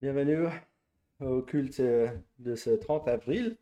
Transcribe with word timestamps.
Bienvenue 0.00 0.46
au 1.18 1.42
culte 1.42 1.80
de 1.80 2.54
ce 2.54 2.70
30 2.70 3.08
avril. 3.08 3.56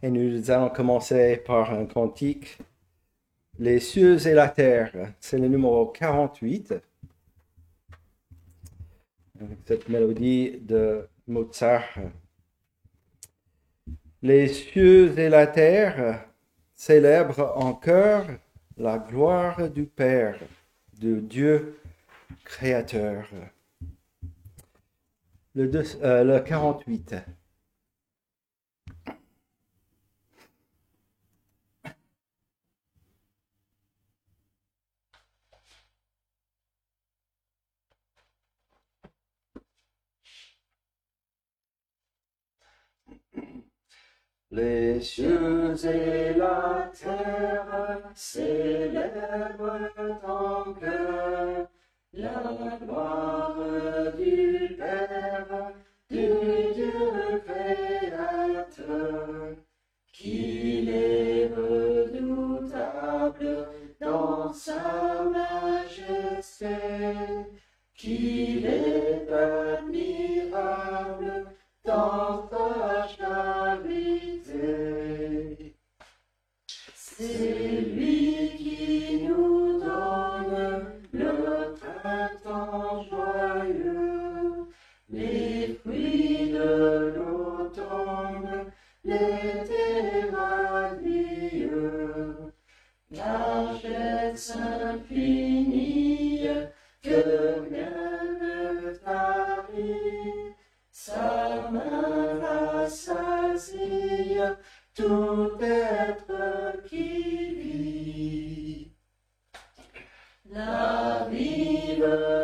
Et 0.00 0.10
nous 0.10 0.48
allons 0.52 0.68
commencer 0.68 1.38
par 1.44 1.72
un 1.72 1.86
cantique. 1.86 2.56
Les 3.58 3.80
cieux 3.80 4.24
et 4.28 4.32
la 4.32 4.48
terre, 4.48 4.92
c'est 5.18 5.38
le 5.38 5.48
numéro 5.48 5.86
48. 5.86 6.74
Avec 9.40 9.58
cette 9.66 9.88
mélodie 9.88 10.60
de 10.60 11.08
Mozart. 11.26 11.98
Les 14.22 14.46
cieux 14.46 15.18
et 15.18 15.28
la 15.28 15.48
terre 15.48 16.28
célèbrent 16.76 17.54
en 17.56 17.74
chœur 17.74 18.24
la 18.76 18.98
gloire 18.98 19.68
du 19.68 19.86
Père, 19.86 20.38
de 21.00 21.18
Dieu 21.18 21.80
créateur. 22.44 23.28
Le, 25.54 25.66
deux, 25.66 25.84
euh, 26.02 26.24
le 26.24 26.40
48. 26.40 27.14
Les 44.52 45.00
cieux 45.00 45.74
et 45.84 46.34
la 46.34 46.90
terre 46.92 48.10
célèbrent 48.14 49.92
ton 49.96 50.74
cœur 50.74 51.68
la 52.12 52.76
gloire 52.82 53.56
du 54.18 54.74
Père, 54.76 55.72
du 56.10 56.26
Dieu 56.74 56.90
créateur, 57.46 59.54
qu'il 60.12 60.88
est 60.88 61.48
redoutable 61.56 63.68
dans 64.00 64.52
sa 64.52 65.22
majesté, 65.24 66.66
qu'il 67.94 68.66
est 68.66 69.32
admirable 69.32 71.46
dans 71.84 72.48
sa 72.50 73.06
charité. 73.06 74.50
C'est 76.94 77.82
lui 77.94 78.19
joyeux, 83.10 84.68
les 85.08 85.78
fruits 85.80 86.50
de 86.52 87.14
l'automne, 87.16 88.72
l'été 89.04 90.30
radieux, 90.32 91.74
largesse 93.10 94.56
infinie 94.56 96.48
que 97.02 97.20
rien 97.68 97.96
ne 98.40 98.94
tarit, 98.94 100.54
sa 100.90 101.70
main 101.70 102.40
rassasie 102.40 104.38
tout 104.94 105.58
être 105.60 106.82
qui 106.88 107.54
vit. 107.54 108.92
La 110.52 111.28
vive 111.30 112.39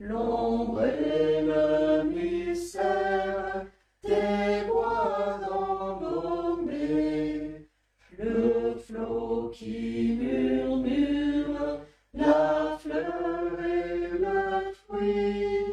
l'ombre 0.00 0.84
et 0.84 1.42
le 1.42 2.04
mystère 2.04 3.66
des 4.02 4.66
bois 4.66 5.40
embaumés, 5.50 6.88
le 8.18 8.74
flot 8.76 9.50
qui 9.52 10.18
murmure, 10.20 11.80
la 12.14 12.76
fleur 12.78 13.60
et 13.60 14.08
le 14.18 14.72
fruit, 14.72 15.64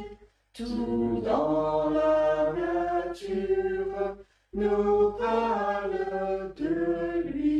tout 0.53 1.21
dans 1.23 1.89
la 1.89 2.53
nature 2.53 4.17
nous 4.53 5.11
parle 5.11 6.53
de 6.55 7.21
lui. 7.25 7.59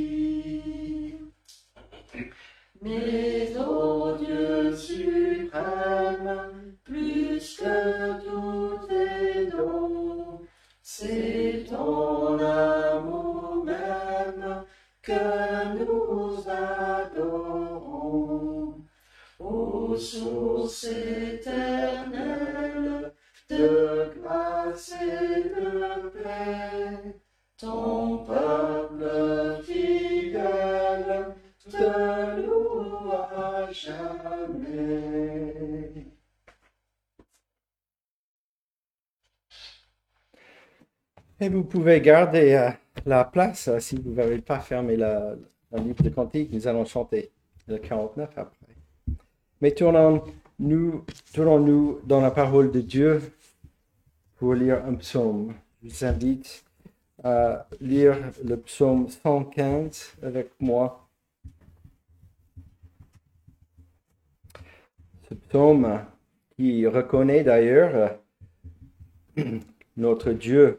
Vous 41.52 41.64
pouvez 41.64 42.00
garder 42.00 42.54
euh, 42.54 42.70
la 43.08 43.26
place 43.26 43.70
euh, 43.70 43.80
si 43.80 43.96
vous 43.96 44.14
n'avez 44.14 44.38
pas 44.38 44.60
fermé 44.60 44.96
la, 44.96 45.36
le 45.72 45.80
livre 45.80 46.04
de 46.04 46.10
cantique. 46.10 46.54
Nous 46.54 46.68
allons 46.68 46.86
chanter 46.86 47.32
le 47.68 47.80
49 47.80 48.30
après. 48.38 48.76
Mais 49.60 49.72
tournons-nous 49.72 51.06
tournons 51.34 51.98
dans 52.06 52.22
la 52.22 52.30
parole 52.30 52.72
de 52.72 52.82
Dieu 52.82 53.34
pour 54.38 54.54
lire 54.54 54.86
un 54.86 54.94
psaume. 54.94 55.56
Je 55.82 55.90
vous 55.90 56.06
invite 56.06 56.64
à 57.24 57.66
lire 57.82 58.16
le 58.46 58.56
psaume 58.58 59.10
115 59.10 60.18
avec 60.22 60.52
moi. 60.60 61.10
Ce 65.28 65.34
psaume 65.34 66.00
qui 66.56 66.86
reconnaît 66.86 67.44
d'ailleurs 67.44 68.18
notre 69.98 70.32
Dieu 70.32 70.78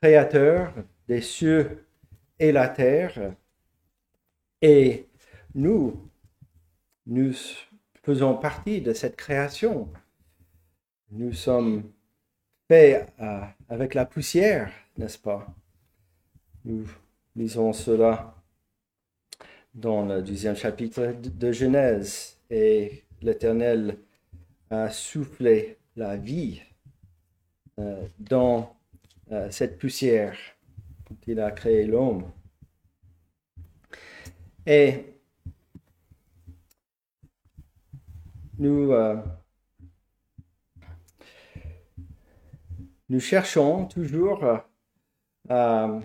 créateur 0.00 0.72
des 1.08 1.20
cieux 1.20 1.86
et 2.38 2.52
la 2.52 2.68
terre. 2.68 3.34
Et 4.62 5.06
nous, 5.54 6.10
nous 7.06 7.32
faisons 8.02 8.36
partie 8.36 8.80
de 8.80 8.92
cette 8.92 9.16
création. 9.16 9.88
Nous 11.10 11.32
sommes 11.32 11.92
faits 12.68 13.12
euh, 13.20 13.40
avec 13.68 13.94
la 13.94 14.06
poussière, 14.06 14.72
n'est-ce 14.96 15.18
pas? 15.18 15.46
Nous 16.64 16.86
lisons 17.36 17.72
cela 17.72 18.34
dans 19.74 20.04
le 20.04 20.22
deuxième 20.22 20.56
chapitre 20.56 21.14
de 21.20 21.52
Genèse. 21.52 22.38
Et 22.50 23.04
l'Éternel 23.22 23.98
a 24.70 24.90
soufflé 24.90 25.78
la 25.94 26.16
vie 26.16 26.60
euh, 27.78 28.06
dans 28.18 28.76
euh, 29.32 29.50
cette 29.50 29.78
poussière 29.78 30.38
quand 31.06 31.16
il 31.26 31.40
a 31.40 31.50
créé 31.50 31.84
l'homme. 31.86 32.30
Et 34.66 35.04
nous, 38.58 38.92
euh, 38.92 39.16
nous 43.08 43.20
cherchons 43.20 43.86
toujours 43.86 44.44
à 45.48 46.00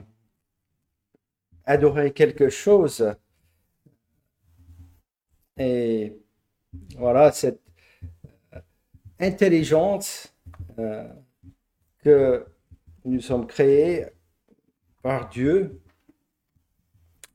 adorer 1.65 2.11
quelque 2.11 2.49
chose. 2.49 3.15
Et 5.57 6.17
voilà, 6.97 7.31
cette 7.31 7.61
intelligence 9.19 10.33
euh, 10.79 11.07
que 11.99 12.45
nous 13.05 13.21
sommes 13.21 13.47
créés 13.47 14.05
par 15.01 15.29
Dieu. 15.29 15.81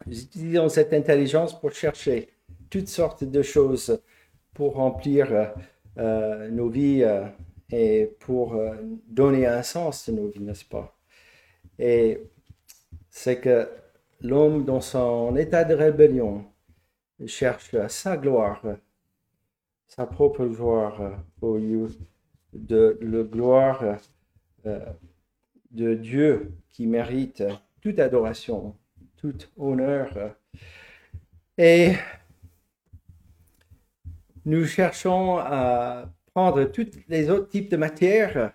Nous 0.07 0.21
utilisons 0.21 0.69
cette 0.69 0.93
intelligence 0.93 1.59
pour 1.59 1.73
chercher 1.73 2.29
toutes 2.71 2.89
sortes 2.89 3.25
de 3.25 3.43
choses 3.43 4.01
pour 4.55 4.75
remplir 4.75 5.53
euh, 5.99 6.49
nos 6.51 6.69
vies 6.69 7.03
euh, 7.03 7.27
et 7.71 8.17
pour 8.21 8.55
euh, 8.55 8.77
donner 9.07 9.47
un 9.47 9.63
sens 9.63 10.09
à 10.09 10.13
nos 10.13 10.29
vies, 10.29 10.41
n'est-ce 10.41 10.65
pas? 10.65 10.97
Et 11.79 12.23
c'est 13.11 13.41
que 13.41 13.69
l'homme, 14.21 14.65
dans 14.65 14.81
son 14.81 15.37
état 15.37 15.65
de 15.65 15.75
rébellion, 15.75 16.45
cherche 17.27 17.75
sa 17.89 18.17
gloire, 18.17 18.63
sa 19.87 20.07
propre 20.07 20.47
gloire 20.47 21.25
au 21.41 21.57
lieu 21.57 21.89
de 22.53 22.99
la 23.01 23.23
gloire 23.23 23.99
de 25.77 25.95
Dieu 25.95 26.53
qui 26.71 26.87
mérite 26.87 27.45
toute 27.81 28.01
adoration, 28.01 28.75
tout 29.17 29.37
honneur. 29.57 30.37
Et 31.59 31.93
nous 34.45 34.65
cherchons 34.67 35.39
à 35.39 36.11
prendre 36.33 36.65
tous 36.65 36.91
les 37.09 37.31
autres 37.31 37.49
types 37.49 37.71
de 37.71 37.77
matières 37.77 38.53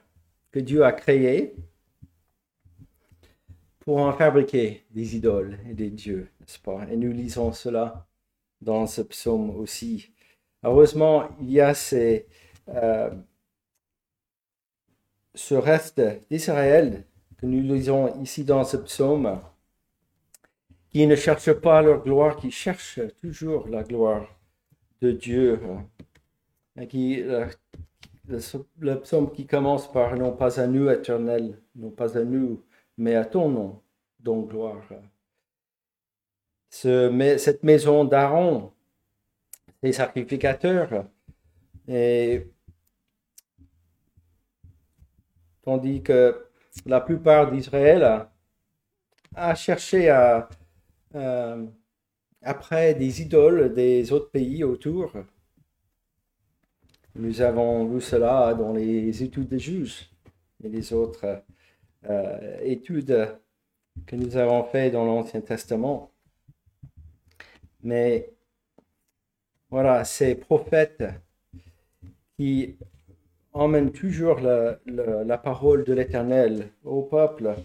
que 0.51 0.59
Dieu 0.59 0.83
a 0.83 0.91
créées 0.91 1.55
pour 3.79 3.97
en 3.97 4.13
fabriquer 4.13 4.85
des 4.91 5.15
idoles 5.15 5.57
et 5.69 5.73
des 5.73 5.89
dieux, 5.89 6.29
n'est-ce 6.39 6.59
pas? 6.59 6.85
Et 6.91 6.97
nous 6.97 7.11
lisons 7.11 7.51
cela 7.51 8.07
dans 8.61 8.85
ce 8.85 9.01
psaume 9.01 9.49
aussi. 9.51 10.13
Heureusement, 10.63 11.29
il 11.39 11.51
y 11.51 11.59
a 11.61 11.73
euh, 12.67 13.09
ce 15.33 15.55
reste 15.55 16.01
d'Israël 16.29 17.05
que 17.41 17.47
nous 17.47 17.61
lisons 17.61 18.21
ici 18.21 18.43
dans 18.43 18.63
ce 18.63 18.77
psaume, 18.77 19.41
qui 20.89 21.07
ne 21.07 21.15
cherchent 21.15 21.53
pas 21.53 21.81
leur 21.81 22.03
gloire, 22.03 22.35
qui 22.35 22.51
cherchent 22.51 22.99
toujours 23.21 23.67
la 23.67 23.83
gloire 23.83 24.27
de 25.01 25.11
Dieu. 25.11 25.59
Qui, 26.87 27.23
le, 27.23 27.47
le, 28.79 28.99
psaume 29.01 29.31
qui 29.31 29.45
commence 29.45 29.91
par 29.91 30.15
non 30.15 30.31
pas 30.31 30.59
à 30.59 30.67
nous, 30.67 30.89
éternel, 30.89 31.59
non 31.75 31.89
pas 31.89 32.17
à 32.17 32.23
nous, 32.23 32.63
mais 32.97 33.15
à 33.15 33.25
ton 33.25 33.49
nom, 33.49 33.81
donc 34.19 34.49
gloire. 34.49 34.83
Ce, 36.69 37.37
cette 37.37 37.63
maison 37.63 38.05
d'Aaron, 38.05 38.71
les 39.83 39.91
sacrificateurs, 39.91 41.05
et 41.87 42.47
tandis 45.63 46.01
que 46.01 46.50
la 46.85 47.01
plupart 47.01 47.51
d'Israël 47.51 48.27
a, 49.35 49.55
cherché 49.55 50.09
à, 50.09 50.49
euh, 51.15 51.65
après 52.41 52.93
des 52.93 53.21
idoles 53.21 53.73
des 53.73 54.11
autres 54.11 54.31
pays 54.31 54.63
autour. 54.63 55.13
Nous 57.15 57.41
avons 57.41 57.85
vu 57.87 58.01
cela 58.01 58.53
dans 58.53 58.73
les 58.73 59.23
études 59.23 59.49
des 59.49 59.59
juges 59.59 60.09
et 60.63 60.69
les 60.69 60.93
autres 60.93 61.43
euh, 62.09 62.59
études 62.61 63.37
que 64.05 64.15
nous 64.15 64.37
avons 64.37 64.63
faites 64.63 64.93
dans 64.93 65.05
l'Ancien 65.05 65.41
Testament. 65.41 66.11
Mais 67.83 68.31
voilà, 69.69 70.03
ces 70.03 70.35
prophètes 70.35 71.03
qui 72.37 72.77
emmènent 73.53 73.91
toujours 73.91 74.39
la 74.39 75.37
parole 75.37 75.83
de 75.83 75.93
l'Éternel 75.93 76.69
au 76.83 77.03
peuple? 77.03 77.55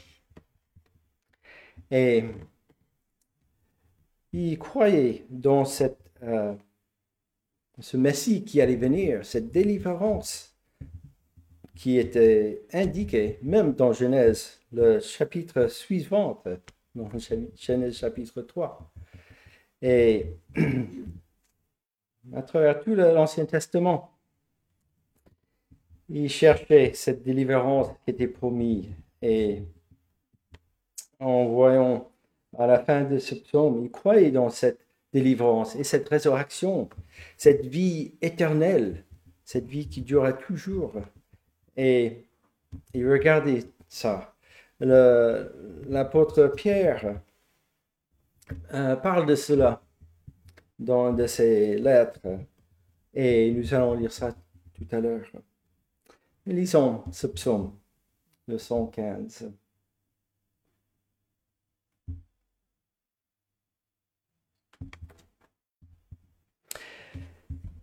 Et 1.91 2.25
ils 4.33 4.59
croyaient 4.59 5.25
dans 5.31 5.65
cette, 5.65 5.99
euh, 6.23 6.55
ce 7.79 7.97
Messie 7.97 8.45
qui 8.45 8.61
allait 8.61 8.77
venir, 8.77 9.25
cette 9.25 9.51
délivrance 9.51 10.57
qui 11.75 11.99
était 11.99 12.63
indiquée 12.73 13.39
même 13.43 13.75
dans 13.75 13.93
Genèse, 13.93 14.61
le 14.73 14.99
chapitre 14.99 15.69
suivant, 15.69 16.43
dans 16.95 17.09
Genèse 17.55 17.97
chapitre 17.97 18.43
3. 18.43 18.93
Et 19.83 20.37
à 22.35 22.43
travers 22.43 22.81
tout 22.81 22.95
l'Ancien 22.95 23.45
Testament, 23.45 24.16
ils 26.09 26.29
cherchaient 26.29 26.93
cette 26.95 27.23
délivrance 27.23 27.89
qui 28.05 28.11
était 28.11 28.29
promise. 28.29 28.87
Et 29.23 29.63
en 31.19 31.47
voyant 31.47 32.11
à 32.59 32.67
la 32.67 32.79
fin 32.79 33.03
de 33.03 33.19
ce 33.19 33.35
psaume, 33.35 33.85
il 33.85 33.91
croyait 33.91 34.31
dans 34.31 34.51
cette 34.51 34.81
délivrance 35.13 35.77
et 35.77 35.85
cette 35.85 36.09
résurrection, 36.09 36.89
cette 37.37 37.65
vie 37.67 38.15
éternelle, 38.21 39.05
cette 39.45 39.67
vie 39.67 39.89
qui 39.89 40.03
durera 40.03 40.33
toujours. 40.33 40.93
Et, 41.77 42.25
et 42.95 43.07
regardez 43.07 43.65
ça. 43.89 44.35
L'apôtre 44.81 46.49
Pierre 46.49 47.21
euh, 48.75 48.97
parle 48.97 49.27
de 49.27 49.35
cela 49.35 49.83
dans 50.79 51.13
de 51.13 51.27
ses 51.27 51.79
lettres 51.79 52.39
et 53.15 53.51
nous 53.51 53.73
allons 53.73 53.95
lire 53.95 54.13
ça 54.13 54.35
tout 54.75 54.87
à 54.93 55.01
l'heure. 55.01 55.25
Lisons 56.47 57.03
ce 57.13 57.27
psaume, 57.27 57.73
le 58.47 58.59
115. 58.59 59.53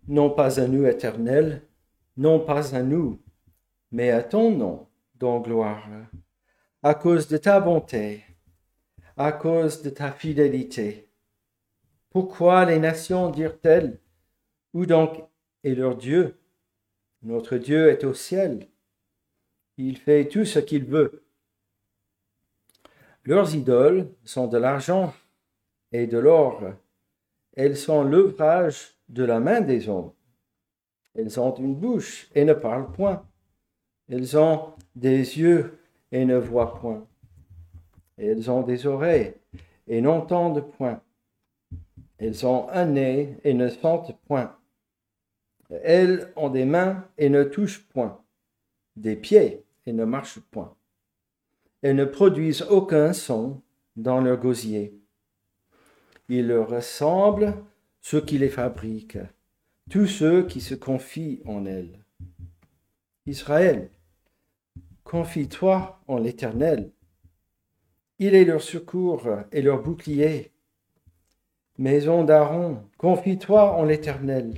non 0.07 0.30
pas 0.30 0.60
à 0.60 0.68
nous 0.68 0.86
éternel, 0.86 1.62
non 2.18 2.39
pas 2.39 2.75
à 2.75 2.81
nous, 2.81 3.21
mais 3.92 4.12
à 4.12 4.21
ton 4.21 4.51
nom, 4.51 4.88
dont 5.16 5.39
gloire, 5.39 5.88
à 6.81 6.94
cause 6.94 7.27
de 7.27 7.38
ta 7.38 7.59
bonté, 7.59 8.24
à 9.18 9.31
cause 9.31 9.81
de 9.81 9.89
ta 9.89 10.12
fidélité. 10.12 11.09
Pourquoi 12.09 12.66
les 12.66 12.80
nations 12.80 13.30
dirent-elles, 13.30 14.00
où 14.74 14.86
donc 14.86 15.24
est 15.63 15.75
leur 15.75 15.95
Dieu? 15.95 16.38
Notre 17.23 17.57
Dieu 17.57 17.89
est 17.89 18.03
au 18.03 18.13
ciel, 18.13 18.67
il 19.77 19.97
fait 19.97 20.27
tout 20.27 20.45
ce 20.45 20.59
qu'il 20.59 20.85
veut. 20.85 21.23
Leurs 23.23 23.56
idoles 23.56 24.09
sont 24.25 24.47
de 24.47 24.57
l'argent 24.57 25.13
et 25.94 26.06
de 26.06 26.18
l'or, 26.18 26.61
elles 27.56 27.77
sont 27.77 28.03
l'ouvrage 28.03 28.97
de 29.09 29.23
la 29.23 29.39
main 29.39 29.61
des 29.61 29.87
hommes. 29.87 30.11
Elles 31.15 31.39
ont 31.39 31.53
une 31.56 31.75
bouche 31.75 32.30
et 32.33 32.44
ne 32.44 32.53
parlent 32.53 32.92
point. 32.92 33.25
Elles 34.09 34.37
ont 34.37 34.73
des 34.95 35.39
yeux 35.39 35.80
et 36.11 36.25
ne 36.25 36.35
voient 36.35 36.75
point. 36.75 37.07
Elles 38.18 38.49
ont 38.49 38.63
des 38.63 38.87
oreilles 38.87 39.33
et 39.87 40.01
n'entendent 40.01 40.68
point. 40.71 41.01
Elles 42.18 42.45
ont 42.45 42.68
un 42.69 42.85
nez 42.85 43.37
et 43.44 43.53
ne 43.53 43.69
sentent 43.69 44.18
point. 44.27 44.56
Elles 45.83 46.31
ont 46.35 46.49
des 46.49 46.65
mains 46.65 47.07
et 47.18 47.30
ne 47.30 47.44
touchent 47.44 47.87
point, 47.89 48.21
des 48.95 49.15
pieds 49.15 49.63
et 49.85 49.94
ne 49.94 50.06
marchent 50.06 50.39
point. 50.39 50.75
Elles 51.81 51.95
ne 51.95 52.06
produisent 52.06 52.63
aucun 52.63 53.13
son 53.13 53.61
dans 53.95 54.21
leur 54.21 54.37
gosier. 54.37 54.99
Ils 56.30 56.47
leur 56.47 56.69
ressemblent 56.69 57.56
ceux 58.01 58.21
qui 58.21 58.37
les 58.37 58.49
fabriquent, 58.49 59.19
tous 59.89 60.07
ceux 60.07 60.45
qui 60.45 60.61
se 60.61 60.75
confient 60.75 61.42
en 61.45 61.65
elles. 61.65 61.99
Israël, 63.25 63.89
confie-toi 65.03 66.01
en 66.07 66.18
l'Éternel. 66.18 66.92
Il 68.19 68.35
est 68.35 68.45
leur 68.45 68.61
secours 68.61 69.27
et 69.51 69.61
leur 69.61 69.81
bouclier. 69.81 70.51
Maison 71.77 72.23
d'Aaron, 72.23 72.83
confie-toi 72.97 73.73
en 73.73 73.83
l'Éternel. 73.83 74.53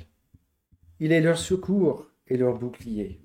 Il 0.99 1.11
est 1.11 1.21
leur 1.21 1.37
secours 1.37 2.09
et 2.27 2.37
leur 2.37 2.57
bouclier. 2.57 3.19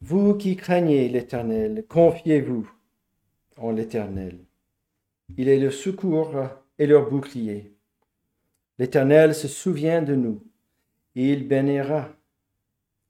Vous 0.00 0.34
qui 0.34 0.56
craignez 0.56 1.08
l'Éternel, 1.08 1.84
confiez-vous 1.88 2.70
en 3.56 3.70
l'Éternel. 3.70 4.38
Il 5.36 5.48
est 5.48 5.58
leur 5.58 5.72
secours 5.72 6.34
et 6.78 6.86
leur 6.86 7.08
bouclier. 7.08 7.74
L'Éternel 8.78 9.34
se 9.34 9.48
souvient 9.48 10.02
de 10.02 10.14
nous. 10.14 10.42
Et 11.14 11.32
il 11.32 11.48
bénira. 11.48 12.10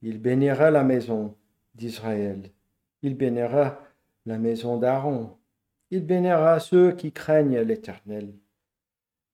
Il 0.03 0.21
bénira 0.21 0.71
la 0.71 0.85
maison 0.85 1.35
d'Israël. 1.75 2.51
Il 3.03 3.17
bénira 3.17 3.83
la 4.25 4.39
maison 4.39 4.77
d'Aaron. 4.77 5.37
Il 5.91 6.07
bénira 6.07 6.61
ceux 6.61 6.93
qui 6.93 7.13
craignent 7.13 7.61
l'Éternel. 7.61 8.33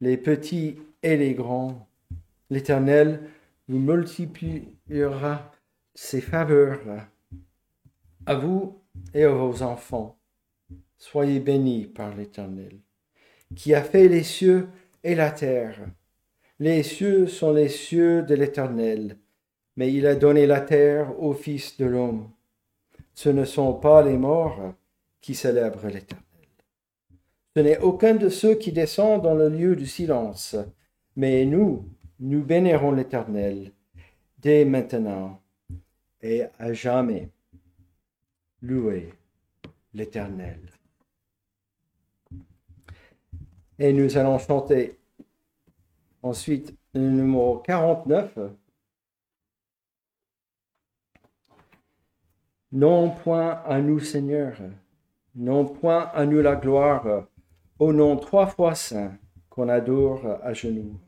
Les 0.00 0.16
petits 0.16 0.78
et 1.02 1.16
les 1.16 1.34
grands. 1.34 1.86
L'Éternel 2.48 3.20
vous 3.68 3.78
multipliera 3.78 5.52
ses 5.94 6.20
faveurs 6.20 6.80
à 8.26 8.34
vous 8.34 8.80
et 9.14 9.24
à 9.24 9.30
vos 9.30 9.62
enfants. 9.62 10.18
Soyez 10.96 11.40
bénis 11.40 11.86
par 11.86 12.14
l'Éternel, 12.14 12.78
qui 13.56 13.74
a 13.74 13.82
fait 13.82 14.08
les 14.08 14.22
cieux 14.22 14.68
et 15.02 15.14
la 15.14 15.30
terre. 15.30 15.80
Les 16.58 16.82
cieux 16.82 17.26
sont 17.26 17.52
les 17.52 17.68
cieux 17.68 18.22
de 18.22 18.34
l'Éternel, 18.34 19.18
mais 19.76 19.92
il 19.92 20.06
a 20.06 20.14
donné 20.14 20.46
la 20.46 20.60
terre 20.60 21.20
au 21.20 21.32
Fils 21.32 21.76
de 21.76 21.86
l'homme. 21.86 22.30
Ce 23.14 23.28
ne 23.28 23.44
sont 23.44 23.74
pas 23.74 24.02
les 24.02 24.16
morts 24.16 24.74
qui 25.20 25.34
célèbrent 25.34 25.86
l'Éternel. 25.86 26.24
Ce 27.54 27.60
n'est 27.60 27.78
aucun 27.78 28.14
de 28.14 28.28
ceux 28.28 28.54
qui 28.54 28.72
descendent 28.72 29.22
dans 29.22 29.34
le 29.34 29.48
lieu 29.48 29.76
du 29.76 29.86
silence, 29.86 30.56
Mais 31.16 31.44
nous, 31.44 31.84
nous 32.22 32.44
bénirons 32.44 32.92
l'Éternel 32.92 33.72
dès 34.38 34.64
maintenant 34.64 35.42
et 36.20 36.44
à 36.56 36.72
jamais. 36.72 37.30
Louez 38.60 39.12
l'Éternel. 39.92 40.60
Et 43.76 43.92
nous 43.92 44.16
allons 44.16 44.38
chanter 44.38 45.00
ensuite 46.22 46.78
le 46.94 47.00
numéro 47.00 47.58
49. 47.58 48.38
Non 52.70 53.10
point 53.10 53.62
à 53.66 53.80
nous, 53.80 53.98
Seigneur, 53.98 54.56
non 55.34 55.64
point 55.64 56.08
à 56.14 56.24
nous 56.24 56.40
la 56.40 56.54
gloire, 56.54 57.26
au 57.80 57.92
nom 57.92 58.16
trois 58.16 58.46
fois 58.46 58.76
saint 58.76 59.18
qu'on 59.50 59.68
adore 59.68 60.24
à 60.40 60.52
genoux. 60.54 61.00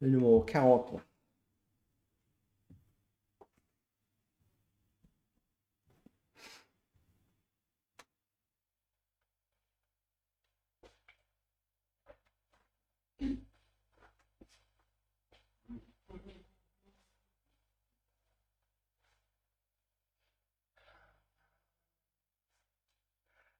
Le 0.00 0.08
numéro 0.10 0.40
49. 0.42 1.00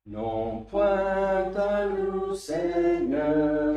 Non 0.09 0.64
point 0.64 1.54
à 1.54 1.87
nous, 1.87 2.35
Seigneur, 2.35 3.76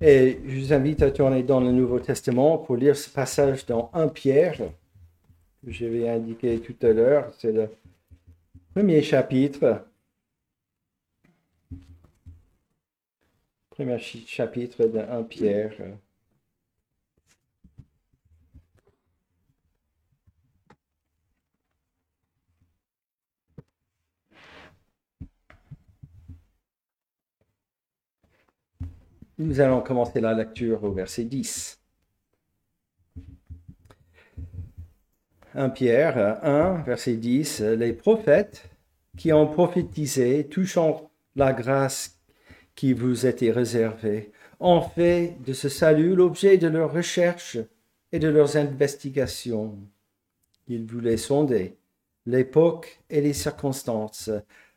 Et 0.00 0.40
je 0.46 0.60
vous 0.60 0.72
invite 0.74 1.00
à 1.00 1.10
tourner 1.10 1.42
dans 1.42 1.60
le 1.60 1.72
Nouveau 1.72 1.98
Testament 1.98 2.58
pour 2.58 2.76
lire 2.76 2.94
ce 2.94 3.08
passage 3.08 3.64
dans 3.64 3.90
1 3.94 4.08
Pierre, 4.08 4.58
que 4.58 5.70
j'avais 5.70 6.06
indiqué 6.06 6.60
tout 6.60 6.76
à 6.82 6.92
l'heure. 6.92 7.32
C'est 7.38 7.52
le 7.52 7.70
premier 8.74 9.00
chapitre. 9.02 9.86
Premier 13.70 13.98
chapitre 13.98 14.84
de 14.84 14.98
1 14.98 15.22
Pierre. 15.22 15.72
Nous 29.38 29.60
allons 29.60 29.82
commencer 29.82 30.22
la 30.22 30.32
lecture 30.32 30.82
au 30.82 30.92
verset 30.92 31.24
10. 31.24 31.78
1 35.54 35.68
Pierre 35.68 36.42
1, 36.42 36.82
verset 36.86 37.16
10. 37.16 37.60
Les 37.60 37.92
prophètes 37.92 38.70
qui 39.18 39.34
ont 39.34 39.46
prophétisé 39.46 40.46
touchant 40.48 41.10
la 41.34 41.52
grâce 41.52 42.18
qui 42.74 42.94
vous 42.94 43.26
était 43.26 43.50
réservée 43.50 44.32
ont 44.58 44.80
fait 44.80 45.36
de 45.44 45.52
ce 45.52 45.68
salut 45.68 46.14
l'objet 46.14 46.56
de 46.56 46.68
leurs 46.68 46.94
recherches 46.94 47.58
et 48.12 48.18
de 48.18 48.28
leurs 48.28 48.56
investigations. 48.56 49.78
Il 50.66 50.86
voulait 50.86 51.18
sonder 51.18 51.76
l'époque 52.24 53.00
et 53.10 53.20
les 53.20 53.34
circonstances 53.34 54.30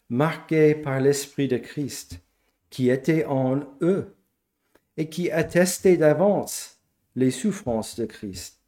marquées 0.09 0.75
par 0.75 0.99
l'Esprit 0.99 1.47
de 1.47 1.57
Christ 1.57 2.19
qui 2.69 2.89
était 2.89 3.23
en 3.23 3.61
eux 3.81 4.15
et 4.99 5.07
qui 5.07 5.31
attestait 5.31 5.95
d'avance 5.95 6.77
les 7.15 7.31
souffrances 7.31 7.97
de 7.97 8.05
Christ 8.05 8.59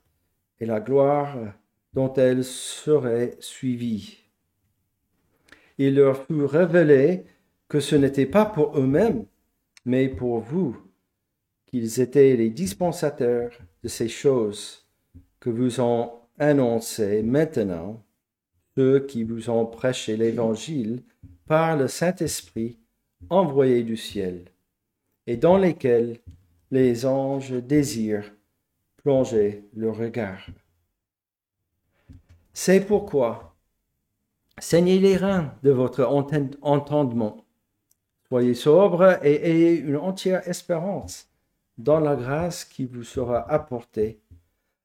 et 0.61 0.65
la 0.65 0.79
gloire 0.79 1.38
dont 1.93 2.13
elles 2.13 2.45
seraient 2.45 3.35
suivies. 3.41 4.17
Il 5.77 5.95
leur 5.95 6.25
fut 6.25 6.45
révélé 6.45 7.25
que 7.67 7.81
ce 7.81 7.97
n'était 7.97 8.25
pas 8.25 8.45
pour 8.45 8.79
eux-mêmes, 8.79 9.25
mais 9.83 10.07
pour 10.07 10.39
vous, 10.39 10.77
qu'ils 11.65 12.00
étaient 12.00 12.38
les 12.38 12.50
dispensateurs 12.50 13.51
de 13.83 13.89
ces 13.89 14.07
choses 14.07 14.88
que 15.41 15.50
vous 15.50 15.81
ont 15.81 16.13
annoncées 16.39 17.23
maintenant 17.23 18.05
ceux 18.77 19.01
qui 19.01 19.25
vous 19.25 19.50
ont 19.50 19.65
prêché 19.65 20.15
l'Évangile 20.15 21.03
par 21.45 21.75
le 21.75 21.89
Saint-Esprit 21.89 22.79
envoyé 23.29 23.83
du 23.83 23.97
ciel, 23.97 24.45
et 25.31 25.38
dans 25.38 25.55
lesquels 25.55 26.19
les 26.71 27.05
anges 27.05 27.53
désirent 27.53 28.33
plonger 28.97 29.63
le 29.73 29.89
regard. 29.89 30.45
C'est 32.51 32.81
pourquoi 32.81 33.55
saignez 34.59 35.00
les 35.00 35.15
reins 35.15 35.55
de 35.63 35.71
votre 35.71 36.03
entendement, 36.03 37.45
soyez 38.27 38.53
sobres 38.53 39.25
et 39.25 39.50
ayez 39.50 39.75
une 39.77 39.95
entière 39.95 40.45
espérance 40.50 41.29
dans 41.77 42.01
la 42.01 42.17
grâce 42.17 42.65
qui 42.65 42.83
vous 42.83 43.05
sera 43.05 43.50
apportée 43.50 44.19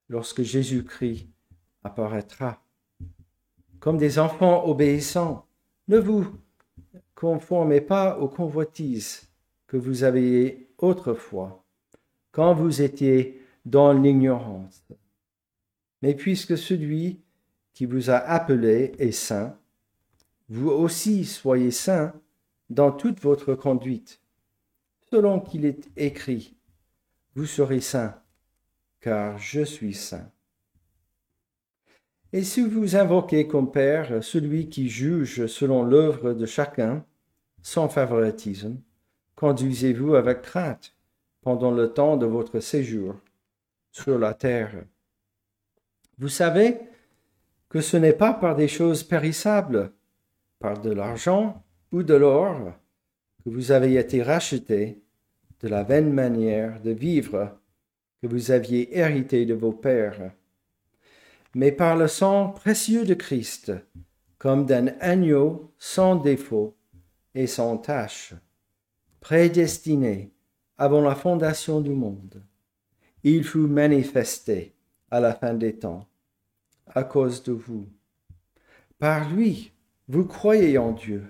lorsque 0.09 0.43
Jésus-Christ 0.43 1.29
apparaîtra. 1.83 2.63
Comme 3.81 3.99
des 3.99 4.21
enfants 4.21 4.65
obéissants, 4.69 5.45
ne 5.89 5.99
vous 5.99 6.25
conformez 7.17 7.81
pas 7.81 8.17
aux 8.21 8.29
convoitises 8.29 9.26
que 9.67 9.77
vous 9.77 10.05
aviez 10.05 10.69
autrefois, 10.79 11.65
quand 12.33 12.55
vous 12.55 12.83
étiez 12.83 13.43
dans 13.65 13.93
l'ignorance. 13.93 14.85
Mais 16.03 16.15
puisque 16.15 16.57
celui 16.57 17.21
qui 17.75 17.87
vous 17.87 18.11
a 18.11 18.17
appelé 18.17 18.93
est 18.99 19.13
saint, 19.13 19.59
vous 20.49 20.69
aussi 20.69 21.25
soyez 21.25 21.71
saints 21.71 22.15
dans 22.71 22.93
toute 22.93 23.21
votre 23.21 23.55
conduite, 23.55 24.21
selon 25.11 25.41
qu'il 25.41 25.65
est 25.65 25.89
écrit, 25.97 26.57
vous 27.35 27.47
serez 27.47 27.81
saints, 27.81 28.15
car 29.01 29.39
je 29.39 29.63
suis 29.63 29.95
saint. 29.95 30.31
Et 32.33 32.43
si 32.43 32.61
vous 32.61 32.97
invoquez 32.97 33.47
comme 33.47 33.71
Père 33.71 34.23
celui 34.23 34.69
qui 34.69 34.89
juge 34.89 35.47
selon 35.47 35.83
l'œuvre 35.83 36.35
de 36.35 36.47
chacun, 36.47 37.05
sans 37.63 37.89
favoritisme, 37.89 38.81
conduisez-vous 39.37 40.17
avec 40.17 40.43
crainte 40.43 40.95
pendant 41.43 41.71
le 41.71 41.93
temps 41.93 42.17
de 42.17 42.27
votre 42.27 42.61
séjour 42.61 43.15
sur 43.93 44.19
la 44.19 44.35
terre. 44.35 44.75
Vous 46.19 46.29
savez 46.29 46.79
que 47.69 47.81
ce 47.81 47.97
n'est 47.97 48.13
pas 48.13 48.35
par 48.35 48.57
des 48.57 48.69
choses 48.69 49.05
périssables, 49.05 49.93
par 50.59 50.81
de 50.81 50.91
l'argent 50.91 51.63
ou 51.93 52.03
de 52.03 52.15
l'or, 52.15 52.73
que 53.45 53.51
vous 53.51 53.71
avez 53.71 53.95
été 53.95 54.23
rachetés 54.23 55.01
de 55.61 55.69
la 55.69 55.85
vaine 55.85 56.13
manière 56.13 56.81
de 56.81 56.91
vivre 56.91 57.57
que 58.21 58.27
vous 58.27 58.51
aviez 58.51 58.99
hérité 58.99 59.47
de 59.47 59.55
vos 59.55 59.73
pères 59.73 60.33
mais 61.57 61.73
par 61.73 61.97
le 61.97 62.07
sang 62.07 62.51
précieux 62.51 63.07
de 63.07 63.15
Christ, 63.15 63.73
comme 64.37 64.67
d'un 64.67 64.89
agneau 65.01 65.73
sans 65.79 66.15
défaut 66.15 66.77
et 67.35 67.47
sans 67.47 67.79
tache, 67.79 68.35
prédestiné 69.27 70.33
avant 70.79 71.01
la 71.01 71.17
fondation 71.17 71.81
du 71.81 71.91
monde. 71.91 72.45
Il 73.25 73.43
fut 73.43 73.59
manifesté 73.59 74.77
à 75.11 75.19
la 75.19 75.35
fin 75.35 75.53
des 75.53 75.77
temps, 75.81 76.07
à 76.87 77.03
cause 77.03 77.43
de 77.43 77.51
vous. 77.51 77.89
Par 79.01 79.29
lui, 79.29 79.73
vous 80.07 80.27
croyez 80.27 80.79
en 80.79 80.93
Dieu, 80.93 81.25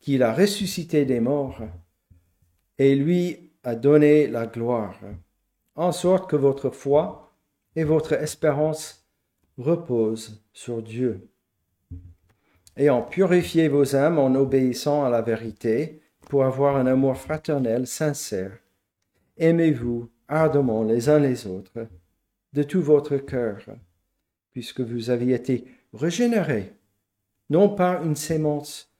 qu'il 0.00 0.22
a 0.22 0.34
ressuscité 0.34 1.06
des 1.06 1.18
morts, 1.18 1.62
et 2.76 2.94
lui 2.94 3.52
a 3.62 3.74
donné 3.74 4.26
la 4.26 4.46
gloire, 4.46 5.00
en 5.76 5.92
sorte 5.92 6.28
que 6.28 6.36
votre 6.36 6.68
foi 6.68 7.32
et 7.74 7.84
votre 7.84 8.12
espérance 8.12 9.08
repose 9.56 10.44
sur 10.52 10.82
Dieu. 10.82 11.30
Ayant 12.76 13.00
purifié 13.00 13.68
vos 13.68 13.96
âmes 13.96 14.18
en 14.18 14.34
obéissant 14.34 15.06
à 15.06 15.08
la 15.08 15.22
vérité 15.22 16.02
pour 16.28 16.44
avoir 16.44 16.76
un 16.76 16.86
amour 16.86 17.16
fraternel 17.16 17.86
sincère, 17.86 18.58
aimez-vous 19.36 20.10
ardemment 20.28 20.82
les 20.82 21.08
uns 21.08 21.18
les 21.18 21.46
autres 21.46 21.88
de 22.52 22.62
tout 22.62 22.82
votre 22.82 23.16
cœur, 23.16 23.58
puisque 24.50 24.80
vous 24.80 25.10
aviez 25.10 25.34
été 25.34 25.64
régénérés, 25.92 26.72
non 27.50 27.68
par 27.68 28.04
une 28.04 28.16
sémence 28.16 28.92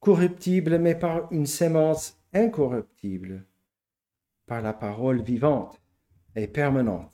corruptible, 0.00 0.78
mais 0.78 0.94
par 0.94 1.32
une 1.32 1.46
sémence 1.46 2.18
incorruptible, 2.32 3.44
par 4.46 4.60
la 4.60 4.72
parole 4.72 5.22
vivante 5.22 5.80
et 6.36 6.46
permanente 6.46 7.12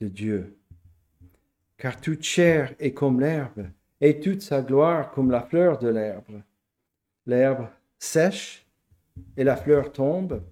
de 0.00 0.08
Dieu 0.08 0.56
car 1.78 2.00
toute 2.00 2.22
chair 2.22 2.74
est 2.78 2.92
comme 2.92 3.20
l'herbe, 3.20 3.68
et 4.00 4.20
toute 4.20 4.42
sa 4.42 4.62
gloire 4.62 5.10
comme 5.10 5.30
la 5.30 5.42
fleur 5.42 5.78
de 5.78 5.88
l'herbe. 5.88 6.42
L'herbe 7.26 7.68
sèche 7.98 8.65
et 9.36 9.44
la 9.44 9.56
fleur 9.56 9.92
tombe, 9.92 10.42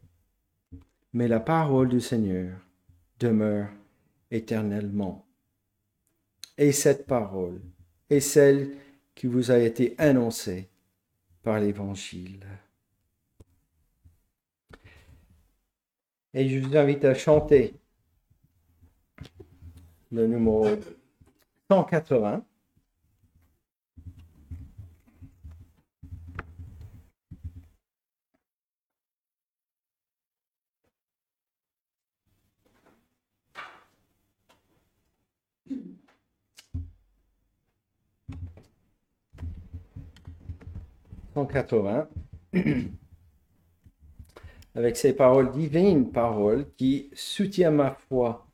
mais 1.13 1.29
la 1.29 1.41
parole 1.41 1.89
du 1.89 2.01
Seigneur 2.01 2.59
demeure 3.19 3.69
éternellement. 4.31 5.27
Et 6.59 6.73
cette 6.73 7.07
parole 7.07 7.61
est 8.11 8.21
celle 8.21 8.77
qui 9.15 9.27
vous 9.27 9.51
a 9.51 9.59
été 9.59 9.95
annoncée 9.99 10.69
par 11.43 11.61
l'Évangile. 11.61 12.47
Et 16.33 16.49
je 16.49 16.59
vous 16.59 16.77
invite 16.77 17.05
à 17.05 17.15
chanter 17.15 17.75
le 20.11 20.27
numéro 20.27 20.67
180. 21.71 22.45
avec 44.75 44.97
ces 44.97 45.15
paroles 45.15 45.53
divines, 45.53 46.11
paroles 46.11 46.67
qui 46.77 47.11
soutiennent 47.15 47.77
ma 47.77 47.91
foi. 48.09 48.47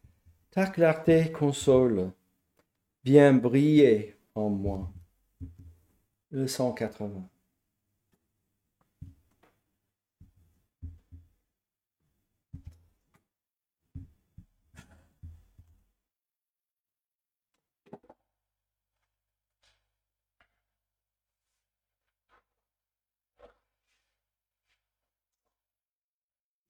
Ta 0.50 0.66
clarté 0.66 1.30
console, 1.30 2.12
Viens 3.02 3.32
briller 3.32 4.14
en 4.34 4.50
moi. 4.50 4.92
Le 6.30 6.46
180. 6.46 7.29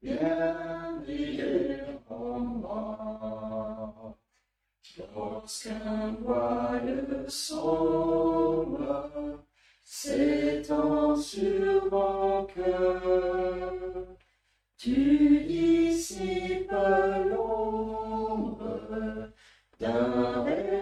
bien 0.00 1.02
briller 1.02 2.00
en 2.08 2.38
moi. 2.40 4.16
Lorsqu'un 5.14 6.16
voile 6.22 7.26
sombre 7.28 9.12
s'étend 9.84 11.16
sur 11.16 11.90
mon 11.90 12.46
cœur, 12.46 13.81
tu 14.82 15.44
dissipes 15.46 16.72
l'ombre 17.30 18.58
d'un 19.78 20.42
rayon 20.42 20.81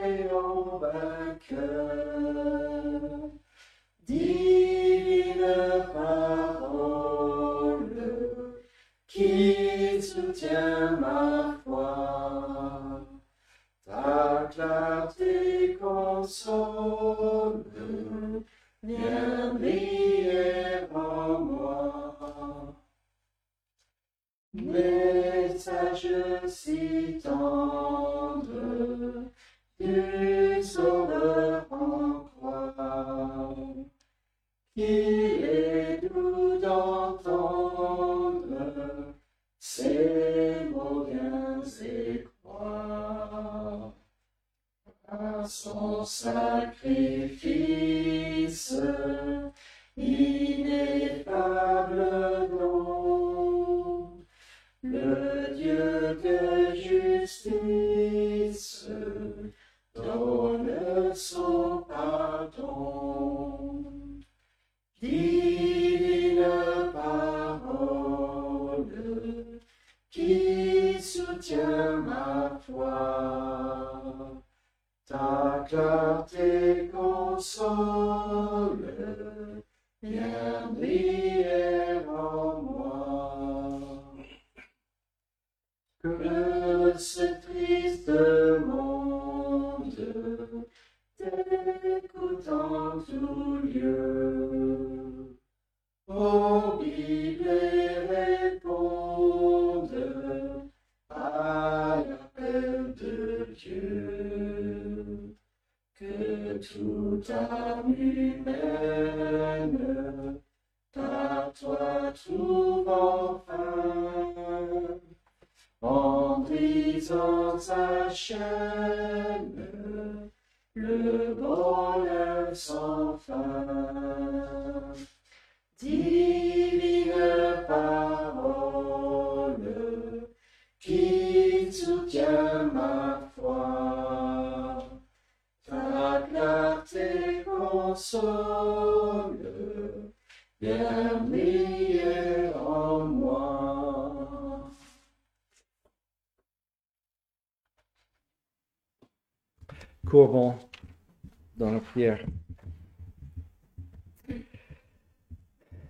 dans 151.56 151.70
la 151.70 151.80
prière. 151.80 152.24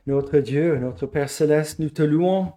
Notre 0.07 0.39
Dieu, 0.39 0.79
notre 0.79 1.07
Père 1.07 1.31
céleste, 1.31 1.79
nous 1.79 1.91
te 1.91 2.03
louons 2.03 2.53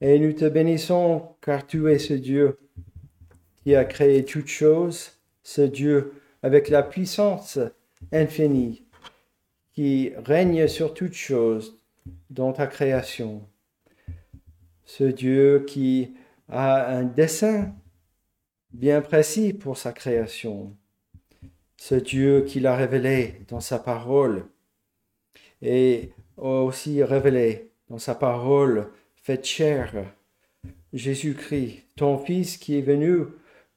et 0.00 0.18
nous 0.18 0.32
te 0.32 0.48
bénissons 0.48 1.28
car 1.40 1.66
tu 1.66 1.90
es 1.90 1.98
ce 1.98 2.14
Dieu 2.14 2.58
qui 3.62 3.74
a 3.74 3.84
créé 3.84 4.24
toutes 4.24 4.48
choses, 4.48 5.18
ce 5.42 5.62
Dieu 5.62 6.12
avec 6.42 6.68
la 6.68 6.82
puissance 6.82 7.58
infinie 8.12 8.84
qui 9.72 10.12
règne 10.24 10.68
sur 10.68 10.94
toutes 10.94 11.14
choses 11.14 11.78
dans 12.30 12.52
ta 12.52 12.66
création. 12.66 13.48
Ce 14.84 15.04
Dieu 15.04 15.64
qui 15.66 16.14
a 16.48 16.94
un 16.94 17.04
dessein 17.04 17.74
bien 18.72 19.00
précis 19.00 19.52
pour 19.52 19.78
sa 19.78 19.92
création 19.92 20.76
ce 21.84 21.96
Dieu 21.96 22.44
qu'il 22.44 22.66
a 22.66 22.74
révélé 22.74 23.42
dans 23.48 23.60
sa 23.60 23.78
parole 23.78 24.46
et 25.60 26.12
aussi 26.38 27.02
révélé 27.04 27.72
dans 27.90 27.98
sa 27.98 28.14
parole 28.14 28.90
faite 29.16 29.44
chair, 29.44 29.92
Jésus-Christ, 30.94 31.84
ton 31.94 32.16
Fils 32.16 32.56
qui 32.56 32.78
est 32.78 32.80
venu 32.80 33.26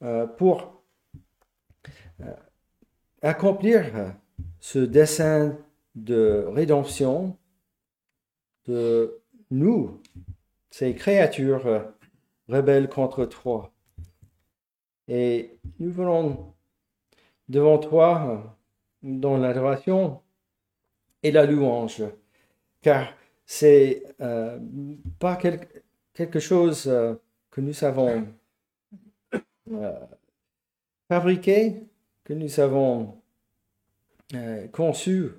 euh, 0.00 0.26
pour 0.26 0.82
euh, 2.22 2.32
accomplir 3.20 4.14
ce 4.58 4.78
dessein 4.78 5.58
de 5.94 6.46
rédemption 6.48 7.36
de 8.64 9.20
nous, 9.50 10.00
ces 10.70 10.94
créatures 10.94 11.84
rebelles 12.48 12.88
contre 12.88 13.26
toi. 13.26 13.70
Et 15.08 15.58
nous 15.78 15.92
voulons 15.92 16.54
devant 17.48 17.78
toi 17.78 18.56
dans 19.02 19.36
l'adoration 19.36 20.20
et 21.22 21.30
la 21.30 21.46
louange, 21.46 22.02
car 22.82 23.12
c'est 23.46 24.02
euh, 24.20 24.58
pas 25.18 25.36
quelque 25.36 26.38
chose 26.38 26.86
euh, 26.86 27.14
que 27.50 27.60
nous 27.60 27.84
avons 27.84 28.26
euh, 29.72 30.06
fabriqué, 31.08 31.82
que 32.24 32.34
nous 32.34 32.60
avons 32.60 33.14
conçu, 34.72 35.30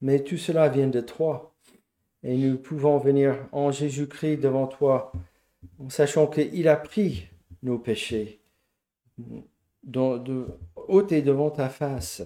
mais 0.00 0.22
tout 0.22 0.36
cela 0.36 0.68
vient 0.68 0.86
de 0.86 1.00
toi. 1.00 1.52
Et 2.22 2.36
nous 2.36 2.56
pouvons 2.56 2.98
venir 2.98 3.48
en 3.50 3.72
Jésus-Christ 3.72 4.36
devant 4.36 4.68
toi, 4.68 5.10
en 5.80 5.90
sachant 5.90 6.28
qu'il 6.28 6.68
a 6.68 6.76
pris 6.76 7.26
nos 7.64 7.80
péchés 7.80 8.40
de, 9.82 10.46
ôter 10.76 11.22
devant 11.22 11.50
ta 11.50 11.68
face 11.68 12.22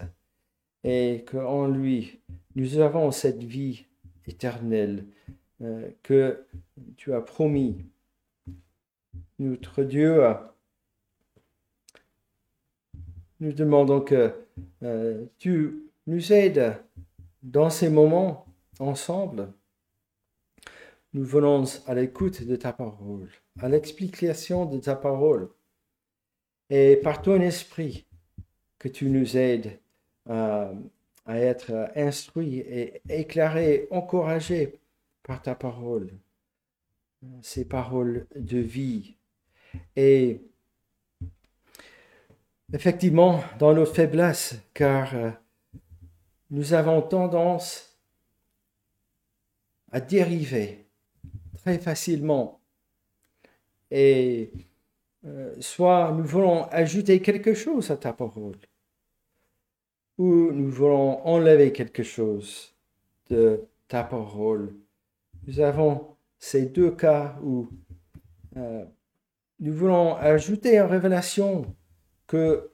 et 0.83 1.25
qu'en 1.29 1.67
lui, 1.67 2.19
nous 2.55 2.79
avons 2.79 3.11
cette 3.11 3.43
vie 3.43 3.85
éternelle 4.25 5.05
euh, 5.61 5.89
que 6.03 6.45
tu 6.95 7.13
as 7.13 7.21
promis. 7.21 7.85
Notre 9.39 9.83
Dieu, 9.83 10.23
nous 13.39 13.53
demandons 13.53 14.01
que 14.01 14.33
euh, 14.83 15.25
tu 15.37 15.83
nous 16.07 16.33
aides 16.33 16.77
dans 17.43 17.69
ces 17.69 17.89
moments 17.89 18.45
ensemble. 18.79 19.51
Nous 21.13 21.23
venons 21.23 21.63
à 21.85 21.93
l'écoute 21.93 22.43
de 22.43 22.55
ta 22.55 22.73
parole, 22.73 23.29
à 23.59 23.69
l'explication 23.69 24.65
de 24.65 24.79
ta 24.79 24.95
parole 24.95 25.49
et 26.69 26.97
par 26.97 27.21
ton 27.21 27.39
esprit 27.41 28.05
que 28.79 28.87
tu 28.87 29.09
nous 29.09 29.37
aides 29.37 29.79
à, 30.29 30.71
être 31.27 31.89
instruits 31.95 32.59
et 32.59 33.01
éclairés, 33.09 33.87
encouragés 33.91 34.79
par 35.23 35.41
ta 35.41 35.55
parole, 35.55 36.09
ces 37.41 37.65
paroles 37.65 38.27
de 38.35 38.59
vie. 38.59 39.15
Et 39.95 40.41
effectivement, 42.73 43.43
dans 43.59 43.73
nos 43.73 43.85
faiblesses, 43.85 44.55
car 44.73 45.15
euh, 45.15 45.31
nous 46.49 46.73
avons 46.73 47.01
tendance 47.01 47.97
à 49.91 49.99
dériver 49.99 50.85
très 51.57 51.77
facilement 51.77 52.61
et 53.91 54.51
euh, 55.25 55.55
soit 55.59 56.11
nous 56.11 56.23
voulons 56.23 56.65
ajouter 56.65 57.21
quelque 57.21 57.53
chose 57.53 57.91
à 57.91 57.97
ta 57.97 58.13
parole, 58.13 58.57
ou 60.17 60.51
nous 60.51 60.69
voulons 60.69 61.25
enlever 61.25 61.71
quelque 61.71 62.03
chose 62.03 62.75
de 63.29 63.65
ta 63.87 64.03
parole. 64.03 64.73
Nous 65.47 65.59
avons 65.59 66.15
ces 66.39 66.65
deux 66.65 66.91
cas 66.91 67.37
où 67.43 67.69
euh, 68.57 68.85
nous 69.59 69.73
voulons 69.73 70.15
ajouter 70.15 70.79
en 70.79 70.87
révélation 70.87 71.75
que, 72.27 72.71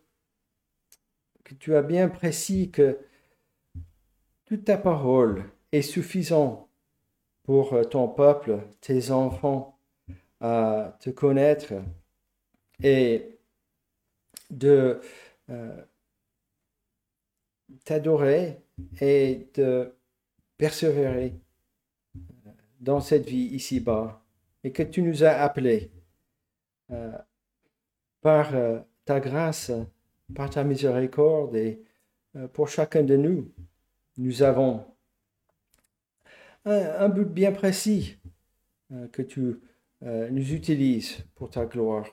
que 1.43 1.53
tu 1.55 1.75
as 1.75 1.81
bien 1.81 2.09
précis 2.09 2.71
que 2.71 2.99
toute 4.45 4.65
ta 4.65 4.77
parole 4.77 5.45
est 5.71 5.81
suffisante 5.81 6.67
pour 7.43 7.75
ton 7.89 8.07
peuple, 8.07 8.59
tes 8.81 9.11
enfants, 9.11 9.79
à 10.39 10.97
te 10.99 11.09
connaître 11.09 11.73
et 12.81 13.37
de 14.49 15.01
euh, 15.49 15.81
t'adorer 17.85 18.59
et 19.01 19.47
de 19.55 19.93
persévérer 20.57 21.33
dans 22.79 22.99
cette 22.99 23.27
vie 23.27 23.47
ici-bas. 23.55 24.21
Et 24.63 24.71
que 24.71 24.83
tu 24.83 25.01
nous 25.01 25.23
as 25.23 25.31
appelés 25.41 25.91
euh, 26.91 27.11
par 28.21 28.55
euh, 28.55 28.79
ta 29.05 29.19
grâce, 29.19 29.71
par 30.35 30.49
ta 30.49 30.63
miséricorde 30.63 31.55
et 31.55 31.81
euh, 32.35 32.47
pour 32.47 32.69
chacun 32.69 33.03
de 33.03 33.17
nous, 33.17 33.51
nous 34.17 34.43
avons 34.43 34.85
un, 36.65 37.09
but 37.09 37.25
bien 37.25 37.51
précis 37.51 38.17
que 39.11 39.21
tu 39.21 39.59
nous 40.03 40.53
utilises 40.53 41.23
pour 41.35 41.49
ta 41.49 41.65
gloire. 41.65 42.11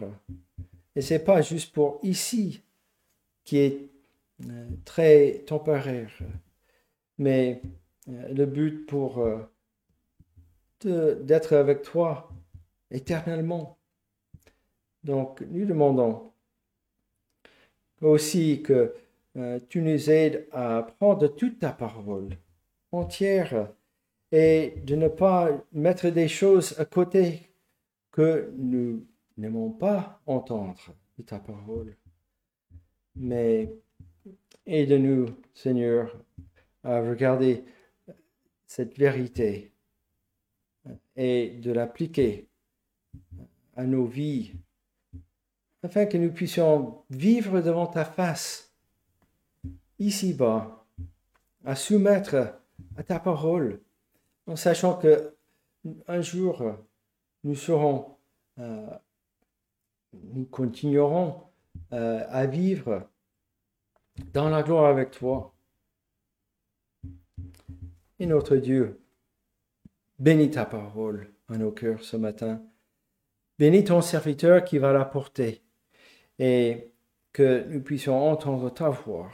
Et 0.94 1.00
c'est 1.00 1.24
pas 1.24 1.42
juste 1.42 1.72
pour 1.72 1.98
ici 2.02 2.62
qui 3.44 3.58
est 3.58 3.90
très 4.84 5.42
temporaire, 5.46 6.12
mais 7.18 7.62
le 8.06 8.46
but 8.46 8.86
pour 8.86 9.26
d'être 10.84 11.54
avec 11.54 11.82
toi 11.82 12.30
éternellement. 12.90 13.78
Donc, 15.04 15.40
nous 15.50 15.64
demandons 15.64 16.32
aussi 18.00 18.62
que 18.62 18.94
euh, 19.36 19.60
tu 19.68 19.80
nous 19.82 20.10
aides 20.10 20.48
à 20.52 20.86
prendre 20.98 21.28
toute 21.28 21.60
ta 21.60 21.72
parole 21.72 22.30
entière 22.92 23.72
et 24.32 24.74
de 24.84 24.96
ne 24.96 25.08
pas 25.08 25.50
mettre 25.72 26.08
des 26.08 26.28
choses 26.28 26.78
à 26.78 26.84
côté 26.84 27.49
que 28.20 28.52
nous 28.58 29.06
n'aimons 29.38 29.70
pas 29.70 30.20
entendre 30.26 30.94
ta 31.24 31.38
parole. 31.38 31.96
Mais 33.16 33.72
aide-nous, 34.66 35.26
Seigneur, 35.54 36.22
à 36.84 37.00
regarder 37.00 37.64
cette 38.66 38.98
vérité 38.98 39.72
et 41.16 41.50
de 41.62 41.72
l'appliquer 41.72 42.48
à 43.74 43.84
nos 43.84 44.04
vies, 44.04 44.52
afin 45.82 46.04
que 46.04 46.18
nous 46.18 46.32
puissions 46.32 47.02
vivre 47.08 47.62
devant 47.62 47.86
ta 47.86 48.04
face, 48.04 48.74
ici-bas, 49.98 50.86
à 51.64 51.74
soumettre 51.74 52.60
à 52.96 53.02
ta 53.02 53.18
parole, 53.18 53.80
en 54.46 54.56
sachant 54.56 54.98
que 54.98 55.34
un 56.06 56.20
jour 56.20 56.76
nous 57.44 57.54
serons, 57.54 58.16
euh, 58.58 58.90
nous 60.12 60.44
continuerons 60.44 61.42
euh, 61.92 62.24
à 62.28 62.46
vivre 62.46 63.08
dans 64.32 64.48
la 64.48 64.62
gloire 64.62 64.86
avec 64.86 65.10
toi. 65.10 65.54
Et 68.18 68.26
notre 68.26 68.56
Dieu, 68.56 69.00
Bénis 70.18 70.50
ta 70.50 70.66
parole 70.66 71.32
en 71.48 71.56
nos 71.56 71.70
cœurs 71.70 72.04
ce 72.04 72.18
matin. 72.18 72.62
Bénis 73.58 73.84
ton 73.84 74.02
serviteur 74.02 74.64
qui 74.64 74.76
va 74.76 74.92
la 74.92 75.06
porter 75.06 75.62
et 76.38 76.92
que 77.32 77.64
nous 77.68 77.80
puissions 77.80 78.30
entendre 78.30 78.68
ta 78.70 78.90
voix. 78.90 79.30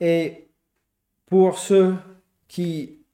Et 0.00 0.48
pour 1.26 1.58
ceux 1.58 1.96
qui 2.48 3.04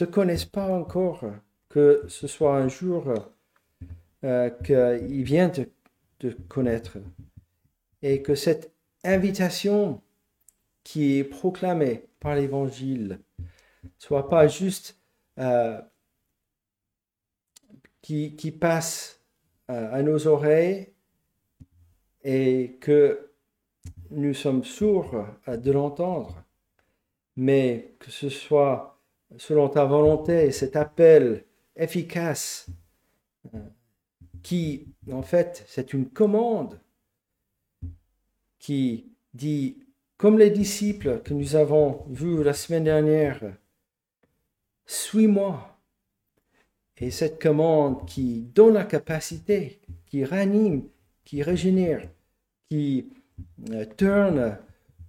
ne 0.00 0.06
te 0.06 0.10
connaissent 0.10 0.44
pas 0.44 0.66
encore, 0.66 1.24
que 1.72 2.04
ce 2.06 2.26
soit 2.26 2.58
un 2.58 2.68
jour 2.68 3.14
euh, 4.24 4.50
qu'ils 4.62 5.24
viennent 5.24 5.52
te, 5.52 5.62
te 6.18 6.26
connaître 6.42 6.98
et 8.02 8.20
que 8.20 8.34
cette 8.34 8.74
invitation 9.04 10.02
qui 10.84 11.18
est 11.18 11.24
proclamée 11.24 12.04
par 12.20 12.34
l'Évangile 12.34 13.20
soit 13.96 14.28
pas 14.28 14.48
juste 14.48 15.00
euh, 15.38 15.80
qui, 18.02 18.54
passe 18.60 19.22
euh, 19.70 19.94
à 19.94 20.02
nos 20.02 20.26
oreilles 20.26 20.92
et 22.22 22.76
que 22.82 23.30
nous 24.10 24.34
sommes 24.34 24.62
sourds 24.62 25.24
de 25.48 25.72
l'entendre, 25.72 26.44
mais 27.34 27.94
que 27.98 28.10
ce 28.10 28.28
soit 28.28 29.00
selon 29.38 29.70
ta 29.70 29.86
volonté, 29.86 30.50
cet 30.52 30.76
appel 30.76 31.46
efficace 31.76 32.68
qui, 34.42 34.88
en 35.10 35.22
fait, 35.22 35.64
c'est 35.66 35.92
une 35.92 36.08
commande 36.08 36.80
qui 38.58 39.12
dit, 39.34 39.78
comme 40.16 40.38
les 40.38 40.50
disciples 40.50 41.20
que 41.22 41.34
nous 41.34 41.56
avons 41.56 42.04
vus 42.08 42.42
la 42.42 42.54
semaine 42.54 42.84
dernière, 42.84 43.40
suis-moi. 44.86 45.68
Et 46.98 47.10
cette 47.10 47.42
commande 47.42 48.06
qui 48.06 48.42
donne 48.42 48.74
la 48.74 48.84
capacité, 48.84 49.80
qui 50.06 50.24
ranime, 50.24 50.88
qui 51.24 51.42
régénère, 51.42 52.08
qui 52.68 53.10
euh, 53.70 53.84
tourne 53.96 54.58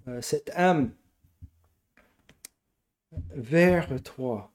euh, 0.08 0.22
cette 0.22 0.50
âme 0.56 0.92
vers 3.36 4.02
toi 4.02 4.53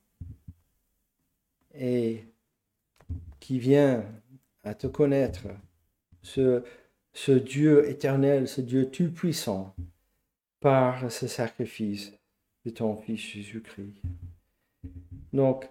et 1.78 2.24
qui 3.40 3.58
vient 3.58 4.04
à 4.64 4.74
te 4.74 4.86
connaître, 4.86 5.46
ce, 6.22 6.62
Dieu 7.30 7.88
éternel, 7.88 8.48
ce 8.48 8.60
Dieu 8.60 8.90
tout-puissant, 8.90 9.74
par 10.60 11.10
ce 11.10 11.26
sacrifice 11.26 12.12
de 12.64 12.70
ton 12.70 12.96
Fils 12.96 13.20
Jésus-Christ. 13.20 14.02
Donc, 15.32 15.68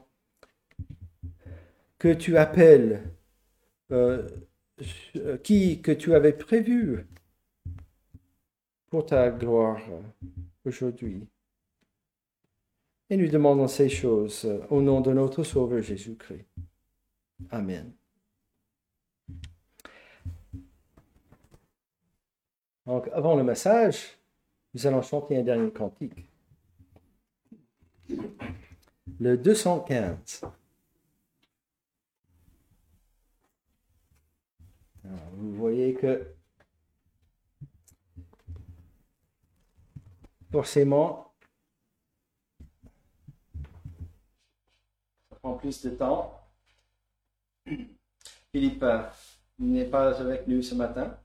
que 2.00 2.14
tu 2.14 2.38
appelles, 2.38 3.04
euh, 3.92 4.28
qui 5.44 5.82
que 5.82 5.92
tu 5.92 6.14
avais 6.14 6.34
prévu 6.34 7.06
pour 8.90 9.06
ta 9.06 9.30
gloire 9.30 9.82
aujourd'hui. 10.66 11.28
Et 13.10 13.18
nous 13.18 13.30
demandons 13.30 13.68
ces 13.68 13.90
choses 13.90 14.46
au 14.70 14.82
nom 14.82 15.02
de 15.02 15.14
notre 15.14 15.44
Sauveur 15.44 15.82
Jésus-Christ. 15.82 16.46
Amen. 17.52 17.94
Donc, 22.86 23.08
avant 23.14 23.36
le 23.36 23.44
message, 23.44 24.18
nous 24.74 24.86
allons 24.88 25.02
chanter 25.02 25.38
un 25.38 25.44
dernier 25.44 25.72
cantique. 25.72 26.26
Le 29.20 29.38
215. 29.38 30.42
vous 35.38 35.54
voyez 35.54 35.94
que 35.94 36.34
forcément, 40.52 41.27
plus 45.56 45.82
de 45.82 45.92
temps. 45.92 46.40
Philippe 48.52 48.84
euh, 48.84 49.04
n'est 49.60 49.86
pas 49.86 50.20
avec 50.20 50.48
nous 50.48 50.62
ce 50.62 50.76
matin. 50.76 51.18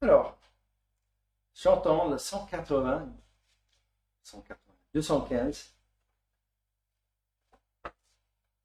Alors, 0.00 0.38
chantons 1.54 2.08
le 2.10 2.18
180, 2.18 3.08
180 4.22 4.68
215. 4.94 5.74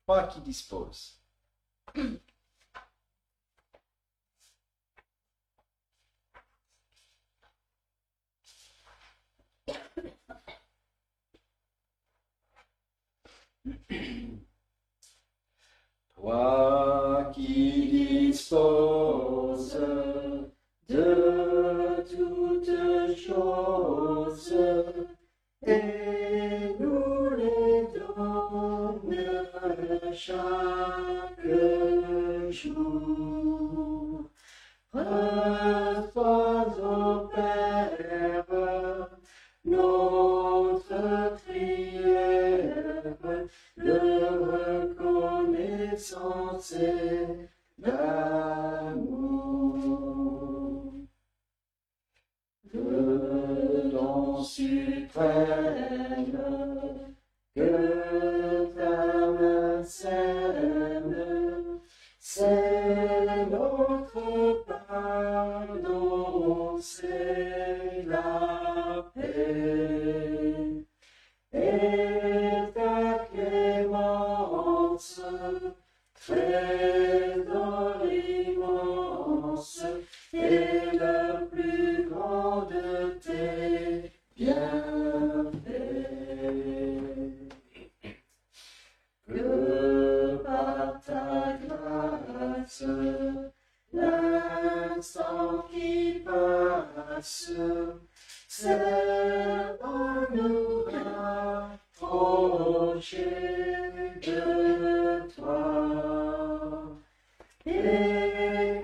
Toi 0.06 0.28
qui 0.28 0.42
dispose. 0.42 1.20
Toi 16.16 17.32
qui 17.34 18.28
disposes 18.28 19.80
de 20.90 22.04
toutes 22.10 23.16
choses 23.16 24.54
et 25.66 26.76
nous 26.78 27.30
les 27.38 27.88
donnes 27.94 29.24
chaque 30.14 31.48
jour. 32.52 34.30
Reçois 34.94 36.68
au 36.84 37.28
Père 37.30 38.03
et 46.74 47.50
d'amour. 47.78 49.24
Le 52.74 53.90
don 53.92 54.44
suprême 54.44 55.94
que 57.56 58.66
ta 58.76 59.32
main 59.32 59.84
sème, 59.84 61.80
passe, 97.24 97.52
c'est 98.50 99.78
pour 99.80 100.28
nous 100.36 100.84
rapprocher 101.72 103.30
de 104.22 105.30
toi. 105.34 106.98
Et 107.66 108.82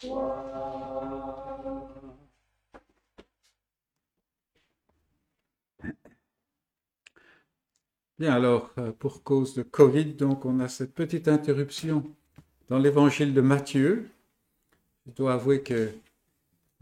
foi. 0.00 0.32
Bien, 8.18 8.34
alors, 8.34 8.70
euh, 8.78 8.92
pour 8.92 9.22
cause 9.22 9.54
de 9.54 9.62
Covid, 9.62 10.14
donc, 10.14 10.44
on 10.44 10.60
a 10.60 10.68
cette 10.68 10.94
petite 10.94 11.28
interruption 11.28 12.04
dans 12.68 12.78
l'évangile 12.78 13.34
de 13.34 13.40
Matthieu. 13.40 14.08
Je 15.06 15.12
dois 15.12 15.34
avouer 15.34 15.62
que 15.62 15.90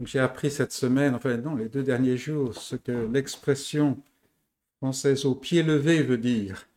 j'ai 0.05 0.19
appris 0.19 0.51
cette 0.51 0.71
semaine, 0.71 1.15
enfin 1.15 1.37
non, 1.37 1.55
les 1.55 1.69
deux 1.69 1.83
derniers 1.83 2.17
jours, 2.17 2.55
ce 2.55 2.75
que 2.75 2.91
l'expression 3.11 4.01
française 4.77 5.25
au 5.25 5.35
pied 5.35 5.63
levé 5.63 6.01
veut 6.01 6.17
dire. 6.17 6.67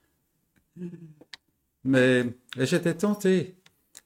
Mais 1.84 2.24
j'étais 2.58 2.94
tenté 2.94 3.54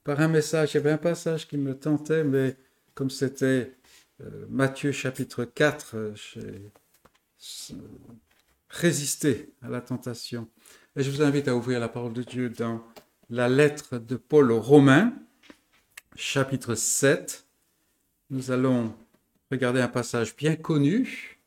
par 0.04 0.20
un 0.20 0.28
message, 0.28 0.72
il 0.72 0.78
y 0.78 0.80
avait 0.80 0.92
un 0.92 0.98
passage 0.98 1.48
qui 1.48 1.56
me 1.56 1.76
tentait, 1.76 2.24
mais 2.24 2.56
comme 2.94 3.10
c'était 3.10 3.76
euh, 4.20 4.46
Matthieu 4.48 4.92
chapitre 4.92 5.44
4, 5.44 5.96
euh, 5.96 6.14
j'ai 8.70 8.80
résisté 8.80 9.52
à 9.62 9.68
la 9.68 9.80
tentation. 9.80 10.48
Et 10.96 11.02
je 11.02 11.10
vous 11.10 11.22
invite 11.22 11.48
à 11.48 11.56
ouvrir 11.56 11.80
la 11.80 11.88
parole 11.88 12.12
de 12.12 12.22
Dieu 12.22 12.50
dans 12.50 12.82
la 13.30 13.48
lettre 13.48 13.98
de 13.98 14.16
Paul 14.16 14.50
aux 14.52 14.60
Romains, 14.60 15.12
chapitre 16.16 16.74
7. 16.74 17.46
Nous 18.30 18.50
allons 18.50 18.94
regarder 19.50 19.80
un 19.80 19.88
passage 19.88 20.36
bien 20.36 20.56
connu 20.56 21.38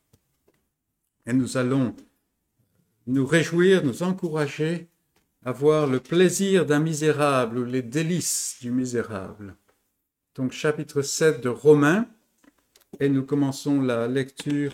et 1.25 1.34
nous 1.34 1.57
allons 1.57 1.95
nous 3.07 3.25
réjouir, 3.25 3.84
nous 3.84 4.03
encourager 4.03 4.88
à 5.43 5.51
voir 5.51 5.88
le 5.88 5.99
plaisir 5.99 6.65
d'un 6.65 6.79
misérable 6.79 7.60
ou 7.60 7.65
les 7.65 7.81
délices 7.81 8.57
du 8.62 8.71
misérable. 8.71 9.55
Donc 10.36 10.51
chapitre 10.51 11.01
7 11.01 11.41
de 11.41 11.49
Romains 11.49 12.07
et 12.99 13.10
nous 13.10 13.23
commençons 13.23 13.81
la 13.81 14.07
lecture 14.07 14.73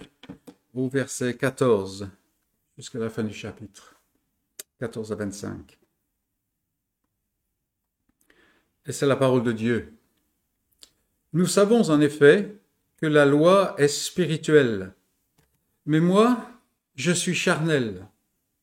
au 0.74 0.90
verset 0.90 1.36
14 1.36 2.10
jusqu'à 2.78 3.00
la 3.00 3.10
fin 3.10 3.24
du 3.24 3.34
chapitre, 3.34 4.00
14 4.80 5.12
à 5.12 5.16
25. 5.16 5.78
Et 8.86 8.92
c'est 8.92 9.08
la 9.08 9.16
parole 9.16 9.44
de 9.44 9.52
Dieu. 9.52 9.94
Nous 11.34 11.48
savons 11.48 11.90
en 11.90 12.00
effet 12.00 12.56
que 12.98 13.06
la 13.06 13.26
loi 13.26 13.76
est 13.78 13.88
spirituelle, 13.88 14.94
mais 15.86 16.00
moi, 16.00 16.50
je 16.96 17.12
suis 17.12 17.36
charnel, 17.36 18.08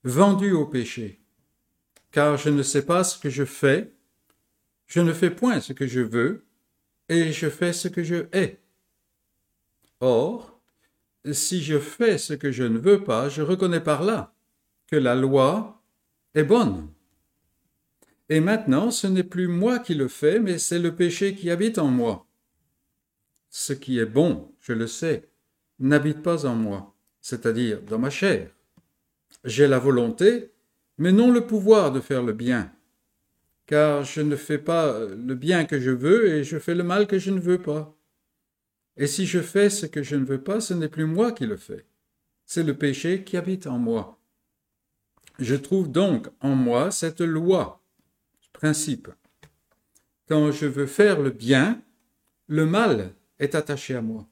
vendu 0.02 0.52
au 0.52 0.66
péché, 0.66 1.20
car 2.10 2.36
je 2.36 2.50
ne 2.50 2.62
sais 2.62 2.86
pas 2.86 3.04
ce 3.04 3.18
que 3.18 3.30
je 3.30 3.44
fais, 3.44 3.92
je 4.86 5.00
ne 5.00 5.12
fais 5.12 5.30
point 5.30 5.60
ce 5.60 5.72
que 5.72 5.86
je 5.86 6.00
veux, 6.00 6.44
et 7.08 7.32
je 7.32 7.50
fais 7.50 7.72
ce 7.72 7.88
que 7.88 8.02
je 8.02 8.26
hais. 8.32 8.60
Or, 10.00 10.53
si 11.32 11.62
je 11.62 11.78
fais 11.78 12.18
ce 12.18 12.34
que 12.34 12.50
je 12.50 12.64
ne 12.64 12.78
veux 12.78 13.02
pas, 13.02 13.28
je 13.28 13.42
reconnais 13.42 13.80
par 13.80 14.02
là 14.02 14.34
que 14.86 14.96
la 14.96 15.14
loi 15.14 15.82
est 16.34 16.44
bonne. 16.44 16.88
Et 18.28 18.40
maintenant, 18.40 18.90
ce 18.90 19.06
n'est 19.06 19.24
plus 19.24 19.48
moi 19.48 19.78
qui 19.78 19.94
le 19.94 20.08
fais, 20.08 20.38
mais 20.38 20.58
c'est 20.58 20.78
le 20.78 20.94
péché 20.94 21.34
qui 21.34 21.50
habite 21.50 21.78
en 21.78 21.88
moi. 21.88 22.26
Ce 23.50 23.72
qui 23.72 23.98
est 23.98 24.06
bon, 24.06 24.52
je 24.60 24.72
le 24.72 24.86
sais, 24.86 25.28
n'habite 25.78 26.22
pas 26.22 26.46
en 26.46 26.54
moi, 26.54 26.94
c'est-à-dire 27.20 27.82
dans 27.82 27.98
ma 27.98 28.10
chair. 28.10 28.50
J'ai 29.44 29.66
la 29.66 29.78
volonté, 29.78 30.52
mais 30.98 31.12
non 31.12 31.30
le 31.30 31.46
pouvoir 31.46 31.92
de 31.92 32.00
faire 32.00 32.22
le 32.22 32.32
bien, 32.32 32.72
car 33.66 34.04
je 34.04 34.20
ne 34.22 34.36
fais 34.36 34.58
pas 34.58 34.98
le 35.00 35.34
bien 35.34 35.64
que 35.64 35.78
je 35.78 35.90
veux 35.90 36.28
et 36.28 36.44
je 36.44 36.58
fais 36.58 36.74
le 36.74 36.82
mal 36.82 37.06
que 37.06 37.18
je 37.18 37.30
ne 37.30 37.40
veux 37.40 37.60
pas. 37.60 37.94
Et 38.96 39.06
si 39.06 39.26
je 39.26 39.40
fais 39.40 39.70
ce 39.70 39.86
que 39.86 40.02
je 40.02 40.16
ne 40.16 40.24
veux 40.24 40.42
pas, 40.42 40.60
ce 40.60 40.74
n'est 40.74 40.88
plus 40.88 41.06
moi 41.06 41.32
qui 41.32 41.46
le 41.46 41.56
fais, 41.56 41.86
c'est 42.46 42.62
le 42.62 42.76
péché 42.76 43.24
qui 43.24 43.36
habite 43.36 43.66
en 43.66 43.78
moi. 43.78 44.20
Je 45.38 45.56
trouve 45.56 45.90
donc 45.90 46.28
en 46.40 46.54
moi 46.54 46.90
cette 46.90 47.20
loi, 47.20 47.82
ce 48.40 48.48
principe. 48.52 49.08
Quand 50.28 50.52
je 50.52 50.66
veux 50.66 50.86
faire 50.86 51.20
le 51.20 51.30
bien, 51.30 51.82
le 52.46 52.66
mal 52.66 53.14
est 53.38 53.54
attaché 53.54 53.94
à 53.94 54.02
moi. 54.02 54.28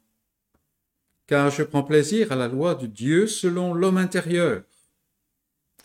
Car 1.27 1.51
je 1.51 1.63
prends 1.63 1.83
plaisir 1.83 2.31
à 2.31 2.37
la 2.37 2.49
loi 2.49 2.75
de 2.75 2.87
Dieu 2.87 3.27
selon 3.27 3.75
l'homme 3.75 3.97
intérieur. 3.97 4.63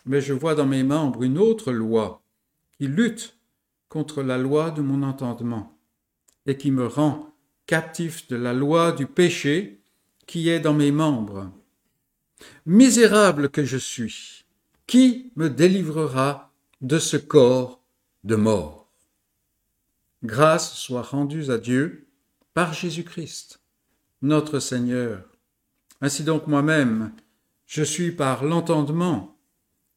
Mais 0.06 0.22
je 0.22 0.34
vois 0.34 0.56
dans 0.56 0.66
mes 0.66 0.84
membres 0.84 1.24
une 1.24 1.38
autre 1.38 1.72
loi 1.72 2.24
qui 2.78 2.88
lutte 2.88 3.38
contre 3.90 4.22
la 4.22 4.38
loi 4.38 4.72
de 4.72 4.82
mon 4.82 5.04
entendement 5.04 5.78
et 6.46 6.58
qui 6.58 6.72
me 6.72 6.86
rend 6.86 7.34
captif 7.68 8.30
de 8.30 8.38
la 8.38 8.54
loi 8.54 8.94
du 8.94 9.06
péché 9.06 9.82
qui 10.26 10.50
est 10.50 10.62
dans 10.62 10.74
mes 10.74 10.92
membres. 10.92 11.52
Misérable 12.66 13.50
que 13.50 13.66
je 13.66 13.78
suis, 13.78 14.46
qui 14.88 15.32
me 15.36 15.50
délivrera 15.50 16.54
de 16.82 16.98
ce 16.98 17.18
corps 17.18 17.84
de 18.24 18.36
mort? 18.36 18.90
Grâce 20.24 20.76
soit 20.76 21.02
rendue 21.02 21.52
à 21.52 21.58
Dieu 21.58 22.08
par 22.54 22.74
Jésus-Christ, 22.74 23.60
notre 24.22 24.60
Seigneur. 24.60 25.24
Ainsi 26.00 26.24
donc 26.24 26.48
moi-même, 26.48 27.12
je 27.66 27.84
suis 27.84 28.12
par 28.12 28.44
l'entendement 28.46 29.38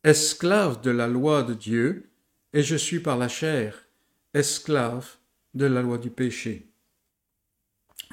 esclave 0.02 0.80
de 0.80 0.90
la 0.90 1.06
loi 1.06 1.42
de 1.42 1.54
Dieu, 1.54 2.10
et 2.52 2.62
je 2.62 2.74
suis 2.74 3.00
par 3.00 3.16
la 3.16 3.28
chair 3.28 3.86
esclave 4.34 5.16
de 5.54 5.66
la 5.66 5.82
loi 5.82 5.98
du 5.98 6.10
péché. 6.10 6.69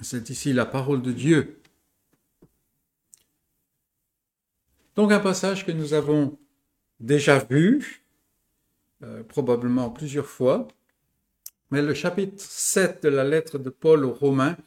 C'est 0.01 0.29
ici 0.29 0.53
la 0.53 0.65
parole 0.65 1.01
de 1.01 1.11
Dieu. 1.11 1.59
Donc 4.95 5.11
un 5.11 5.19
passage 5.19 5.65
que 5.65 5.71
nous 5.71 5.93
avons 5.93 6.37
déjà 6.99 7.39
vu, 7.39 8.03
euh, 9.03 9.23
probablement 9.23 9.89
plusieurs 9.89 10.25
fois, 10.25 10.67
mais 11.71 11.81
le 11.81 11.93
chapitre 11.93 12.35
7 12.37 13.03
de 13.03 13.09
la 13.09 13.23
lettre 13.23 13.57
de 13.57 13.69
Paul 13.69 14.05
aux 14.05 14.13
Romains 14.13 14.57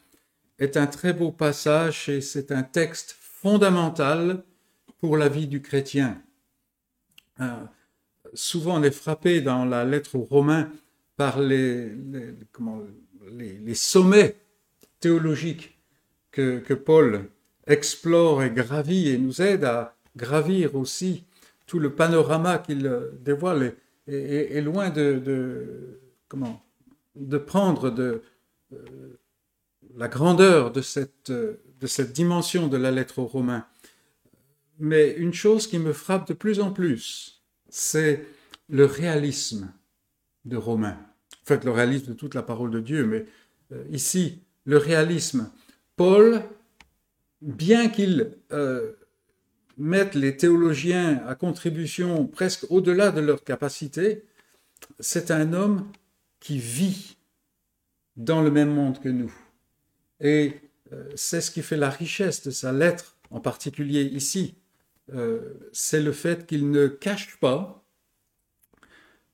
est 0.59 0.77
un 0.77 0.87
très 0.87 1.13
beau 1.13 1.31
passage 1.31 2.07
et 2.09 2.21
c'est 2.21 2.51
un 2.51 2.63
texte 2.63 3.17
fondamental 3.19 4.43
pour 4.99 5.17
la 5.17 5.27
vie 5.27 5.47
du 5.47 5.61
chrétien. 5.61 6.21
Euh, 7.39 7.63
souvent 8.33 8.79
on 8.79 8.83
est 8.83 8.91
frappé 8.91 9.41
dans 9.41 9.65
la 9.65 9.83
lettre 9.83 10.15
aux 10.15 10.23
Romains 10.23 10.71
par 11.15 11.39
les, 11.39 11.89
les, 13.29 13.75
sommets 13.75 14.35
théologique 15.01 15.77
que, 16.31 16.73
Paul 16.73 17.29
explore 17.67 18.41
et 18.43 18.51
gravit 18.51 19.09
et 19.09 19.17
nous 19.17 19.41
aide 19.41 19.65
à 19.65 19.95
gravir 20.15 20.75
aussi 20.75 21.25
tout 21.67 21.79
le 21.79 21.93
panorama 21.93 22.57
qu'il 22.57 22.89
dévoile 23.19 23.75
est, 24.07 24.13
est, 24.13 24.57
est 24.57 24.61
loin 24.61 24.89
de, 24.89 25.99
comment, 26.27 26.63
de 27.15 27.37
prendre 27.37 27.91
de, 27.91 28.21
euh, 28.73 29.19
la 29.97 30.07
grandeur 30.07 30.71
de 30.71 30.81
cette, 30.81 31.31
de 31.31 31.87
cette 31.87 32.13
dimension 32.13 32.67
de 32.67 32.77
la 32.77 32.91
lettre 32.91 33.19
aux 33.19 33.25
Romains. 33.25 33.65
Mais 34.79 35.11
une 35.11 35.33
chose 35.33 35.67
qui 35.67 35.79
me 35.79 35.93
frappe 35.93 36.27
de 36.27 36.33
plus 36.33 36.59
en 36.59 36.71
plus, 36.71 37.43
c'est 37.69 38.25
le 38.69 38.85
réalisme 38.85 39.71
de 40.45 40.57
Romains. 40.57 40.97
En 41.43 41.45
fait, 41.45 41.65
le 41.65 41.71
réalisme 41.71 42.07
de 42.07 42.13
toute 42.13 42.35
la 42.35 42.43
parole 42.43 42.71
de 42.71 42.79
Dieu, 42.79 43.05
mais 43.05 43.25
euh, 43.71 43.83
ici, 43.89 44.43
le 44.65 44.77
réalisme. 44.77 45.51
Paul, 45.95 46.43
bien 47.41 47.89
qu'il 47.89 48.37
euh, 48.51 48.93
mette 49.77 50.15
les 50.15 50.37
théologiens 50.37 51.23
à 51.27 51.35
contribution 51.35 52.27
presque 52.27 52.65
au-delà 52.69 53.11
de 53.11 53.21
leur 53.21 53.43
capacité, 53.43 54.25
c'est 54.99 55.31
un 55.31 55.53
homme 55.53 55.89
qui 56.39 56.57
vit 56.57 57.17
dans 58.17 58.41
le 58.41 58.51
même 58.51 58.73
monde 58.73 58.99
que 58.99 59.09
nous. 59.09 59.33
Et 60.19 60.53
euh, 60.93 61.09
c'est 61.15 61.41
ce 61.41 61.51
qui 61.51 61.61
fait 61.61 61.77
la 61.77 61.89
richesse 61.89 62.43
de 62.43 62.51
sa 62.51 62.71
lettre, 62.71 63.17
en 63.29 63.39
particulier 63.39 64.03
ici. 64.03 64.55
Euh, 65.13 65.53
c'est 65.71 66.01
le 66.01 66.11
fait 66.11 66.45
qu'il 66.45 66.69
ne 66.71 66.87
cache 66.87 67.37
pas 67.39 67.83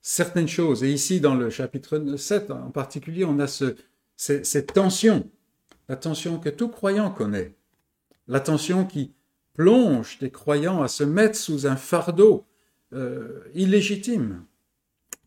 certaines 0.01 0.47
choses. 0.47 0.84
Et 0.84 0.91
ici, 0.91 1.19
dans 1.19 1.36
le 1.36 1.49
chapitre 1.49 2.15
7 2.15 2.51
en 2.51 2.71
particulier, 2.71 3.25
on 3.25 3.39
a 3.39 3.47
ce, 3.47 3.75
cette 4.18 4.74
tension, 4.74 5.30
la 5.88 5.95
tension 5.95 6.39
que 6.39 6.49
tout 6.49 6.70
croyant 6.70 7.11
connaît, 7.11 7.55
la 8.28 8.39
tension 8.39 8.86
qui 8.86 9.13
plonge 9.53 10.20
des 10.20 10.32
croyants 10.32 10.82
à 10.82 10.88
se 10.88 11.03
mettre 11.03 11.38
sous 11.38 11.65
un 11.65 11.76
fardeau 11.76 12.45
euh, 12.93 13.41
illégitime. 13.53 14.45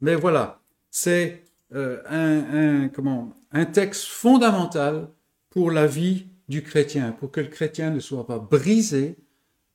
Mais 0.01 0.15
voilà, 0.15 0.61
c'est 0.91 1.45
euh, 1.75 2.03
un, 2.09 2.89
un, 3.53 3.65
texte 3.67 4.05
fondamental 4.05 5.09
pour 5.51 5.71
la 5.71 5.87
vie 5.87 6.27
du 6.49 6.63
chrétien, 6.63 7.13
pour 7.13 7.31
que 7.31 7.41
le 7.41 7.49
chrétien 7.49 7.91
ne 7.91 8.01
soit 8.01 8.27
pas 8.27 8.39
brisé 8.39 9.17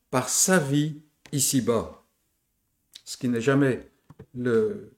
par 0.10 0.30
sa 0.30 0.60
vie 0.60 1.02
ici-bas, 1.32 2.04
ce 3.04 3.18
qui 3.18 3.30
n'est 3.30 3.42
jamais 3.42 3.90
le, 4.34 4.94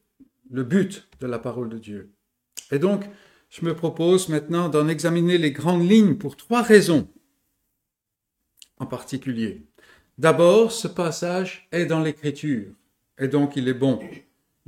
le 0.49 0.63
but 0.63 1.07
de 1.19 1.27
la 1.27 1.39
parole 1.39 1.69
de 1.69 1.77
Dieu. 1.77 2.11
Et 2.71 2.79
donc, 2.79 3.05
je 3.59 3.65
me 3.65 3.73
propose 3.73 4.29
maintenant 4.29 4.69
d'en 4.69 4.87
examiner 4.87 5.39
les 5.39 5.51
grandes 5.51 5.89
lignes 5.89 6.15
pour 6.15 6.37
trois 6.37 6.61
raisons 6.61 7.07
en 8.77 8.85
particulier. 8.85 9.63
D'abord, 10.19 10.71
ce 10.71 10.87
passage 10.87 11.67
est 11.71 11.87
dans 11.87 12.01
l'Écriture, 12.01 12.67
et 13.17 13.27
donc 13.27 13.55
il 13.55 13.67
est 13.67 13.73
bon 13.73 13.99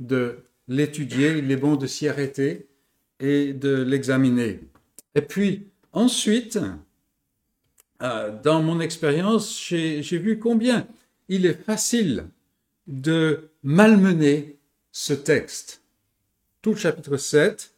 de 0.00 0.38
l'étudier, 0.66 1.38
il 1.38 1.50
est 1.52 1.56
bon 1.56 1.76
de 1.76 1.86
s'y 1.86 2.08
arrêter 2.08 2.66
et 3.20 3.52
de 3.52 3.80
l'examiner. 3.82 4.60
Et 5.14 5.22
puis, 5.22 5.68
ensuite, 5.92 6.58
euh, 8.02 8.36
dans 8.42 8.60
mon 8.60 8.80
expérience, 8.80 9.56
j'ai 9.68 10.18
vu 10.18 10.40
combien 10.40 10.88
il 11.28 11.46
est 11.46 11.62
facile 11.62 12.26
de 12.88 13.50
malmener 13.62 14.56
ce 14.90 15.12
texte. 15.12 15.82
Tout 16.60 16.70
le 16.70 16.76
chapitre 16.76 17.16
7, 17.16 17.69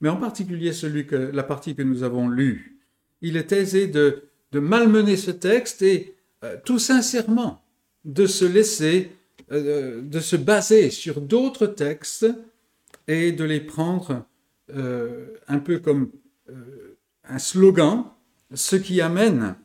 mais 0.00 0.08
en 0.08 0.16
particulier 0.16 0.72
celui 0.72 1.06
que, 1.06 1.16
la 1.16 1.42
partie 1.42 1.74
que 1.74 1.82
nous 1.82 2.02
avons 2.02 2.28
lue. 2.28 2.78
Il 3.22 3.36
est 3.36 3.52
aisé 3.52 3.86
de, 3.86 4.22
malmener 4.52 5.18
ce 5.18 5.30
texte 5.30 5.82
et 5.82 6.14
euh, 6.42 6.56
tout 6.64 6.78
sincèrement 6.78 7.62
de 8.06 8.26
se 8.26 8.46
laisser, 8.46 9.12
euh, 9.52 10.00
de 10.00 10.18
se 10.18 10.36
baser 10.36 10.88
sur 10.88 11.20
d'autres 11.20 11.66
textes 11.66 12.26
et 13.06 13.32
de 13.32 13.44
les 13.44 13.60
prendre 13.60 14.24
euh, 14.74 15.26
un 15.46 15.58
peu 15.58 15.78
comme 15.78 16.10
un 17.24 17.38
slogan, 17.38 18.04
ce 18.54 18.76
qui 18.76 19.02
amène 19.02 19.56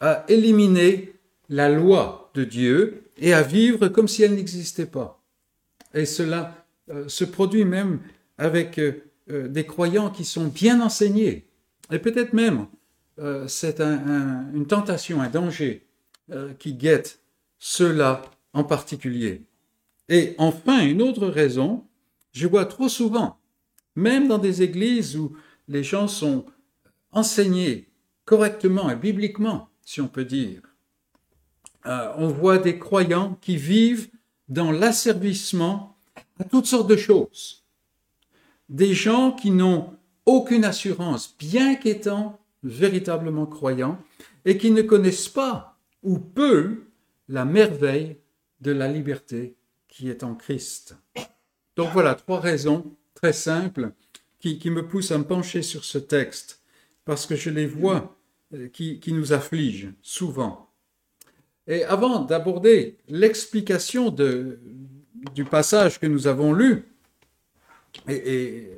à 0.00 0.24
éliminer 0.26 1.12
la 1.48 1.68
loi 1.68 2.32
de 2.34 2.42
Dieu 2.42 3.04
et 3.18 3.32
à 3.32 3.42
vivre 3.42 3.86
comme 3.86 4.08
si 4.08 4.24
elle 4.24 4.34
n'existait 4.34 4.86
pas. 4.86 5.22
Et 5.94 6.06
cela 6.06 6.66
se 7.06 7.24
produit 7.24 7.64
même 7.64 8.00
avec 8.36 8.80
euh, 9.30 9.48
des 9.48 9.64
croyants 9.64 10.10
qui 10.10 10.24
sont 10.24 10.46
bien 10.46 10.80
enseignés. 10.80 11.46
Et 11.90 11.98
peut-être 11.98 12.32
même 12.32 12.66
euh, 13.18 13.46
c'est 13.48 13.80
un, 13.80 13.92
un, 13.92 14.52
une 14.54 14.66
tentation, 14.66 15.20
un 15.20 15.28
danger 15.28 15.86
euh, 16.30 16.52
qui 16.54 16.74
guette 16.74 17.20
ceux-là 17.58 18.22
en 18.52 18.64
particulier. 18.64 19.42
Et 20.08 20.34
enfin, 20.38 20.84
une 20.84 21.02
autre 21.02 21.26
raison, 21.28 21.84
je 22.32 22.46
vois 22.46 22.64
trop 22.64 22.88
souvent, 22.88 23.38
même 23.94 24.28
dans 24.28 24.38
des 24.38 24.62
églises 24.62 25.16
où 25.16 25.36
les 25.68 25.84
gens 25.84 26.08
sont 26.08 26.46
enseignés 27.12 27.88
correctement 28.24 28.90
et 28.90 28.96
bibliquement, 28.96 29.68
si 29.84 30.00
on 30.00 30.08
peut 30.08 30.24
dire, 30.24 30.62
on 31.84 32.28
voit 32.28 32.58
des 32.58 32.78
croyants 32.78 33.38
qui 33.40 33.56
vivent 33.56 34.10
dans 34.48 34.70
l'asservissement 34.70 35.96
à 36.38 36.44
toutes 36.44 36.66
sortes 36.66 36.90
de 36.90 36.96
choses. 36.96 37.60
Des 38.70 38.94
gens 38.94 39.32
qui 39.32 39.50
n'ont 39.50 39.92
aucune 40.26 40.64
assurance, 40.64 41.36
bien 41.38 41.74
qu'étant 41.74 42.38
véritablement 42.62 43.46
croyants, 43.46 43.98
et 44.44 44.56
qui 44.56 44.70
ne 44.70 44.82
connaissent 44.82 45.28
pas 45.28 45.76
ou 46.02 46.18
peu 46.18 46.84
la 47.28 47.44
merveille 47.44 48.16
de 48.60 48.70
la 48.70 48.88
liberté 48.88 49.56
qui 49.88 50.08
est 50.08 50.22
en 50.22 50.34
Christ. 50.34 50.96
Donc 51.76 51.90
voilà 51.92 52.14
trois 52.14 52.40
raisons 52.40 52.96
très 53.14 53.32
simples 53.32 53.92
qui, 54.38 54.58
qui, 54.58 54.70
me 54.70 54.86
poussent 54.86 55.10
à 55.10 55.18
me 55.18 55.24
pencher 55.24 55.62
sur 55.62 55.84
ce 55.84 55.98
texte, 55.98 56.62
parce 57.04 57.26
que 57.26 57.36
je 57.36 57.50
les 57.50 57.66
vois 57.66 58.16
euh, 58.54 58.68
qui, 58.68 59.00
qui 59.00 59.12
nous 59.12 59.32
affligent 59.32 59.92
souvent. 60.00 60.70
Et 61.66 61.82
avant 61.84 62.20
d'aborder 62.20 62.98
l'explication 63.08 64.10
du 64.10 65.44
passage 65.44 65.98
que 65.98 66.06
nous 66.06 66.26
avons 66.26 66.52
lu, 66.52 66.84
et, 68.08 68.70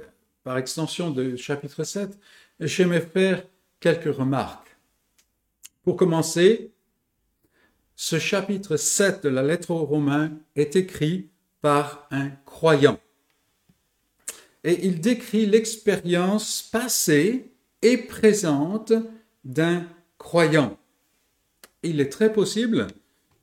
par 0.45 0.59
extension 0.59 1.11
de 1.11 1.37
chapitre 1.37 1.85
7, 1.85 2.19
j'aimerais 2.61 3.01
faire 3.01 3.45
quelques 3.81 4.15
remarques. 4.15 4.77
Pour 5.85 5.97
commencer, 5.97 6.73
ce 7.97 8.19
chapitre 8.19 8.77
7 8.77 9.25
de 9.25 9.29
la 9.29 9.43
lettre 9.43 9.71
aux 9.71 9.85
Romains 9.85 10.33
est 10.57 10.77
écrit 10.77 11.29
par 11.61 12.07
un 12.11 12.31
croyant. 12.45 12.99
Et 14.65 14.87
il 14.87 15.01
décrit 15.01 15.47
l'expérience 15.47 16.63
passée 16.63 17.53
et 17.83 17.97
présente 17.97 18.93
d'un 19.45 19.87
croyant. 20.19 20.79
Il 21.83 22.01
est 22.01 22.11
très 22.11 22.33
possible 22.33 22.87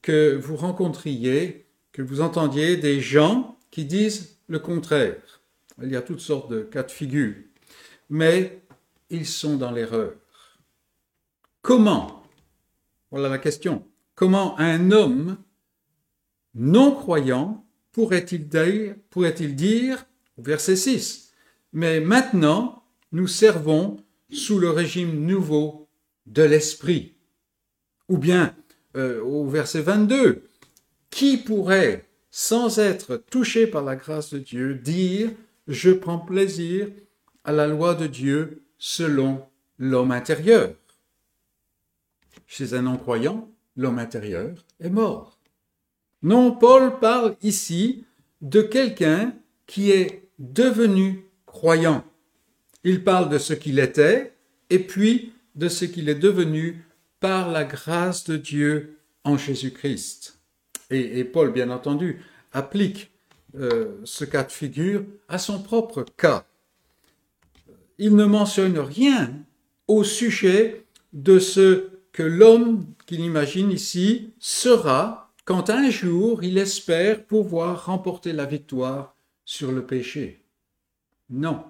que 0.02 0.36
vous 0.36 0.56
rencontriez, 0.56 1.66
que 1.92 2.02
vous 2.02 2.22
entendiez 2.22 2.78
des 2.78 3.02
gens 3.02 3.58
qui 3.70 3.86
disent 3.86 4.38
le 4.48 4.60
contraire. 4.60 5.16
Il 5.82 5.90
y 5.90 5.96
a 5.96 6.02
toutes 6.02 6.20
sortes 6.20 6.52
de 6.52 6.62
cas 6.62 6.84
de 6.84 6.92
figure. 6.92 7.36
Mais 8.10 8.62
ils 9.10 9.26
sont 9.26 9.58
dans 9.58 9.72
l'erreur. 9.72 10.14
Comment 11.62 12.24
Voilà 13.12 13.30
la 13.30 13.38
question. 13.38 13.86
Comment 14.16 14.58
un 14.60 14.92
homme 14.92 15.38
non 16.56 16.94
croyant 16.94 17.66
pourrait-il 17.92 18.48
dire, 18.48 18.96
pourrait 19.10 19.34
dire, 19.34 20.06
verset 20.38 20.76
6, 20.76 21.34
mais 21.74 22.00
maintenant 22.00 22.84
nous 23.12 23.28
servons 23.28 23.98
sous 24.32 24.60
le 24.60 24.70
régime 24.70 25.26
nouveau 25.26 25.88
de 26.26 26.44
l'esprit. 26.44 27.16
Ou 28.08 28.18
bien 28.18 28.56
euh, 28.96 29.22
au 29.22 29.48
verset 29.48 29.82
22, 29.82 30.44
qui 31.10 31.38
pourrait, 31.38 32.10
sans 32.32 32.80
être 32.80 33.18
touché 33.18 33.68
par 33.68 33.84
la 33.84 33.96
grâce 33.96 34.34
de 34.34 34.40
Dieu, 34.40 34.76
dire, 34.76 35.32
je 35.70 35.92
prends 35.92 36.18
plaisir 36.18 36.88
à 37.44 37.52
la 37.52 37.68
loi 37.68 37.94
de 37.94 38.08
Dieu 38.08 38.64
selon 38.80 39.46
l'homme 39.78 40.12
intérieur 40.12 40.74
Chez 42.48 42.74
un 42.74 42.82
non-croyant, 42.82 43.50
l'homme 43.76 44.00
intérieur 44.00 44.66
est 44.80 44.90
mort. 44.90 45.40
Non, 46.24 46.52
Paul 46.52 47.00
parle 47.00 47.38
ici 47.44 48.04
de 48.42 48.62
quelqu'un 48.64 49.36
qui 49.68 49.92
est 49.92 50.28
devenu 50.40 51.26
croyant. 51.46 52.04
Il 52.84 53.04
parle 53.04 53.30
de 53.30 53.38
ce 53.38 53.54
qu'il 53.54 53.78
était 53.78 54.34
et 54.72 54.80
puis 54.80 55.34
de 55.56 55.70
ce 55.70 55.86
qu'il 55.86 56.10
est 56.10 56.16
devenu 56.16 56.84
par 57.20 57.52
la 57.52 57.64
grâce 57.64 58.24
de 58.24 58.38
Dieu 58.38 58.98
en 59.24 59.38
Jésus-Christ. 59.38 60.40
Et, 60.90 61.20
et, 61.20 61.26
Paul, 61.26 61.52
bien 61.52 61.70
entendu, 61.70 62.24
applique 62.54 63.12
euh, 63.56 64.00
ce 64.04 64.26
cas 64.26 64.44
de 64.44 64.52
figure 64.52 65.04
à 65.28 65.38
son 65.38 65.62
propre 65.62 66.06
cas. 66.18 66.46
Il 67.98 68.16
ne 68.16 68.26
mentionne 68.26 68.78
rien 68.78 69.34
au 69.88 70.04
sujet 70.04 70.86
de 71.14 71.40
ce 71.40 71.90
que 72.12 72.24
l'homme 72.24 72.86
qu'il 73.06 73.22
imagine 73.22 73.72
ici 73.72 74.34
sera 74.40 75.32
quand 75.46 75.70
un 75.70 75.90
jour 75.90 76.44
il 76.44 76.58
espère 76.58 77.26
pouvoir 77.26 77.86
remporter 77.86 78.34
la 78.34 78.46
victoire 78.46 79.16
sur 79.46 79.72
le 79.72 79.86
péché. 79.86 80.44
Non, 81.30 81.64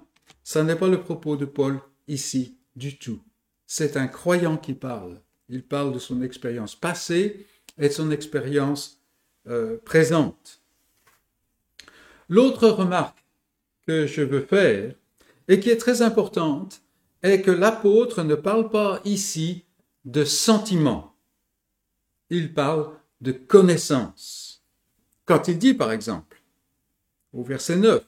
ça 0.44 0.64
n'est 0.64 0.76
pas 0.76 0.88
le 0.88 1.02
propos 1.02 1.38
de 1.38 1.46
Paul 1.46 1.80
ici 2.08 2.58
du 2.76 2.98
tout. 2.98 3.22
C'est 3.66 3.98
un 3.98 4.08
croyant 4.08 4.58
qui 4.58 4.74
parle. 4.74 5.22
Il 5.48 5.64
parle 5.64 5.94
de 5.94 6.00
son 6.00 6.22
expérience 6.22 6.76
passée 6.76 7.46
et 7.78 7.88
de 7.88 7.94
son 7.94 8.12
expérience 8.12 9.00
euh, 9.48 9.78
présente. 9.86 10.59
L'autre 12.30 12.70
remarque 12.70 13.26
que 13.88 14.06
je 14.06 14.22
veux 14.22 14.46
faire, 14.46 14.94
et 15.48 15.60
qui 15.60 15.72
est 15.72 15.78
très 15.78 16.04
importante, 16.04 16.84
est 17.24 17.42
que 17.42 17.52
l'apôtre 17.52 18.24
ne 18.24 18.36
parle 18.36 18.70
pas 18.70 19.02
ici 19.04 19.66
de 20.06 20.24
sentiments. 20.24 21.16
Il 22.30 22.54
parle 22.54 22.92
de 23.20 23.32
connaissance. 23.32 24.64
Quand 25.26 25.48
il 25.48 25.58
dit, 25.58 25.74
par 25.74 25.92
exemple, 25.92 26.42
au 27.34 27.44
verset 27.44 27.76
9, 27.76 28.06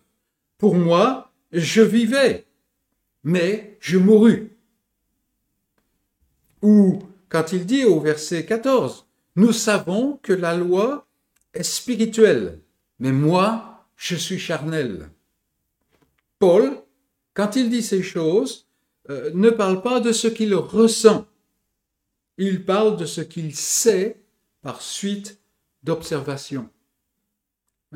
Pour 0.58 0.76
moi, 0.76 1.32
je 1.52 1.82
vivais, 1.82 2.46
mais 3.24 3.78
je 3.80 3.98
mourus. 3.98 4.52
Ou 6.62 7.00
quand 7.30 7.52
il 7.52 7.66
dit 7.66 7.86
au 7.86 8.00
verset 8.00 8.46
14, 8.46 9.08
Nous 9.36 9.54
savons 9.54 10.20
que 10.22 10.34
la 10.34 10.56
loi 10.56 11.08
est 11.56 11.64
spirituelle, 11.64 12.60
mais 13.00 13.12
moi, 13.12 13.71
je 14.02 14.16
suis 14.16 14.40
charnel. 14.40 15.12
Paul, 16.40 16.82
quand 17.36 17.56
il 17.56 17.70
dit 17.70 17.84
ces 17.84 18.02
choses, 18.02 18.68
euh, 19.12 19.30
ne 19.36 19.52
parle 19.52 19.84
pas 19.84 20.00
de 20.00 20.12
ce 20.12 20.28
qu'il 20.28 20.56
ressent. 20.56 21.28
Il 22.40 22.66
parle 22.66 22.98
de 22.98 23.06
ce 23.06 23.22
qu'il 23.22 23.56
sait 23.56 24.26
par 24.64 24.82
suite 24.82 25.40
d'observation. 25.84 26.68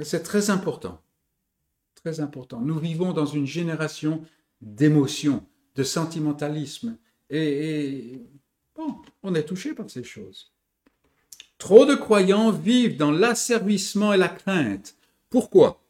C'est 0.03 0.21
très 0.21 0.51
important. 0.51 1.01
Très 1.95 2.19
important. 2.19 2.61
Nous 2.61 2.77
vivons 2.77 3.11
dans 3.11 3.25
une 3.25 3.47
génération 3.47 4.23
d'émotions, 4.61 5.43
de 5.73 5.81
sentimentalisme. 5.81 6.99
Et, 7.31 8.21
on 9.23 9.33
est 9.33 9.45
touché 9.45 9.73
par 9.73 9.89
ces 9.89 10.03
choses. 10.03 10.51
Trop 11.57 11.87
de 11.87 11.95
croyants 11.95 12.51
vivent 12.51 12.97
dans 12.97 13.11
l'asservissement 13.11 14.13
et 14.13 14.17
la 14.17 14.29
crainte. 14.29 14.95
Pourquoi? 15.31 15.81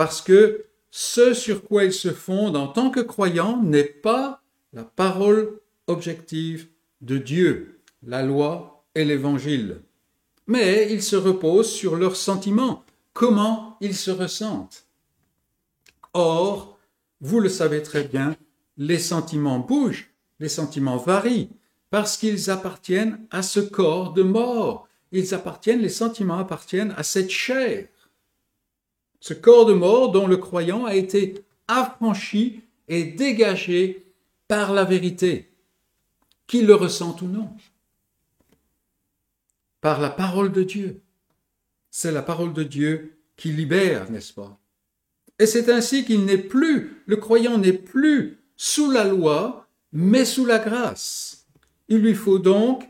Parce 0.00 0.22
que 0.22 0.64
ce 0.90 1.34
sur 1.34 1.62
quoi 1.62 1.84
ils 1.84 1.92
se 1.92 2.08
fondent 2.08 2.56
en 2.56 2.68
tant 2.68 2.88
que 2.88 3.00
croyants 3.00 3.62
n'est 3.62 3.84
pas 3.84 4.40
la 4.72 4.82
parole 4.82 5.60
objective 5.88 6.68
de 7.02 7.18
Dieu, 7.18 7.82
la 8.02 8.22
loi 8.22 8.86
et 8.94 9.04
l'évangile. 9.04 9.82
Mais 10.46 10.90
ils 10.90 11.02
se 11.02 11.16
reposent 11.16 11.70
sur 11.70 11.96
leurs 11.96 12.16
sentiments, 12.16 12.82
comment 13.12 13.76
ils 13.82 13.94
se 13.94 14.10
ressentent. 14.10 14.86
Or, 16.14 16.78
vous 17.20 17.40
le 17.40 17.50
savez 17.50 17.82
très 17.82 18.04
bien, 18.04 18.36
les 18.78 18.98
sentiments 18.98 19.58
bougent, 19.58 20.08
les 20.38 20.48
sentiments 20.48 20.96
varient, 20.96 21.50
parce 21.90 22.16
qu'ils 22.16 22.48
appartiennent 22.48 23.26
à 23.30 23.42
ce 23.42 23.60
corps 23.60 24.14
de 24.14 24.22
mort. 24.22 24.88
Ils 25.12 25.34
appartiennent, 25.34 25.82
les 25.82 25.90
sentiments 25.90 26.38
appartiennent 26.38 26.94
à 26.96 27.02
cette 27.02 27.28
chair 27.28 27.86
ce 29.20 29.34
corps 29.34 29.66
de 29.66 29.74
mort 29.74 30.10
dont 30.10 30.26
le 30.26 30.38
croyant 30.38 30.86
a 30.86 30.94
été 30.94 31.44
affranchi 31.68 32.62
et 32.88 33.04
dégagé 33.04 34.06
par 34.48 34.72
la 34.72 34.84
vérité, 34.84 35.52
qu'il 36.46 36.66
le 36.66 36.74
ressente 36.74 37.22
ou 37.22 37.26
non, 37.26 37.50
par 39.80 40.00
la 40.00 40.10
parole 40.10 40.50
de 40.50 40.62
Dieu. 40.62 41.00
C'est 41.90 42.12
la 42.12 42.22
parole 42.22 42.52
de 42.52 42.62
Dieu 42.62 43.18
qui 43.36 43.52
libère, 43.52 44.10
n'est-ce 44.10 44.32
pas? 44.32 44.58
Et 45.38 45.46
c'est 45.46 45.70
ainsi 45.70 46.04
qu'il 46.04 46.24
n'est 46.24 46.38
plus, 46.38 47.02
le 47.06 47.16
croyant 47.16 47.58
n'est 47.58 47.72
plus 47.72 48.38
sous 48.56 48.90
la 48.90 49.04
loi, 49.04 49.68
mais 49.92 50.24
sous 50.24 50.44
la 50.44 50.58
grâce. 50.58 51.46
Il 51.88 51.98
lui 51.98 52.14
faut 52.14 52.38
donc 52.38 52.88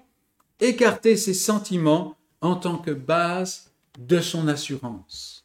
écarter 0.61 1.16
ses 1.16 1.35
sentiments 1.35 2.16
en 2.41 2.57
tant 2.57 2.78
que 2.78 2.91
base 2.91 3.70
de 3.99 4.20
son 4.20 4.49
assurance 4.49 5.39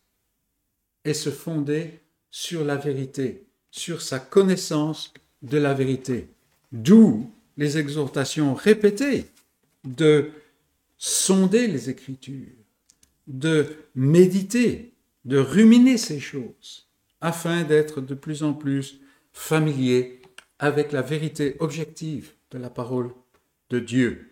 et 1.06 1.14
se 1.14 1.30
fonder 1.30 2.00
sur 2.32 2.66
la 2.66 2.76
vérité, 2.76 3.46
sur 3.72 4.02
sa 4.02 4.20
connaissance 4.20 5.14
de 5.44 5.58
la 5.58 5.74
vérité. 5.74 6.28
D'où 6.72 7.30
les 7.58 7.78
exhortations 7.78 8.54
répétées 8.54 9.28
de 9.86 10.32
sonder 10.98 11.68
les 11.68 11.90
Écritures, 11.90 12.52
de 13.28 13.68
méditer, 13.94 14.92
de 15.24 15.38
ruminer 15.38 15.98
ces 15.98 16.20
choses, 16.20 16.88
afin 17.22 17.64
d'être 17.64 18.02
de 18.02 18.16
plus 18.16 18.44
en 18.44 18.54
plus 18.54 19.00
familier 19.32 20.22
avec 20.60 20.92
la 20.92 21.02
vérité 21.02 21.56
objective 21.60 22.32
de 22.52 22.58
la 22.58 22.70
parole 22.70 23.12
de 23.70 23.80
Dieu. 23.80 24.32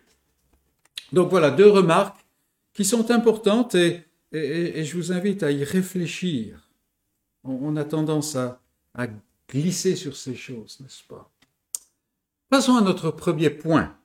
Donc 1.12 1.30
voilà 1.30 1.50
deux 1.50 1.68
remarques 1.68 2.24
qui 2.72 2.84
sont 2.84 3.10
importantes 3.10 3.74
et, 3.74 4.02
et 4.32 4.84
je 4.84 4.96
vous 4.96 5.12
invite 5.12 5.42
à 5.42 5.50
y 5.50 5.64
réfléchir 5.64 6.63
on, 7.44 7.76
a 7.76 7.84
tendance 7.84 8.36
à, 8.36 8.60
glisser 9.48 9.94
sur 9.94 10.16
ces 10.16 10.34
choses, 10.34 10.78
n'est-ce 10.80 11.04
pas? 11.04 11.30
Passons 12.48 12.76
à 12.76 12.80
notre 12.80 13.10
premier 13.10 13.50
point. 13.50 13.96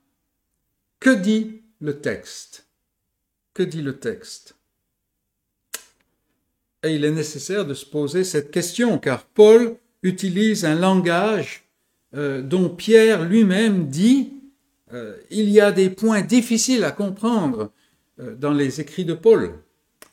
Que 0.98 1.10
dit 1.10 1.62
le 1.80 2.00
texte? 2.00 2.66
Que 3.54 3.62
dit 3.62 3.82
le 3.82 3.98
texte? 3.98 4.56
Et 6.82 6.94
il 6.94 7.04
est 7.04 7.10
nécessaire 7.10 7.66
de 7.66 7.74
se 7.74 7.86
poser 7.86 8.24
cette 8.24 8.50
question, 8.50 8.98
car 8.98 9.24
Paul 9.24 9.76
utilise 10.02 10.64
un 10.64 10.74
langage 10.74 11.64
euh, 12.14 12.42
dont 12.42 12.68
Pierre 12.68 13.24
lui-même 13.24 13.88
dit 13.88 14.32
euh, 14.92 15.16
il 15.30 15.48
y 15.50 15.60
a 15.60 15.72
des 15.72 15.90
points 15.90 16.22
difficiles 16.22 16.84
à 16.84 16.90
comprendre 16.90 17.70
euh, 18.18 18.34
dans 18.34 18.52
les 18.52 18.80
écrits 18.80 19.04
de 19.04 19.14
Paul 19.14 19.54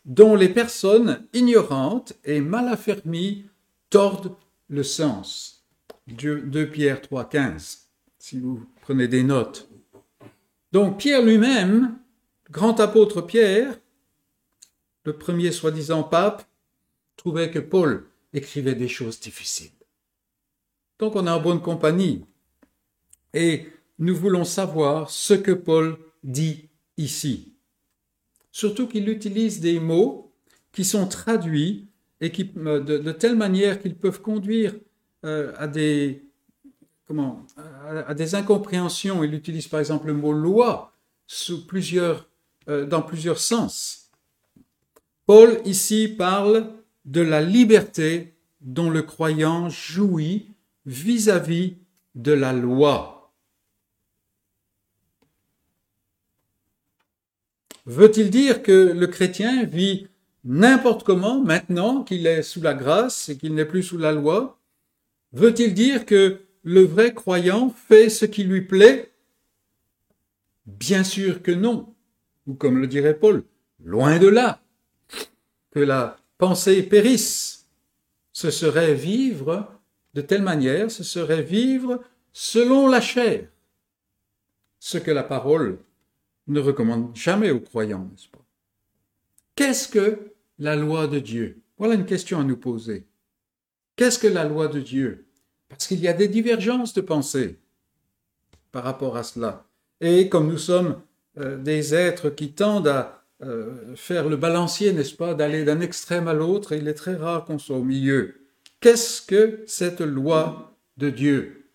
dont 0.07 0.35
les 0.35 0.49
personnes 0.49 1.27
ignorantes 1.33 2.13
et 2.23 2.39
mal 2.39 2.69
affermies 2.69 3.45
tordent 3.89 4.35
le 4.69 4.81
sens. 4.81 5.65
2 6.07 6.71
Pierre 6.71 7.01
3, 7.01 7.29
15, 7.29 7.89
si 8.17 8.39
vous 8.39 8.65
prenez 8.81 9.09
des 9.09 9.23
notes. 9.23 9.69
Donc 10.71 10.97
Pierre 10.97 11.21
lui-même, 11.21 11.99
grand 12.49 12.79
apôtre 12.79 13.21
Pierre, 13.21 13.77
le 15.03 15.13
premier 15.13 15.51
soi-disant 15.51 16.03
pape, 16.03 16.43
trouvait 17.17 17.51
que 17.51 17.59
Paul 17.59 18.07
écrivait 18.33 18.75
des 18.75 18.87
choses 18.87 19.19
difficiles. 19.19 19.71
Donc 20.99 21.15
on 21.17 21.27
est 21.27 21.31
en 21.31 21.41
bonne 21.41 21.61
compagnie. 21.61 22.23
Et 23.33 23.67
nous 23.99 24.15
voulons 24.15 24.45
savoir 24.45 25.09
ce 25.09 25.33
que 25.33 25.51
Paul 25.51 25.97
dit 26.23 26.69
ici 26.95 27.56
surtout 28.51 28.87
qu'il 28.87 29.09
utilise 29.09 29.59
des 29.59 29.79
mots 29.79 30.31
qui 30.71 30.85
sont 30.85 31.07
traduits 31.07 31.87
et 32.21 32.31
euh, 32.57 32.79
de, 32.79 33.11
telle 33.11 33.35
manière 33.35 33.81
qu'ils 33.81 33.95
peuvent 33.95 34.21
conduire 34.21 34.75
euh, 35.25 35.53
à 35.57 35.67
des 35.67 36.23
comment 37.07 37.45
à, 37.57 38.13
des 38.13 38.35
incompréhensions. 38.35 39.23
Il 39.23 39.33
utilise 39.33 39.67
par 39.67 39.79
exemple 39.79 40.07
le 40.07 40.13
mot 40.13 40.33
loi 40.33 40.93
euh, 41.57 42.85
dans 42.85 43.01
plusieurs 43.01 43.39
sens. 43.39 44.11
Paul 45.25 45.59
ici 45.65 46.07
parle 46.07 46.73
de 47.05 47.21
la 47.21 47.41
liberté 47.41 48.35
dont 48.61 48.89
le 48.89 49.01
croyant 49.01 49.69
jouit 49.69 50.51
vis-à-vis 50.85 51.69
-vis 51.69 51.77
de 52.15 52.33
la 52.33 52.53
loi. 52.53 53.16
Veut-il 57.87 58.29
dire 58.29 58.63
que 58.63 58.91
le 58.91 59.07
chrétien 59.07 59.63
vit 59.63 60.07
n'importe 60.43 61.03
comment 61.03 61.39
maintenant 61.39 62.03
qu'il 62.03 62.27
est 62.27 62.41
sous 62.41 62.61
la 62.61 62.73
grâce 62.73 63.29
et 63.29 63.37
qu'il 63.37 63.55
n'est 63.55 63.63
plus 63.63 63.81
sous 63.81 63.97
la 63.97 64.11
loi? 64.11 64.59
Veut-il 65.31 65.73
dire 65.73 66.05
que 66.05 66.41
le 66.63 66.81
vrai 66.81 67.13
croyant 67.13 67.69
fait 67.69 68.09
ce 68.09 68.25
qui 68.25 68.43
lui 68.43 68.61
plaît? 68.61 69.13
Bien 70.65 71.05
sûr 71.05 71.41
que 71.41 71.51
non. 71.51 71.93
Ou 72.45 72.55
comme 72.55 72.77
le 72.81 72.87
dirait 72.87 73.17
Paul, 73.17 73.45
loin 73.81 74.19
de 74.19 74.27
là. 74.27 74.61
Que 75.71 75.79
la 75.79 76.17
pensée 76.37 76.83
périsse. 76.83 77.67
Ce 78.33 78.51
serait 78.51 78.95
vivre 78.95 79.71
de 80.13 80.19
telle 80.19 80.41
manière, 80.41 80.91
ce 80.91 81.05
serait 81.05 81.41
vivre 81.41 82.03
selon 82.33 82.89
la 82.89 82.99
chair. 82.99 83.47
Ce 84.77 84.97
que 84.97 85.11
la 85.11 85.23
parole 85.23 85.79
ne 86.47 86.59
recommande 86.59 87.15
jamais 87.15 87.51
aux 87.51 87.59
croyants, 87.59 88.07
n'est-ce 88.11 88.29
pas? 88.29 88.43
Qu'est-ce 89.55 89.87
que 89.87 90.33
la 90.59 90.75
loi 90.75 91.07
de 91.07 91.19
Dieu? 91.19 91.61
Voilà 91.77 91.95
une 91.95 92.05
question 92.05 92.39
à 92.39 92.43
nous 92.43 92.57
poser. 92.57 93.05
Qu'est-ce 93.95 94.19
que 94.19 94.27
la 94.27 94.43
loi 94.43 94.67
de 94.67 94.79
Dieu? 94.79 95.25
Parce 95.69 95.87
qu'il 95.87 95.99
y 95.99 96.07
a 96.07 96.13
des 96.13 96.27
divergences 96.27 96.93
de 96.93 97.01
pensée 97.01 97.59
par 98.71 98.83
rapport 98.83 99.17
à 99.17 99.23
cela. 99.23 99.65
Et 99.99 100.29
comme 100.29 100.47
nous 100.47 100.57
sommes 100.57 101.01
euh, 101.39 101.57
des 101.57 101.93
êtres 101.93 102.29
qui 102.29 102.51
tendent 102.51 102.87
à 102.87 103.23
euh, 103.43 103.95
faire 103.95 104.29
le 104.29 104.37
balancier, 104.37 104.93
n'est-ce 104.93 105.15
pas, 105.15 105.33
d'aller 105.33 105.63
d'un 105.63 105.81
extrême 105.81 106.27
à 106.27 106.33
l'autre, 106.33 106.73
il 106.73 106.87
est 106.87 106.93
très 106.93 107.15
rare 107.15 107.45
qu'on 107.45 107.59
soit 107.59 107.77
au 107.77 107.83
milieu. 107.83 108.35
Qu'est-ce 108.79 109.21
que 109.21 109.63
cette 109.67 110.01
loi 110.01 110.75
de 110.97 111.09
Dieu? 111.09 111.69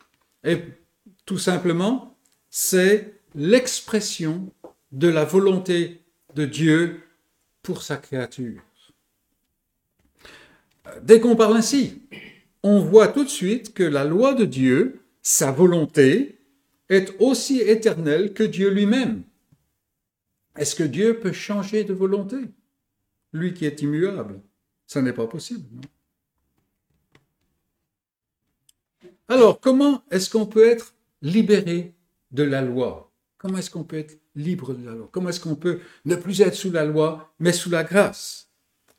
Et 0.45 0.59
tout 1.27 1.39
simplement, 1.39 2.17
c'est 2.51 3.21
l'expression 3.35 4.53
de 4.93 5.09
la 5.09 5.25
volonté 5.25 6.03
de 6.35 6.45
Dieu 6.45 7.03
pour 7.63 7.83
sa 7.83 7.97
créature. 7.97 8.63
Dès 11.03 11.21
qu'on 11.21 11.37
parle 11.37 11.57
ainsi, 11.57 12.03
on 12.63 12.81
voit 12.81 13.09
tout 13.09 13.25
de 13.25 13.29
suite 13.29 13.75
que 13.75 13.83
la 13.83 14.05
loi 14.05 14.35
de 14.35 14.45
Dieu, 14.45 15.01
sa 15.23 15.51
volonté, 15.51 16.39
est 16.89 17.15
aussi 17.21 17.61
éternelle 17.61 18.35
que 18.35 18.43
Dieu 18.43 18.71
lui-même. 18.71 19.23
Est-ce 20.57 20.75
que 20.75 20.83
Dieu 20.83 21.19
peut 21.19 21.33
changer 21.33 21.85
de 21.85 21.95
volonté? 21.95 22.37
Lui 23.33 23.55
qui 23.55 23.65
est 23.65 23.81
immuable. 23.81 24.41
Ce 24.87 24.99
n'est 24.99 25.15
pas 25.15 25.27
possible. 25.27 25.65
Alors, 29.29 29.61
comment 29.61 30.03
est-ce 30.11 30.29
qu'on 30.29 30.45
peut 30.45 30.69
être 30.69 30.95
libéré 31.23 31.95
de 32.33 32.43
la 32.43 32.61
loi? 32.61 33.11
Comment 33.39 33.57
est-ce 33.59 33.71
qu'on 33.71 33.85
peut 33.85 33.99
être 33.99 34.19
libre 34.35 34.75
de 34.75 34.85
la 34.87 34.95
loi 34.95 35.09
Comment 35.13 35.29
est-ce 35.29 35.41
qu'on 35.41 35.55
peut 35.55 35.81
ne 36.05 36.17
plus 36.17 36.41
être 36.41 36.55
sous 36.55 36.71
la 36.71 36.85
loi, 36.85 37.35
mais 37.39 37.53
sous 37.53 37.71
la 37.71 37.85
grâce? 37.85 38.49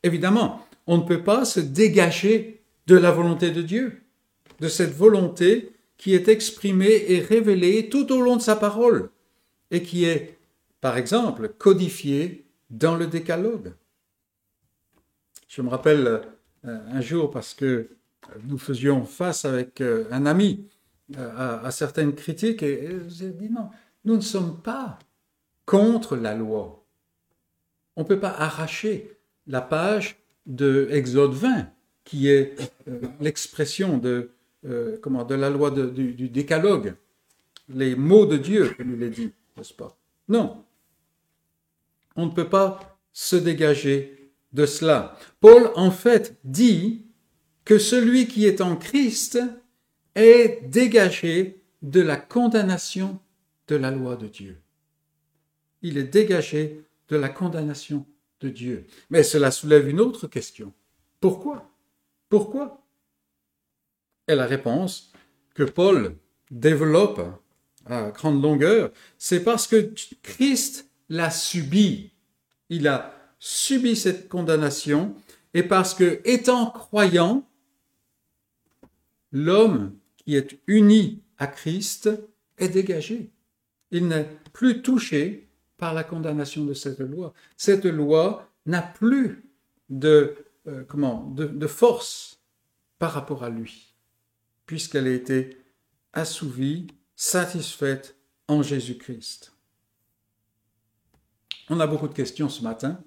Évidemment, 0.03 0.65
on 0.87 0.97
ne 0.97 1.03
peut 1.03 1.23
pas 1.23 1.45
se 1.45 1.59
dégager 1.59 2.63
de 2.87 2.95
la 2.95 3.11
volonté 3.11 3.51
de 3.51 3.61
Dieu, 3.61 4.01
de 4.59 4.67
cette 4.67 4.93
volonté 4.93 5.71
qui 5.97 6.13
est 6.13 6.27
exprimée 6.27 7.05
et 7.07 7.19
révélée 7.19 7.89
tout 7.89 8.11
au 8.11 8.21
long 8.21 8.35
de 8.35 8.41
sa 8.41 8.55
parole 8.55 9.09
et 9.71 9.81
qui 9.81 10.05
est, 10.05 10.37
par 10.81 10.97
exemple, 10.97 11.49
codifiée 11.57 12.45
dans 12.69 12.95
le 12.95 13.07
décalogue. 13.07 13.73
Je 15.47 15.61
me 15.61 15.69
rappelle 15.69 16.07
euh, 16.65 16.79
un 16.91 17.01
jour 17.01 17.31
parce 17.31 17.53
que 17.53 17.89
nous 18.43 18.57
faisions 18.57 19.05
face 19.05 19.45
avec 19.45 19.81
euh, 19.81 20.05
un 20.11 20.25
ami 20.25 20.67
euh, 21.17 21.59
à, 21.63 21.71
certaines 21.71 22.15
critiques 22.15 22.63
et 22.63 22.97
j'ai 23.07 23.29
dit 23.29 23.49
non, 23.49 23.69
nous 24.05 24.15
ne 24.15 24.21
sommes 24.21 24.61
pas 24.61 24.97
contre 25.65 26.15
la 26.15 26.35
loi. 26.35 26.85
On 27.95 28.01
ne 28.01 28.07
peut 28.07 28.19
pas 28.19 28.31
arracher 28.31 29.17
la 29.47 29.61
page 29.61 30.17
de 30.45 30.87
Exode 30.91 31.33
20, 31.33 31.67
qui 32.03 32.29
est 32.29 32.55
euh, 32.87 33.01
l'expression 33.21 33.97
de, 33.97 34.31
euh, 34.65 34.97
de 34.97 35.35
la 35.35 35.49
loi 35.49 35.71
du, 35.71 36.13
du, 36.13 36.29
décalogue, 36.29 36.95
les 37.69 37.95
mots 37.95 38.25
de 38.25 38.37
Dieu, 38.37 38.73
comme 38.77 38.95
il 38.95 39.03
est 39.03 39.09
dit, 39.09 39.31
n'est-ce 39.57 39.73
pas? 39.73 39.97
Non. 40.27 40.63
On 42.15 42.25
ne 42.25 42.31
peut 42.31 42.49
pas 42.49 42.99
se 43.13 43.35
dégager 43.35 44.31
de 44.51 44.65
cela. 44.65 45.17
Paul, 45.39 45.71
en 45.75 45.91
fait, 45.91 46.37
dit 46.43 47.05
que 47.65 47.77
celui 47.77 48.27
qui 48.27 48.45
est 48.45 48.61
en 48.61 48.75
Christ 48.75 49.39
est 50.15 50.61
dégagé 50.67 51.61
de 51.81 52.01
la 52.01 52.17
condamnation 52.17 53.19
de 53.67 53.75
la 53.75 53.91
loi 53.91 54.15
de 54.15 54.27
Dieu. 54.27 54.62
Il 55.83 55.97
est 55.97 56.03
dégagé 56.03 56.83
de 57.09 57.15
la 57.15 57.29
condamnation 57.29 58.05
de 58.39 58.49
Dieu. 58.49 58.87
Mais 59.09 59.21
cela 59.21 59.51
soulève 59.51 59.87
une 59.87 59.99
autre 59.99 60.27
question. 60.27 60.73
Pourquoi? 61.19 61.69
Pourquoi? 62.29 62.81
Et 64.27 64.35
la 64.35 64.45
réponse 64.45 65.11
que 65.53 65.63
Paul 65.63 66.15
développe 66.49 67.21
à 67.85 68.11
grande 68.11 68.41
longueur, 68.41 68.91
c'est 69.17 69.43
parce 69.43 69.67
que 69.67 69.93
Christ 70.21 70.89
l'a 71.09 71.29
subi. 71.29 72.11
Il 72.69 72.87
a 72.87 73.13
subi 73.39 73.95
cette 73.95 74.29
condamnation 74.29 75.15
et 75.53 75.63
parce 75.63 75.93
que, 75.93 76.21
étant 76.23 76.71
croyant, 76.71 77.47
l'homme 79.31 79.95
qui 80.15 80.35
est 80.35 80.59
uni 80.67 81.21
à 81.37 81.47
Christ 81.47 82.09
est 82.57 82.69
dégagé. 82.69 83.29
Il 83.91 84.07
n'est 84.07 84.29
plus 84.53 84.81
touché 84.81 85.49
par 85.77 85.93
la 85.93 86.03
condamnation 86.03 86.65
de 86.65 86.73
cette 86.73 86.99
loi. 86.99 87.33
Cette 87.57 87.85
loi 87.85 88.49
n'a 88.65 88.81
plus 88.81 89.43
de, 89.89 90.35
euh, 90.67 90.83
comment, 90.87 91.29
de, 91.31 91.67
force 91.67 92.39
par 92.99 93.11
rapport 93.11 93.43
à 93.43 93.49
lui, 93.49 93.93
puisqu'elle 94.65 95.07
a 95.07 95.13
été 95.13 95.57
assouvie, 96.13 96.87
satisfaite 97.15 98.15
en 98.47 98.61
Jésus-Christ. 98.61 99.53
On 101.69 101.79
a 101.79 101.87
beaucoup 101.87 102.07
de 102.07 102.13
questions 102.13 102.49
ce 102.49 102.63
matin. 102.63 103.03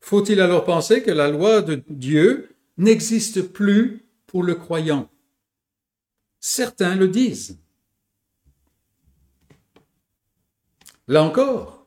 Faut-il 0.00 0.40
alors 0.40 0.64
penser 0.64 1.02
que 1.02 1.10
la 1.10 1.28
loi 1.28 1.62
de 1.62 1.82
Dieu 1.88 2.54
n'existe 2.76 3.42
plus 3.42 4.04
pour 4.26 4.42
le 4.42 4.54
croyant? 4.54 5.10
Certains 6.40 6.96
le 6.96 7.08
disent. 7.08 7.61
Là 11.12 11.22
encore, 11.22 11.86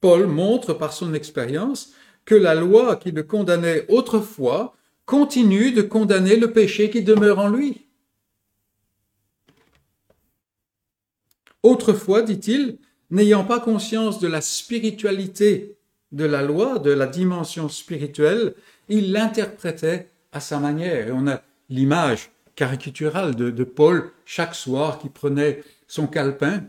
Paul 0.00 0.26
montre 0.26 0.74
par 0.74 0.92
son 0.92 1.14
expérience 1.14 1.92
que 2.24 2.34
la 2.34 2.56
loi 2.56 2.96
qui 2.96 3.12
le 3.12 3.22
condamnait 3.22 3.86
autrefois 3.88 4.74
continue 5.06 5.70
de 5.70 5.82
condamner 5.82 6.34
le 6.34 6.52
péché 6.52 6.90
qui 6.90 7.04
demeure 7.04 7.38
en 7.38 7.48
lui. 7.48 7.86
Autrefois, 11.62 12.22
dit-il, 12.22 12.78
n'ayant 13.12 13.44
pas 13.44 13.60
conscience 13.60 14.18
de 14.18 14.26
la 14.26 14.40
spiritualité 14.40 15.76
de 16.10 16.24
la 16.24 16.42
loi, 16.42 16.80
de 16.80 16.90
la 16.90 17.06
dimension 17.06 17.68
spirituelle, 17.68 18.54
il 18.88 19.12
l'interprétait 19.12 20.08
à 20.32 20.40
sa 20.40 20.58
manière. 20.58 21.06
Et 21.06 21.12
on 21.12 21.28
a 21.28 21.40
l'image 21.68 22.32
caricaturale 22.56 23.36
de, 23.36 23.50
de, 23.50 23.62
Paul 23.62 24.10
chaque 24.24 24.56
soir 24.56 24.98
qui 24.98 25.08
prenait 25.08 25.62
son 25.86 26.08
calepin, 26.08 26.64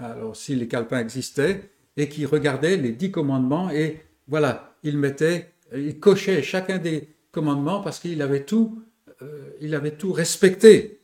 alors 0.00 0.36
si 0.36 0.54
les 0.54 0.68
calepins 0.68 1.00
existaient, 1.00 1.70
et 1.96 2.08
qui 2.08 2.24
regardait 2.24 2.76
les 2.76 2.92
dix 2.92 3.10
commandements 3.10 3.70
et 3.70 4.00
voilà, 4.28 4.76
il 4.82 4.96
mettait, 4.96 5.52
il 5.74 5.98
cochait 5.98 6.42
chacun 6.42 6.78
des 6.78 7.08
commandements 7.32 7.80
parce 7.80 7.98
qu'il 7.98 8.22
avait 8.22 8.44
tout, 8.44 8.82
euh, 9.22 9.90
tout 9.98 10.12
respecté. 10.12 11.00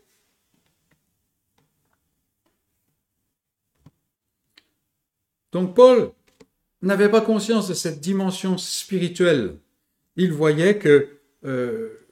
Donc 5.53 5.74
Paul 5.74 6.12
n'avait 6.82 7.09
pas 7.11 7.20
conscience 7.20 7.68
de 7.68 7.74
cette 7.74 8.01
dimension 8.01 8.59
spirituelle. 8.59 9.59
Il 10.16 10.32
voyait 10.32 10.78
que, 10.78 11.18
euh, 11.44 12.07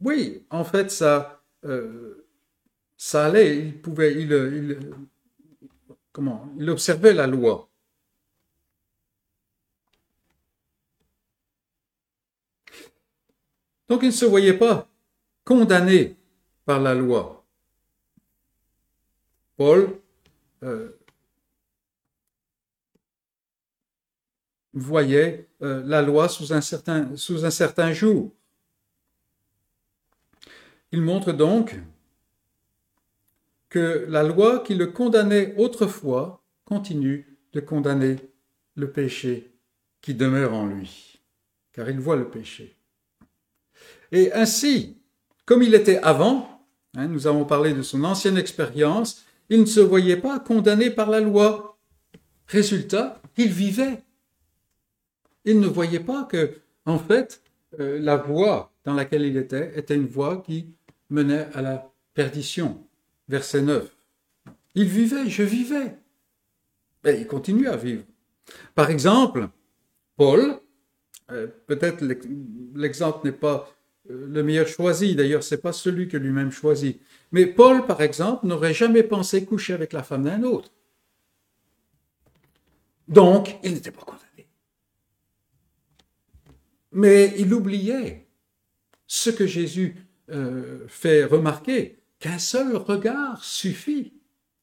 oui, 0.00 0.44
en 0.50 0.64
fait, 0.64 0.90
ça, 0.90 1.42
euh, 1.64 2.26
ça 2.96 3.26
allait. 3.26 3.58
Il 3.58 3.80
pouvait, 3.80 4.12
il, 4.14 4.32
il, 4.32 4.78
il 6.58 6.70
observait 6.70 7.12
la 7.12 7.26
loi. 7.26 7.68
Donc 13.88 14.02
il 14.02 14.06
ne 14.06 14.12
se 14.12 14.24
voyait 14.24 14.58
pas 14.58 14.88
condamné 15.44 16.16
par 16.64 16.80
la 16.80 16.94
loi. 16.94 17.44
Paul 19.56 20.00
euh, 20.62 20.90
voyait 24.72 25.48
euh, 25.62 25.82
la 25.84 26.02
loi 26.02 26.28
sous 26.28 26.52
un 26.52 26.60
certain 26.60 27.92
jour. 27.92 28.32
Il 30.92 31.00
montre 31.00 31.32
donc 31.32 31.76
la 33.78 34.22
loi 34.22 34.60
qui 34.60 34.74
le 34.74 34.86
condamnait 34.86 35.54
autrefois 35.56 36.44
continue 36.64 37.38
de 37.52 37.60
condamner 37.60 38.16
le 38.74 38.90
péché 38.90 39.52
qui 40.00 40.14
demeure 40.14 40.54
en 40.54 40.66
lui, 40.66 41.20
car 41.72 41.88
il 41.88 41.98
voit 41.98 42.16
le 42.16 42.28
péché. 42.28 42.76
Et 44.12 44.32
ainsi, 44.32 44.98
comme 45.44 45.62
il 45.62 45.74
était 45.74 45.98
avant, 45.98 46.66
hein, 46.96 47.08
nous 47.08 47.26
avons 47.26 47.44
parlé 47.44 47.72
de 47.72 47.82
son 47.82 48.04
ancienne 48.04 48.38
expérience, 48.38 49.24
il 49.48 49.60
ne 49.60 49.66
se 49.66 49.80
voyait 49.80 50.16
pas 50.16 50.38
condamné 50.40 50.90
par 50.90 51.10
la 51.10 51.20
loi. 51.20 51.78
Résultat, 52.48 53.20
il 53.36 53.48
vivait. 53.48 54.02
Il 55.44 55.60
ne 55.60 55.66
voyait 55.66 56.00
pas 56.00 56.24
que, 56.24 56.58
en 56.84 56.98
fait, 56.98 57.42
euh, 57.78 57.98
la 58.00 58.16
voie 58.16 58.72
dans 58.84 58.94
laquelle 58.94 59.22
il 59.22 59.36
était 59.36 59.78
était 59.78 59.94
une 59.94 60.06
voie 60.06 60.42
qui 60.42 60.74
menait 61.10 61.48
à 61.54 61.62
la 61.62 61.92
perdition. 62.14 62.85
Verset 63.28 63.62
9. 63.62 63.90
Il 64.74 64.88
vivait, 64.88 65.28
je 65.28 65.42
vivais. 65.42 65.96
Et 67.04 67.20
il 67.20 67.26
continue 67.26 67.68
à 67.68 67.76
vivre. 67.76 68.04
Par 68.74 68.90
exemple, 68.90 69.48
Paul, 70.16 70.60
euh, 71.30 71.48
peut-être 71.66 72.04
l'exemple 72.74 73.26
n'est 73.26 73.32
pas 73.32 73.68
euh, 74.10 74.26
le 74.28 74.42
meilleur 74.42 74.68
choisi. 74.68 75.16
D'ailleurs, 75.16 75.42
c'est 75.42 75.60
pas 75.60 75.72
celui 75.72 76.08
que 76.08 76.16
lui-même 76.16 76.52
choisit. 76.52 77.00
Mais 77.32 77.46
Paul, 77.46 77.86
par 77.86 78.02
exemple, 78.02 78.46
n'aurait 78.46 78.74
jamais 78.74 79.02
pensé 79.02 79.44
coucher 79.44 79.72
avec 79.72 79.92
la 79.92 80.02
femme 80.02 80.24
d'un 80.24 80.42
autre. 80.42 80.70
Donc, 83.08 83.56
il 83.62 83.74
n'était 83.74 83.90
pas 83.90 84.02
condamné. 84.02 84.48
Mais 86.92 87.34
il 87.38 87.52
oubliait 87.52 88.26
ce 89.06 89.30
que 89.30 89.46
Jésus 89.46 89.96
euh, 90.30 90.86
fait 90.88 91.24
remarquer 91.24 91.98
qu'un 92.26 92.40
seul 92.40 92.74
regard 92.74 93.44
suffit, 93.44 94.12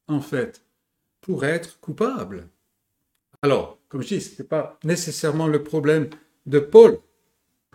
en 0.10 0.20
fait, 0.20 0.66
pour 1.22 1.46
être 1.46 1.80
coupable. 1.80 2.50
Alors, 3.42 3.80
comme 3.88 4.02
je 4.02 4.16
dis, 4.16 4.22
ce 4.22 4.32
n'était 4.32 4.44
pas 4.44 4.78
nécessairement 4.84 5.48
le 5.48 5.64
problème 5.64 6.10
de 6.46 6.60
Paul, 6.60 7.00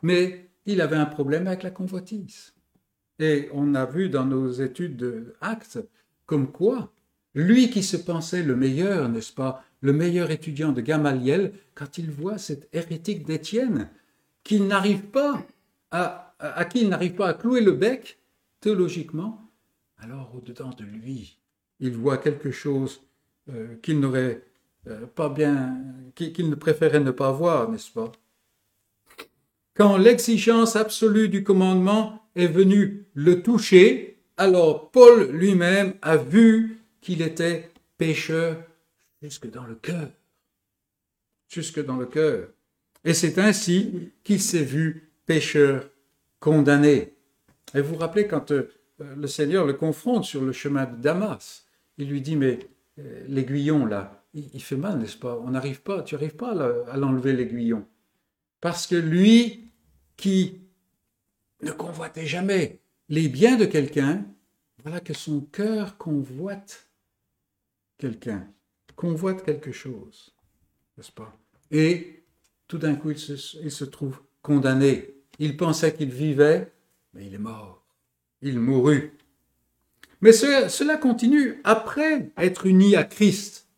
mais 0.03 0.51
il 0.67 0.83
avait 0.83 0.97
un 0.97 1.07
problème 1.07 1.47
avec 1.47 1.63
la 1.63 1.71
convoitise. 1.71 2.53
Et 3.19 3.49
on 3.55 3.75
a 3.75 3.87
vu 3.87 4.11
dans 4.11 4.27
nos 4.27 4.51
études 4.51 5.33
d'actes 5.41 5.79
comme 6.27 6.53
quoi, 6.53 6.93
lui 7.35 7.71
qui 7.71 7.83
se 7.83 7.97
pensait 7.97 8.43
le 8.43 8.57
meilleur, 8.57 9.09
n'est-ce 9.09 9.33
pas, 9.33 9.65
le 9.81 9.95
meilleur 9.95 10.31
étudiant 10.31 10.73
de 10.73 10.83
Gamaliel, 10.83 11.55
quand 11.75 11.97
il 11.97 12.11
voit 12.11 12.37
cet 12.37 12.69
hérétique 12.75 13.25
d'Étienne, 13.25 13.89
qu'il 14.45 14.67
n'arrive 14.67 15.05
pas 15.05 15.43
à, 15.91 16.35
à 16.41 16.67
qui 16.67 16.83
il 16.83 16.91
n'arrive 16.91 17.15
pas 17.15 17.29
à 17.29 17.35
clouer 17.35 17.63
le 17.63 17.73
bec, 17.73 18.19
théologiquement, 18.61 19.48
alors 19.99 20.33
au-dedans 20.35 20.71
de 20.71 20.85
lui, 20.85 21.39
il 21.81 21.93
voit 21.93 22.19
quelque 22.19 22.51
chose 22.51 23.03
euh, 23.51 23.77
qu'il 23.83 24.01
n'aurait 24.01 24.43
euh, 24.87 25.07
pas 25.07 25.29
bien, 25.29 25.77
qu'il 26.15 26.49
ne 26.49 26.55
préférait 26.55 27.01
ne 27.01 27.11
pas 27.11 27.33
voir, 27.33 27.71
n'est-ce 27.71 27.91
pas? 27.91 28.13
Quand 29.75 29.97
l'exigence 29.97 30.77
absolue 30.77 31.29
du 31.29 31.45
commandement 31.45 32.23
est 32.35 32.49
venue 32.49 33.07
le 33.15 33.43
toucher, 33.43 34.19
alors 34.37 34.91
Paul 34.91 35.31
lui-même 35.31 35.95
a 36.03 36.17
vu 36.17 36.81
qu'il 37.01 37.23
était 37.23 37.71
pécheur 37.97 38.57
jusque 39.23 39.51
dans 39.51 39.65
le 39.65 39.77
cœur. 39.77 40.09
Jusque 41.49 41.85
dans 41.85 41.97
le 41.97 42.07
cœur. 42.07 42.49
Et 43.05 43.15
c'est 43.15 43.39
ainsi 43.39 44.13
qu'il 44.25 44.41
s'est 44.41 44.65
vu 44.65 45.11
pécheur 45.27 45.89
condamné. 46.41 47.15
Et 47.75 47.81
vous 47.81 47.95
vous 47.95 48.01
rappelez 48.01 48.27
quand 48.27 48.51
euh, 48.51 48.71
le 48.99 49.27
Seigneur 49.27 49.67
le 49.67 49.75
confronte 49.75 50.25
sur 50.25 50.43
le 50.43 50.53
chemin 50.53 50.87
de 50.87 50.97
Damas, 50.97 51.67
il 51.99 52.09
lui 52.09 52.21
dit, 52.21 52.37
mais 52.37 52.59
euh, 52.99 53.25
l'aiguillon 53.29 53.87
là, 53.87 54.25
il, 54.35 54.63
fait 54.63 54.77
mal, 54.77 54.99
n'est-ce 54.99 55.17
pas? 55.17 55.39
On 55.39 55.51
n'arrive 55.51 55.83
pas, 55.83 56.03
tu 56.03 56.15
n'arrives 56.15 56.37
pas 56.37 56.53
à 56.87 56.97
l'enlever 56.97 57.33
l'aiguillon. 57.33 57.87
Parce 58.61 58.87
que 58.87 58.97
lui 58.97 59.73
qui 60.17 60.61
ne 61.63 61.71
convoitait 61.71 62.27
jamais 62.27 62.81
les 63.09 63.29
biens 63.29 63.57
de 63.57 63.65
quelqu'un, 63.65 64.25
voilà 64.83 65.01
que 65.01 65.15
son 65.15 65.41
cœur 65.41 65.97
convoite 65.97 66.89
quelqu'un, 67.97 68.49
convoite 68.97 69.45
quelque 69.45 69.73
chose, 69.73 70.35
n'est-ce 70.97 71.13
pas? 71.13 71.37
Et 71.71 72.25
tout 72.69 72.79
d'un 72.79 72.95
coup, 72.95 73.11
il 73.11 73.19
se, 73.19 73.85
trouve 73.85 74.21
condamné. 74.43 75.15
Il 75.39 75.57
pensait 75.57 75.95
qu'il 75.95 76.11
vivait, 76.11 76.73
mais 77.13 77.27
il 77.27 77.35
est 77.35 77.39
mort. 77.39 77.85
Il 78.43 78.61
mourut. 78.61 79.13
Mais 80.21 80.33
cela 80.33 80.97
continue 80.97 81.61
après 81.65 82.31
être 82.37 82.67
uni 82.67 82.97
à 82.97 83.05
Christ, 83.05 83.69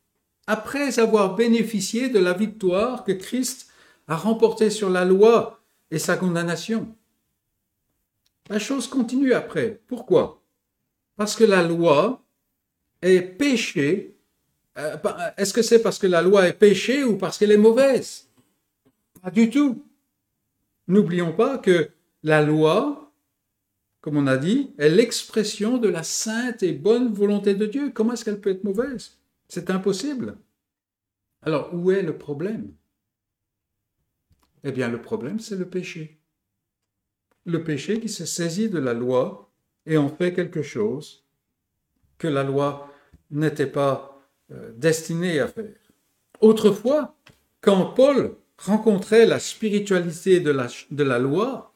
après 0.47 0.99
avoir 0.99 1.37
bénéficié 1.37 2.09
de 2.09 2.19
la 2.19 2.33
victoire 2.33 3.05
que 3.05 3.13
Christ 3.13 3.71
a 4.09 4.17
remportée 4.17 4.71
sur 4.71 4.91
la 4.91 5.05
loi 5.05 5.61
et 5.91 5.99
sa 5.99 6.17
condamnation. 6.17 6.95
La 8.49 8.59
chose 8.59 8.89
continue 8.89 9.33
après. 9.33 9.81
Pourquoi? 9.87 10.43
Parce 11.17 11.37
que 11.37 11.45
la 11.45 11.63
loi 11.63 12.23
est 13.03 13.21
péché. 13.23 14.17
Euh, 14.77 14.97
est-ce 15.37 15.53
que 15.53 15.63
c'est 15.63 15.83
parce 15.83 15.99
que 15.99 16.07
la 16.07 16.23
loi 16.23 16.49
est 16.49 16.55
péché 16.55 17.05
ou 17.05 17.17
parce 17.17 17.39
qu'elle 17.39 17.53
est 17.53 17.57
mauvaise? 17.57 18.29
Pas 19.23 19.31
du 19.31 19.51
tout. 19.51 19.85
N'oublions 20.89 21.33
pas 21.33 21.59
que 21.59 21.91
la 22.25 22.43
loi, 22.43 23.00
comme 24.01 24.17
on 24.17 24.27
a 24.27 24.37
dit, 24.37 24.73
est 24.79 24.89
l'expression 24.89 25.79
de 25.79 25.89
la 25.89 26.03
sainte 26.03 26.63
et 26.63 26.73
bonne 26.73 27.13
volonté 27.13 27.55
de 27.55 27.67
Dieu. 27.67 27.91
Comment 27.91 28.15
est-ce 28.15 28.25
qu'elle 28.25 28.41
peut 28.41 28.51
être 28.51 28.65
mauvaise? 28.65 29.19
C'est 29.49 29.71
impossible. 29.71 30.39
Alors, 31.43 31.75
où 31.75 31.91
est 31.91 32.03
le 32.03 32.17
problème? 32.17 32.73
Eh 34.65 34.73
bien, 34.73 34.89
le 34.89 35.01
problème, 35.01 35.39
c'est 35.39 35.57
le 35.57 35.69
péché. 35.69 36.19
Le 37.45 37.65
péché 37.65 38.01
qui 38.01 38.09
se 38.09 38.25
saisit 38.25 38.69
de 38.69 38.79
la 38.79 38.95
loi 38.95 39.51
et 39.87 39.97
en 39.97 40.09
fait 40.09 40.33
quelque 40.33 40.63
chose 40.63 41.25
que 42.19 42.29
la 42.29 42.43
loi 42.43 42.93
n'était 43.31 43.67
pas 43.67 44.29
euh, 44.51 44.73
destinée 44.77 45.41
à 45.41 45.49
faire. 45.49 45.77
Autrefois, 46.41 47.17
quand 47.61 47.87
Paul 47.87 48.37
rencontrait 48.59 49.27
la 49.27 49.39
spiritualité 49.39 50.41
de 50.41 50.51
la, 50.51 50.69
de 50.91 51.03
la 51.03 51.19
loi, 51.19 51.75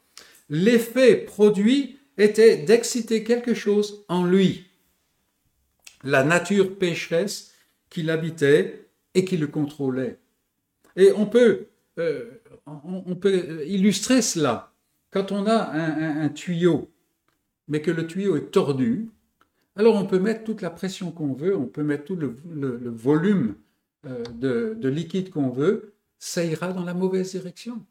l'effet 0.49 1.15
produit 1.17 1.99
était 2.17 2.57
d'exciter 2.57 3.23
quelque 3.23 3.53
chose 3.53 4.05
en 4.07 4.25
lui. 4.25 4.67
La 6.03 6.23
nature 6.23 6.77
pécheresse 6.77 7.53
qui 7.89 8.03
l'habitait 8.03 8.87
et 9.13 9.25
qui 9.25 9.37
le 9.37 9.47
contrôlait. 9.47 10.19
Et 10.95 11.11
on 11.11 11.25
peut, 11.25 11.67
euh, 11.99 12.31
peut 13.19 13.65
illustrer 13.65 14.21
cela 14.21 14.73
quand 15.11 15.31
on 15.31 15.45
a 15.47 15.71
un, 15.71 16.29
tuyau, 16.29 16.91
mais 17.67 17.81
que 17.81 17.91
le 17.91 18.05
tuyau 18.05 18.35
est 18.35 18.51
tordu. 18.51 19.09
Alors 19.75 19.95
on 19.95 20.05
peut 20.05 20.19
mettre 20.19 20.43
toute 20.43 20.61
la 20.61 20.69
pression 20.69 21.11
qu'on 21.11 21.33
veut, 21.33 21.55
on 21.55 21.67
peut 21.67 21.83
mettre 21.83 22.05
tout 22.05 22.15
le, 22.15 22.35
volume 22.89 23.55
euh, 24.05 24.23
de 24.77 24.89
liquide 24.89 25.29
qu'on 25.29 25.49
veut, 25.49 25.93
ça 26.19 26.43
ira 26.43 26.73
dans 26.73 26.83
la 26.83 26.93
mauvaise 26.93 27.31
direction. 27.31 27.85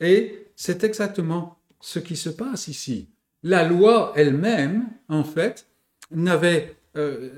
Et 0.00 0.48
c'est 0.56 0.84
exactement 0.84 1.58
ce 1.80 1.98
qui 1.98 2.16
se 2.16 2.30
passe 2.30 2.68
ici. 2.68 3.08
La 3.44 3.62
loi 3.62 4.14
elle-même, 4.16 4.88
en 5.08 5.22
fait, 5.22 5.68
n'avait 6.10 6.76
euh, 6.96 7.28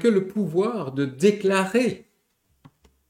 que 0.00 0.06
le 0.06 0.28
pouvoir 0.28 0.92
de 0.92 1.04
déclarer 1.04 2.06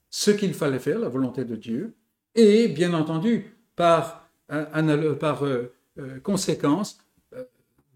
ce 0.09 0.31
qu'il 0.31 0.55
fallait 0.55 0.79
faire, 0.79 0.99
la 0.99 1.11
volonté 1.11 1.45
de 1.45 1.55
Dieu, 1.55 1.95
et 2.35 2.69
bien 2.69 2.95
entendu, 2.95 3.55
par, 3.77 4.27
par 4.49 5.45
euh, 5.45 5.75
euh, 5.99 6.19
conséquence, 6.21 6.99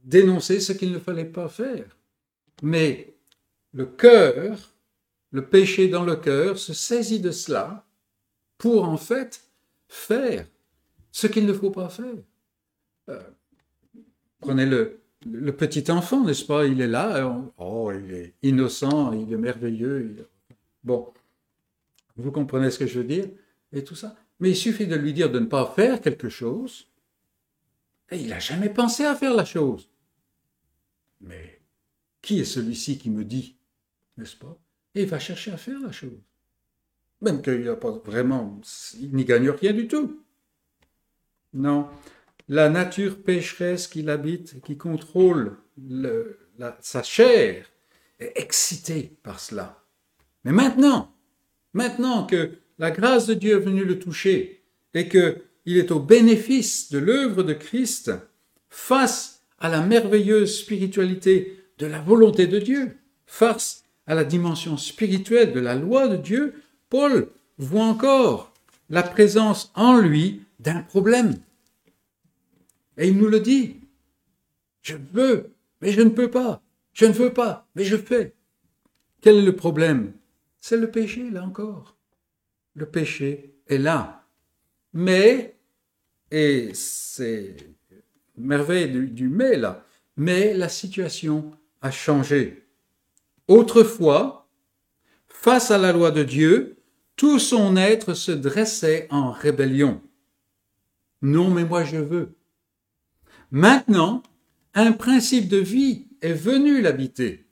dénoncer 0.04 0.60
ce 0.60 0.72
qu'il 0.72 0.92
ne 0.92 0.98
fallait 0.98 1.24
pas 1.24 1.48
faire. 1.48 1.96
Mais 2.62 3.14
le 3.72 3.86
cœur, 3.86 4.74
le 5.30 5.46
péché 5.46 5.88
dans 5.88 6.04
le 6.04 6.16
cœur, 6.16 6.58
se 6.58 6.74
saisit 6.74 7.20
de 7.20 7.30
cela 7.30 7.86
pour 8.58 8.84
en 8.84 8.98
fait 8.98 9.42
faire 9.88 10.46
ce 11.12 11.26
qu'il 11.28 11.46
ne 11.46 11.54
faut 11.54 11.70
pas 11.70 11.88
faire. 11.88 12.16
Euh, 14.42 14.46
prenez 14.46 14.66
le, 14.66 15.00
le 15.26 15.54
petit 15.54 15.90
enfant, 15.90 16.24
n'est-ce 16.24 16.44
pas? 16.44 16.66
Il 16.66 16.80
est 16.80 16.88
là, 16.88 17.42
oh, 17.58 17.92
il 17.92 18.12
est 18.12 18.34
innocent, 18.42 19.12
il 19.12 19.32
est 19.32 19.36
merveilleux. 19.36 20.28
Bon, 20.82 21.12
vous 22.16 22.32
comprenez 22.32 22.70
ce 22.70 22.78
que 22.78 22.86
je 22.86 23.00
veux 23.00 23.06
dire 23.06 23.26
Et 23.72 23.84
tout 23.84 23.94
ça. 23.94 24.16
Mais 24.38 24.50
il 24.50 24.56
suffit 24.56 24.86
de 24.86 24.96
lui 24.96 25.12
dire 25.12 25.30
de 25.30 25.38
ne 25.38 25.46
pas 25.46 25.72
faire 25.76 26.00
quelque 26.00 26.30
chose, 26.30 26.88
et 28.10 28.18
il 28.18 28.28
n'a 28.28 28.38
jamais 28.38 28.70
pensé 28.70 29.04
à 29.04 29.14
faire 29.14 29.34
la 29.34 29.44
chose. 29.44 29.88
Mais 31.20 31.60
qui 32.22 32.40
est 32.40 32.44
celui-ci 32.44 32.98
qui 32.98 33.10
me 33.10 33.24
dit, 33.24 33.56
n'est-ce 34.16 34.36
pas? 34.36 34.56
Et 34.94 35.02
il 35.02 35.08
va 35.08 35.18
chercher 35.18 35.52
à 35.52 35.56
faire 35.56 35.78
la 35.78 35.92
chose. 35.92 36.18
Même 37.20 37.42
qu'il 37.42 37.68
a 37.68 37.76
pas 37.76 37.90
vraiment, 37.90 38.58
il 38.98 39.14
n'y 39.14 39.24
gagne 39.24 39.50
rien 39.50 39.74
du 39.74 39.86
tout. 39.86 40.24
Non, 41.52 41.88
la 42.50 42.68
nature 42.68 43.22
pécheresse 43.22 43.86
qui 43.86 44.02
l'habite, 44.02 44.60
qui 44.64 44.76
contrôle 44.76 45.56
sa 46.80 47.02
chair, 47.04 47.64
est 48.18 48.32
excitée 48.34 49.12
par 49.22 49.38
cela. 49.38 49.84
Mais 50.44 50.50
maintenant, 50.50 51.14
maintenant 51.74 52.26
que 52.26 52.50
la 52.80 52.90
grâce 52.90 53.26
de 53.28 53.34
Dieu 53.34 53.56
est 53.56 53.60
venue 53.64 53.84
le 53.84 54.00
toucher 54.00 54.64
et 54.94 55.06
que 55.06 55.42
il 55.64 55.78
est 55.78 55.92
au 55.92 56.00
bénéfice 56.00 56.90
de 56.90 56.98
l'œuvre 56.98 57.44
de 57.44 57.52
Christ 57.52 58.10
face 58.68 59.44
à 59.60 59.68
la 59.68 59.82
merveilleuse 59.82 60.58
spiritualité 60.58 61.56
de 61.78 61.86
la 61.86 62.00
volonté 62.00 62.48
de 62.48 62.58
Dieu, 62.58 62.96
face 63.26 63.84
à 64.08 64.16
la 64.16 64.24
dimension 64.24 64.76
spirituelle 64.76 65.52
de 65.52 65.60
la 65.60 65.76
loi 65.76 66.08
de 66.08 66.16
Dieu, 66.16 66.54
Paul 66.88 67.28
voit 67.58 67.84
encore 67.84 68.52
la 68.88 69.04
présence 69.04 69.70
en 69.76 69.98
lui 69.98 70.42
d'un 70.58 70.82
problème. 70.82 71.36
Et 73.00 73.08
il 73.08 73.16
nous 73.16 73.28
le 73.28 73.40
dit. 73.40 73.80
Je 74.82 74.94
veux, 75.12 75.54
mais 75.80 75.90
je 75.90 76.02
ne 76.02 76.10
peux 76.10 76.30
pas. 76.30 76.62
Je 76.92 77.06
ne 77.06 77.12
veux 77.12 77.32
pas, 77.32 77.66
mais 77.74 77.84
je 77.84 77.96
fais. 77.96 78.34
Quel 79.22 79.36
est 79.36 79.42
le 79.42 79.56
problème? 79.56 80.12
C'est 80.60 80.76
le 80.76 80.90
péché, 80.90 81.30
là 81.30 81.42
encore. 81.42 81.96
Le 82.74 82.84
péché 82.84 83.56
est 83.66 83.78
là. 83.78 84.26
Mais, 84.92 85.56
et 86.30 86.70
c'est 86.74 87.56
merveille 88.36 88.90
du, 88.90 89.08
du 89.08 89.28
mais 89.28 89.56
là, 89.56 89.84
mais 90.16 90.52
la 90.52 90.68
situation 90.68 91.52
a 91.80 91.90
changé. 91.90 92.66
Autrefois, 93.48 94.48
face 95.26 95.70
à 95.70 95.78
la 95.78 95.92
loi 95.92 96.10
de 96.10 96.22
Dieu, 96.22 96.76
tout 97.16 97.38
son 97.38 97.76
être 97.76 98.12
se 98.14 98.32
dressait 98.32 99.06
en 99.10 99.30
rébellion. 99.30 100.02
Non, 101.22 101.50
mais 101.50 101.64
moi 101.64 101.84
je 101.84 101.98
veux. 101.98 102.34
Maintenant, 103.50 104.22
un 104.74 104.92
principe 104.92 105.48
de 105.48 105.56
vie 105.56 106.06
est 106.20 106.32
venu 106.32 106.80
l'habiter. 106.80 107.46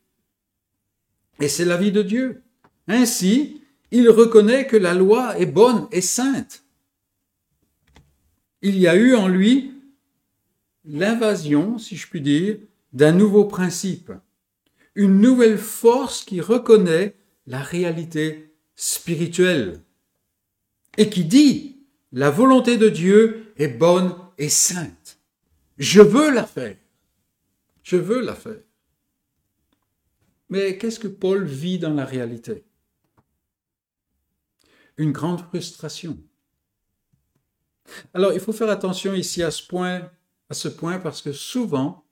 Et 1.40 1.49
c'est 1.49 1.64
la 1.64 1.76
vie 1.76 1.92
de 1.92 2.03
Dieu. 2.03 2.42
Ainsi, 2.86 3.62
il 3.90 4.09
reconnaît 4.09 4.66
que 4.66 4.76
la 4.76 4.94
loi 4.94 5.38
est 5.38 5.46
bonne 5.46 5.88
et 5.92 6.01
sainte. 6.01 6.64
Il 8.62 8.78
y 8.78 8.88
a 8.88 8.96
eu 8.96 9.14
en 9.14 9.28
lui 9.28 9.72
l'invasion, 10.84 11.78
si 11.78 11.96
je 11.96 12.09
puis 12.09 12.20
dire, 12.20 12.59
d'un 12.92 13.12
nouveau 13.12 13.44
principe, 13.44 14.12
une 14.94 15.20
nouvelle 15.20 15.59
force 15.59 16.24
qui 16.24 16.40
reconnaît 16.40 17.14
la 17.46 17.61
réalité 17.61 18.55
spirituelle 18.74 19.80
et 20.96 21.09
qui 21.09 21.24
dit 21.24 21.76
la 22.12 22.30
volonté 22.30 22.76
de 22.78 22.88
Dieu 22.88 23.53
est 23.57 23.68
bonne 23.68 24.14
et 24.38 24.49
sainte. 24.49 24.97
Je 25.79 26.01
veux 26.01 26.31
la 26.33 26.45
faire. 26.45 26.76
Je 27.83 27.97
veux 27.97 28.20
la 28.20 28.35
faire. 28.35 28.61
Mais 30.51 30.76
qu'est-ce 30.76 30.99
que 30.99 31.09
Paul 31.09 31.45
vit 31.45 31.79
dans 31.79 31.95
la 31.95 32.05
réalité? 32.05 32.64
Une 34.97 35.12
grande 35.12 35.41
frustration. 35.41 36.18
Alors, 38.12 38.33
il 38.33 38.41
faut 38.41 38.53
faire 38.53 38.70
attention 38.70 39.14
ici 39.14 39.43
à 39.43 39.51
ce 39.51 39.66
point, 39.66 40.99
parce 40.99 41.22
que 41.22 41.33
souvent, 41.33 42.05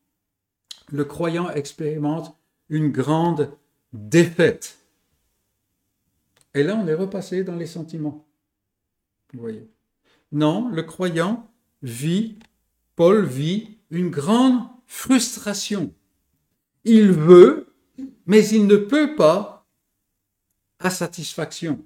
le 0.88 1.04
croyant 1.04 1.50
expérimente 1.50 2.36
une 2.68 2.90
grande 2.90 3.50
défaite. 3.92 4.78
Et 6.54 6.62
là, 6.62 6.76
on 6.76 6.86
est 6.86 6.94
repassé 6.94 7.44
dans 7.44 7.56
les 7.56 7.66
sentiments. 7.66 8.26
Vous 9.32 9.40
voyez. 9.40 9.68
Non, 10.32 10.68
le 10.68 10.82
croyant 10.82 11.52
vit, 11.82 12.38
Paul 12.96 13.24
vit 13.24 13.78
une 13.90 14.10
grande 14.10 14.66
frustration. 14.86 15.94
Il 16.84 17.12
veut, 17.12 17.74
mais 18.24 18.46
il 18.48 18.66
ne 18.66 18.76
peut 18.76 19.14
pas 19.14 19.66
à 20.78 20.90
satisfaction. 20.90 21.84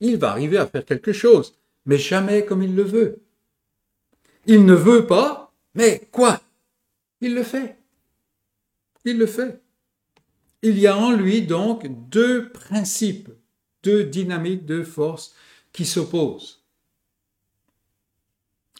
Il 0.00 0.16
va 0.16 0.30
arriver 0.30 0.58
à 0.58 0.66
faire 0.66 0.84
quelque 0.84 1.12
chose, 1.12 1.58
mais 1.86 1.98
jamais 1.98 2.44
comme 2.44 2.62
il 2.62 2.74
le 2.74 2.82
veut. 2.82 3.22
Il 4.46 4.64
ne 4.64 4.74
veut 4.74 5.06
pas, 5.06 5.52
mais 5.74 6.08
quoi? 6.12 6.40
Il 7.20 7.34
le 7.34 7.42
fait. 7.42 7.78
Il 9.04 9.18
le 9.18 9.26
fait. 9.26 9.60
Il 10.62 10.78
y 10.78 10.86
a 10.86 10.96
en 10.96 11.12
lui 11.12 11.42
donc 11.42 11.86
deux 12.08 12.50
principes, 12.50 13.30
deux 13.82 14.04
dynamiques, 14.04 14.66
deux 14.66 14.84
forces 14.84 15.34
qui 15.72 15.84
s'opposent. 15.84 16.65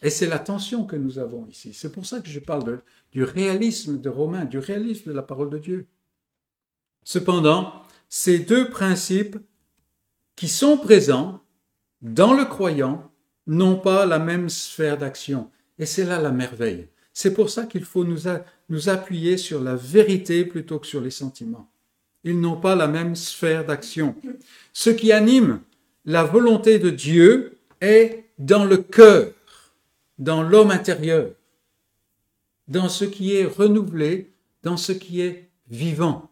Et 0.03 0.09
c'est 0.09 0.27
la 0.27 0.39
tension 0.39 0.85
que 0.85 0.95
nous 0.95 1.19
avons 1.19 1.47
ici. 1.47 1.73
C'est 1.73 1.91
pour 1.91 2.05
ça 2.05 2.19
que 2.19 2.29
je 2.29 2.39
parle 2.39 2.81
du 3.11 3.23
réalisme 3.23 3.99
de 3.99 4.09
Romain, 4.09 4.45
du 4.45 4.59
réalisme 4.59 5.09
de 5.09 5.15
la 5.15 5.23
parole 5.23 5.49
de 5.49 5.57
Dieu. 5.57 5.87
Cependant, 7.03 7.73
ces 8.09 8.39
deux 8.39 8.69
principes 8.69 9.37
qui 10.35 10.47
sont 10.47 10.77
présents 10.77 11.41
dans 12.01 12.33
le 12.33 12.45
croyant 12.45 13.11
n'ont 13.47 13.77
pas 13.77 14.05
la 14.05 14.19
même 14.19 14.49
sphère 14.49 14.97
d'action. 14.97 15.49
Et 15.79 15.85
c'est 15.85 16.05
là 16.05 16.21
la 16.21 16.31
merveille. 16.31 16.87
C'est 17.13 17.33
pour 17.33 17.49
ça 17.49 17.65
qu'il 17.65 17.83
faut 17.83 18.03
nous, 18.03 18.29
nous 18.69 18.89
appuyer 18.89 19.37
sur 19.37 19.63
la 19.63 19.75
vérité 19.75 20.45
plutôt 20.45 20.77
que 20.77 20.85
sur 20.85 21.01
les 21.01 21.11
sentiments. 21.11 21.71
Ils 22.23 22.39
n'ont 22.39 22.59
pas 22.59 22.75
la 22.75 22.87
même 22.87 23.15
sphère 23.15 23.65
d'action. 23.65 24.15
Ce 24.73 24.89
qui 24.89 25.11
anime 25.11 25.61
la 26.05 26.23
volonté 26.23 26.77
de 26.77 26.89
Dieu 26.89 27.57
est 27.81 28.25
dans 28.37 28.65
le 28.65 28.77
cœur 28.77 29.31
dans 30.17 30.43
l'homme 30.43 30.71
intérieur, 30.71 31.31
dans 32.67 32.89
ce 32.89 33.05
qui 33.05 33.35
est 33.35 33.45
renouvelé, 33.45 34.33
dans 34.63 34.77
ce 34.77 34.91
qui 34.91 35.21
est 35.21 35.49
vivant. 35.69 36.31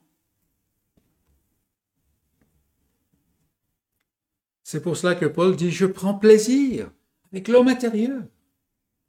C'est 4.63 4.81
pour 4.81 4.97
cela 4.97 5.15
que 5.15 5.25
Paul 5.25 5.55
dit, 5.55 5.71
je 5.71 5.85
prends 5.85 6.15
plaisir 6.15 6.89
avec 7.31 7.47
l'homme 7.47 7.67
intérieur, 7.67 8.23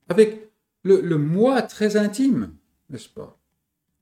avec 0.08 0.50
le, 0.82 1.16
moi 1.16 1.62
très 1.62 1.96
intime, 1.96 2.54
n'est-ce 2.90 3.08
pas? 3.08 3.38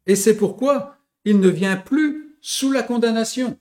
Et 0.07 0.17
c'est 0.17 0.37
pourquoi 0.37 0.99
il 1.25 1.41
ne 1.41 1.49
vient 1.49 1.77
plus 1.77 2.37
sous 2.41 2.73
la 2.73 2.83
condamnation. 2.83 3.59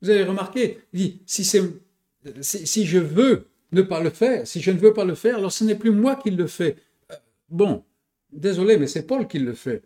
Vous 0.00 0.10
avez 0.10 0.24
remarqué, 0.24 0.80
il 0.92 0.98
dit, 0.98 1.22
si, 1.26 2.86
je 2.86 2.98
veux 2.98 3.48
ne 3.72 3.82
pas 3.82 4.00
le 4.00 4.10
faire. 4.10 4.46
Si 4.46 4.60
je 4.60 4.70
ne 4.70 4.78
veux 4.78 4.92
pas 4.92 5.04
le 5.04 5.14
faire, 5.14 5.38
alors 5.38 5.52
ce 5.52 5.64
n'est 5.64 5.74
plus 5.74 5.90
moi 5.90 6.16
qui 6.16 6.30
le 6.30 6.46
fais. 6.46 6.76
Euh, 7.10 7.16
bon, 7.48 7.84
désolé, 8.30 8.76
mais 8.76 8.86
c'est 8.86 9.06
Paul 9.06 9.26
qui 9.26 9.38
le 9.38 9.54
fait. 9.54 9.82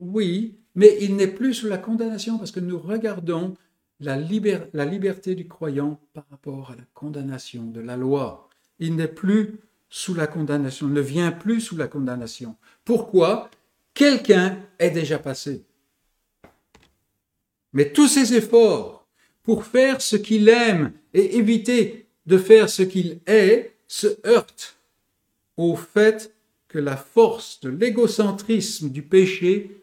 Oui, 0.00 0.58
mais 0.74 0.96
il 1.00 1.16
n'est 1.16 1.28
plus 1.28 1.54
sous 1.54 1.68
la 1.68 1.78
condamnation 1.78 2.38
parce 2.38 2.50
que 2.50 2.60
nous 2.60 2.78
regardons 2.78 3.54
la, 4.00 4.16
liberté 4.16 5.34
du 5.34 5.46
croyant 5.46 6.00
par 6.12 6.24
rapport 6.30 6.70
à 6.72 6.76
la 6.76 6.84
condamnation 6.94 7.64
de 7.64 7.80
la 7.80 7.96
loi. 7.96 8.48
Il 8.78 8.96
n'est 8.96 9.08
plus 9.08 9.60
sous 9.88 10.14
la 10.14 10.26
condamnation, 10.26 10.88
ne 10.88 11.00
vient 11.00 11.32
plus 11.32 11.60
sous 11.60 11.76
la 11.76 11.86
condamnation. 11.86 12.56
Pourquoi? 12.84 13.50
Quelqu'un 13.94 14.58
est 14.78 14.90
déjà 14.90 15.18
passé. 15.18 15.66
Mais 17.74 17.92
tous 17.92 18.08
ses 18.08 18.34
efforts 18.34 19.06
pour 19.42 19.64
faire 19.64 20.00
ce 20.00 20.16
qu'il 20.16 20.48
aime 20.48 20.92
et 21.14 21.36
éviter 21.36 22.01
de 22.26 22.38
faire 22.38 22.68
ce 22.68 22.82
qu'il 22.82 23.20
est 23.26 23.74
se 23.88 24.26
heurte 24.26 24.76
au 25.56 25.76
fait 25.76 26.34
que 26.68 26.78
la 26.78 26.96
force 26.96 27.60
de 27.60 27.68
l'égocentrisme 27.68 28.88
du 28.88 29.02
péché 29.02 29.82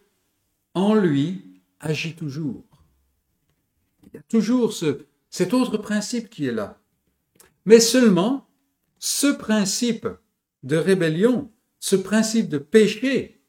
en 0.73 0.95
lui 0.95 1.61
agit 1.79 2.15
toujours. 2.15 2.63
Toujours 4.27 4.73
ce, 4.73 5.05
cet 5.29 5.53
autre 5.53 5.77
principe 5.77 6.29
qui 6.29 6.47
est 6.47 6.51
là. 6.51 6.79
Mais 7.65 7.79
seulement 7.79 8.47
ce 8.97 9.27
principe 9.27 10.07
de 10.63 10.75
rébellion, 10.75 11.51
ce 11.79 11.95
principe 11.95 12.49
de 12.49 12.57
péché 12.57 13.41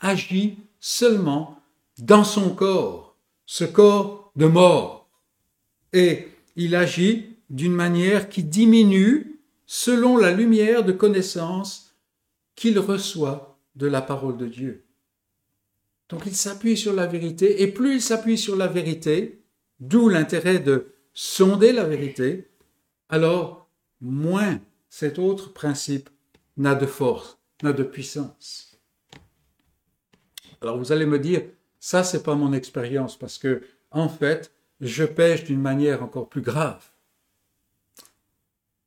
agit 0.00 0.58
seulement 0.80 1.60
dans 1.98 2.24
son 2.24 2.54
corps, 2.54 3.16
ce 3.46 3.64
corps 3.64 4.32
de 4.36 4.46
mort. 4.46 5.08
Et 5.92 6.28
il 6.56 6.74
agit 6.74 7.27
d'une 7.50 7.72
manière 7.72 8.28
qui 8.28 8.44
diminue 8.44 9.40
selon 9.66 10.16
la 10.16 10.32
lumière 10.32 10.84
de 10.84 10.92
connaissance 10.92 11.94
qu'il 12.54 12.78
reçoit 12.78 13.58
de 13.76 13.86
la 13.86 14.02
parole 14.02 14.36
de 14.36 14.46
Dieu. 14.46 14.84
Donc 16.08 16.22
il 16.26 16.34
s'appuie 16.34 16.76
sur 16.76 16.94
la 16.94 17.06
vérité, 17.06 17.62
et 17.62 17.68
plus 17.68 17.96
il 17.96 18.02
s'appuie 18.02 18.38
sur 18.38 18.56
la 18.56 18.66
vérité, 18.66 19.42
d'où 19.78 20.08
l'intérêt 20.08 20.58
de 20.58 20.94
sonder 21.12 21.72
la 21.72 21.84
vérité, 21.84 22.48
alors 23.08 23.68
moins 24.00 24.60
cet 24.88 25.18
autre 25.18 25.52
principe 25.52 26.08
n'a 26.56 26.74
de 26.74 26.86
force, 26.86 27.38
n'a 27.62 27.72
de 27.72 27.82
puissance. 27.82 28.80
Alors 30.60 30.78
vous 30.78 30.92
allez 30.92 31.06
me 31.06 31.18
dire, 31.18 31.42
ça 31.78 32.02
c'est 32.02 32.22
pas 32.22 32.34
mon 32.34 32.52
expérience 32.52 33.18
parce 33.18 33.38
que 33.38 33.62
en 33.90 34.08
fait, 34.08 34.52
je 34.80 35.04
pêche 35.04 35.44
d'une 35.44 35.60
manière 35.60 36.02
encore 36.02 36.28
plus 36.28 36.42
grave. 36.42 36.84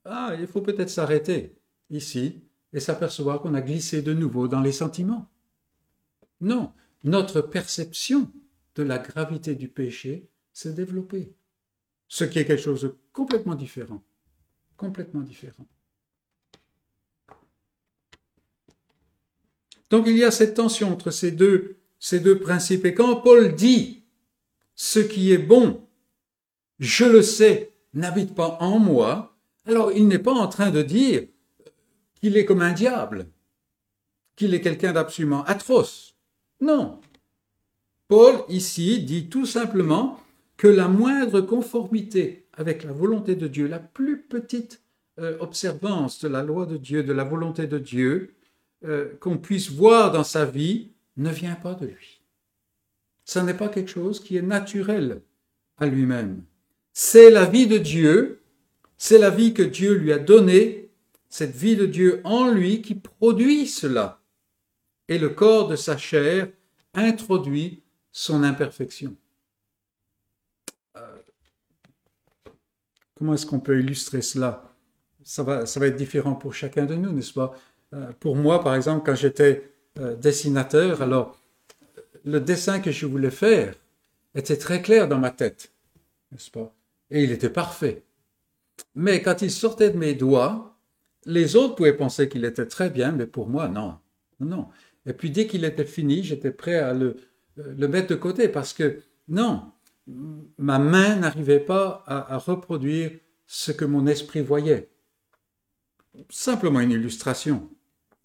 Ah, 0.06 0.36
il 0.39 0.47
faut 0.47 0.62
peut-être 0.62 0.89
s'arrêter 0.89 1.56
ici 1.89 2.41
et 2.74 2.80
s'apercevoir 2.80 3.41
qu'on 3.41 3.54
a 3.54 3.62
glissé 3.62 4.02
de 4.02 4.14
nouveau 4.14 4.47
dans 4.47 4.62
les 4.62 4.72
sentiments. 4.72 5.30
Non, 6.39 6.74
notre 7.04 7.41
perception 7.41 8.32
de 8.76 8.84
la 8.84 8.97
gravité 8.97 9.56
du 9.56 9.68
péché 9.68 10.30
s'est 10.54 10.74
développée, 10.74 11.34
ce 12.08 12.24
qui 12.24 12.39
est 12.39 12.45
quelque 12.45 12.62
chose 12.62 12.82
de 12.82 12.97
complètement 13.14 13.56
différent, 13.56 14.04
complètement 14.78 15.22
différent. 15.22 15.68
Donc 19.89 20.08
il 20.08 20.18
y 20.18 20.24
a 20.24 20.32
cette 20.32 20.56
tension 20.56 20.91
entre 20.91 21.12
ces 21.12 21.32
deux, 21.32 21.78
ces 21.99 22.22
deux 22.22 22.39
principes. 22.39 22.86
Et 22.86 22.93
quand 22.93 23.18
Paul 23.18 23.54
dit 23.54 24.06
ce 24.74 24.99
qui 24.99 25.32
est 25.32 25.38
bon, 25.38 25.88
je 26.80 27.06
le 27.06 27.22
sais, 27.22 27.76
n'habite 27.93 28.34
pas 28.34 28.58
en 28.62 28.80
moi, 28.80 29.31
alors, 29.66 29.91
il 29.91 30.07
n'est 30.07 30.20
pas 30.20 30.34
en 30.34 30.47
train 30.47 30.72
de 30.72 30.82
dire 30.82 31.24
qu'il 32.16 32.38
est 32.38 32.45
comme 32.45 32.62
un 32.62 32.74
diable, 32.74 33.28
qu'il 34.36 34.53
est 34.53 34.62
quelqu'un 34.62 34.93
d'absolument 34.93 35.43
atroce. 35.43 36.16
Non. 36.59 36.99
Paul, 38.07 38.43
ici, 38.49 39.03
dit 39.03 39.30
tout 39.30 39.45
simplement 39.45 40.20
que 40.57 40.68
la 40.68 40.88
moindre 40.88 41.41
conformité 41.41 42.47
avec 42.53 42.84
la 42.84 42.91
volonté 42.91 43.36
de 43.36 43.47
Dieu, 43.47 43.68
la 43.68 43.80
plus 43.80 44.22
petite 44.22 44.82
euh, 45.20 45.38
observance 45.39 46.20
de 46.20 46.28
la 46.28 46.43
loi 46.43 46.66
de 46.66 46.78
Dieu, 46.78 47.03
de 47.03 47.14
la 47.14 47.24
volonté 47.24 47.68
de 47.68 47.78
Dieu, 47.78 48.34
euh, 48.84 49.14
qu'on 49.20 49.38
puisse 49.38 49.70
voir 49.70 50.12
dans 50.12 50.24
sa 50.24 50.45
vie, 50.45 50.91
ne 51.18 51.30
vient 51.30 51.55
pas 51.55 51.76
de 51.76 51.86
lui. 51.88 52.22
Ce 53.26 53.39
n'est 53.39 53.53
pas 53.53 53.70
quelque 53.70 53.91
chose 53.91 54.20
qui 54.20 54.38
est 54.38 54.41
naturel 54.41 55.22
à 55.78 55.86
lui-même. 55.86 56.43
C'est 56.93 57.30
la 57.30 57.45
vie 57.45 57.68
de 57.68 57.78
Dieu 57.78 58.41
c'est 59.04 59.18
la 59.18 59.32
vie 59.32 59.56
que 59.56 59.64
Dieu 59.64 59.95
lui 59.95 60.14
a 60.14 60.20
donnée, 60.20 60.91
cette 61.28 61.56
vie 61.56 61.76
de 61.76 61.88
Dieu 61.88 62.22
en 62.24 62.52
lui 62.52 62.84
qui 62.84 62.93
produit 62.93 63.66
cela. 63.66 64.22
et 65.08 65.18
le 65.18 65.30
corps 65.30 65.68
de 65.68 65.76
sa 65.76 65.97
chair 65.97 66.49
introduit 66.93 67.82
son 68.12 68.43
imperfection. 68.43 69.16
Euh, 70.95 71.18
comment 73.16 73.34
est-ce 73.34 73.47
qu'on 73.47 73.60
peut 73.60 73.80
illustrer 73.80 74.22
cela? 74.22 74.72
Ça 75.24 75.41
va, 75.41 75.64
être 75.64 75.95
différent 75.95 76.36
pour 76.36 76.54
chacun 76.54 76.86
de 76.86 76.93
nous, 76.93 77.12
n'est-ce 77.12 77.34
pas? 77.34 77.56
Euh, 77.93 78.12
Pour 78.20 78.36
moi, 78.36 78.64
par 78.64 78.76
exemple, 78.76 79.04
quand 79.04 79.16
j'étais 79.16 79.74
euh, 79.97 80.16
dessinateur, 80.16 81.02
alors 81.02 81.41
le 82.24 82.39
dessin 82.39 82.80
que 82.80 82.91
je 82.91 83.08
voulais 83.08 83.32
faire 83.32 83.74
était 84.36 84.58
très 84.58 84.84
clair 84.84 85.08
dans 85.08 85.20
ma 85.20 85.32
tête, 85.32 85.74
n'est-ce 86.32 86.52
pas? 86.52 86.72
Et 87.10 87.24
il 87.24 87.32
était 87.32 87.49
parfait. 87.49 88.04
Mais 88.96 89.22
quand 89.22 89.42
il 89.42 89.52
sortait 89.52 89.90
de 89.90 89.98
mes 89.98 90.14
doigts, 90.14 90.78
les 91.26 91.56
autres 91.56 91.76
pouvaient 91.76 91.96
penser 91.96 92.28
qu'il 92.30 92.46
était 92.46 92.66
très 92.66 92.90
bien, 92.90 93.12
mais 93.12 93.28
pour 93.28 93.48
moi, 93.48 93.68
non. 93.68 93.98
Non. 94.40 94.68
Et 95.06 95.14
puis 95.14 95.30
dès 95.30 95.48
qu'il 95.48 95.66
était 95.66 95.86
fini, 95.86 96.24
j'étais 96.24 96.52
prêt 96.52 96.76
à 96.76 96.94
le, 96.94 97.18
le 97.56 97.88
mettre 97.88 98.10
de 98.10 98.16
côté 98.16 98.48
parce 98.48 98.74
que 98.74 99.02
non, 99.28 99.72
ma 100.58 100.80
main 100.80 101.18
n'arrivait 101.18 101.60
pas 101.60 102.04
à, 102.06 102.34
à, 102.34 102.38
reproduire 102.38 103.12
ce 103.46 103.72
que 103.72 103.86
mon 103.86 104.08
esprit 104.08 104.42
voyait. 104.42 104.90
Simplement 106.30 106.80
une 106.80 106.92
illustration, 106.92 107.70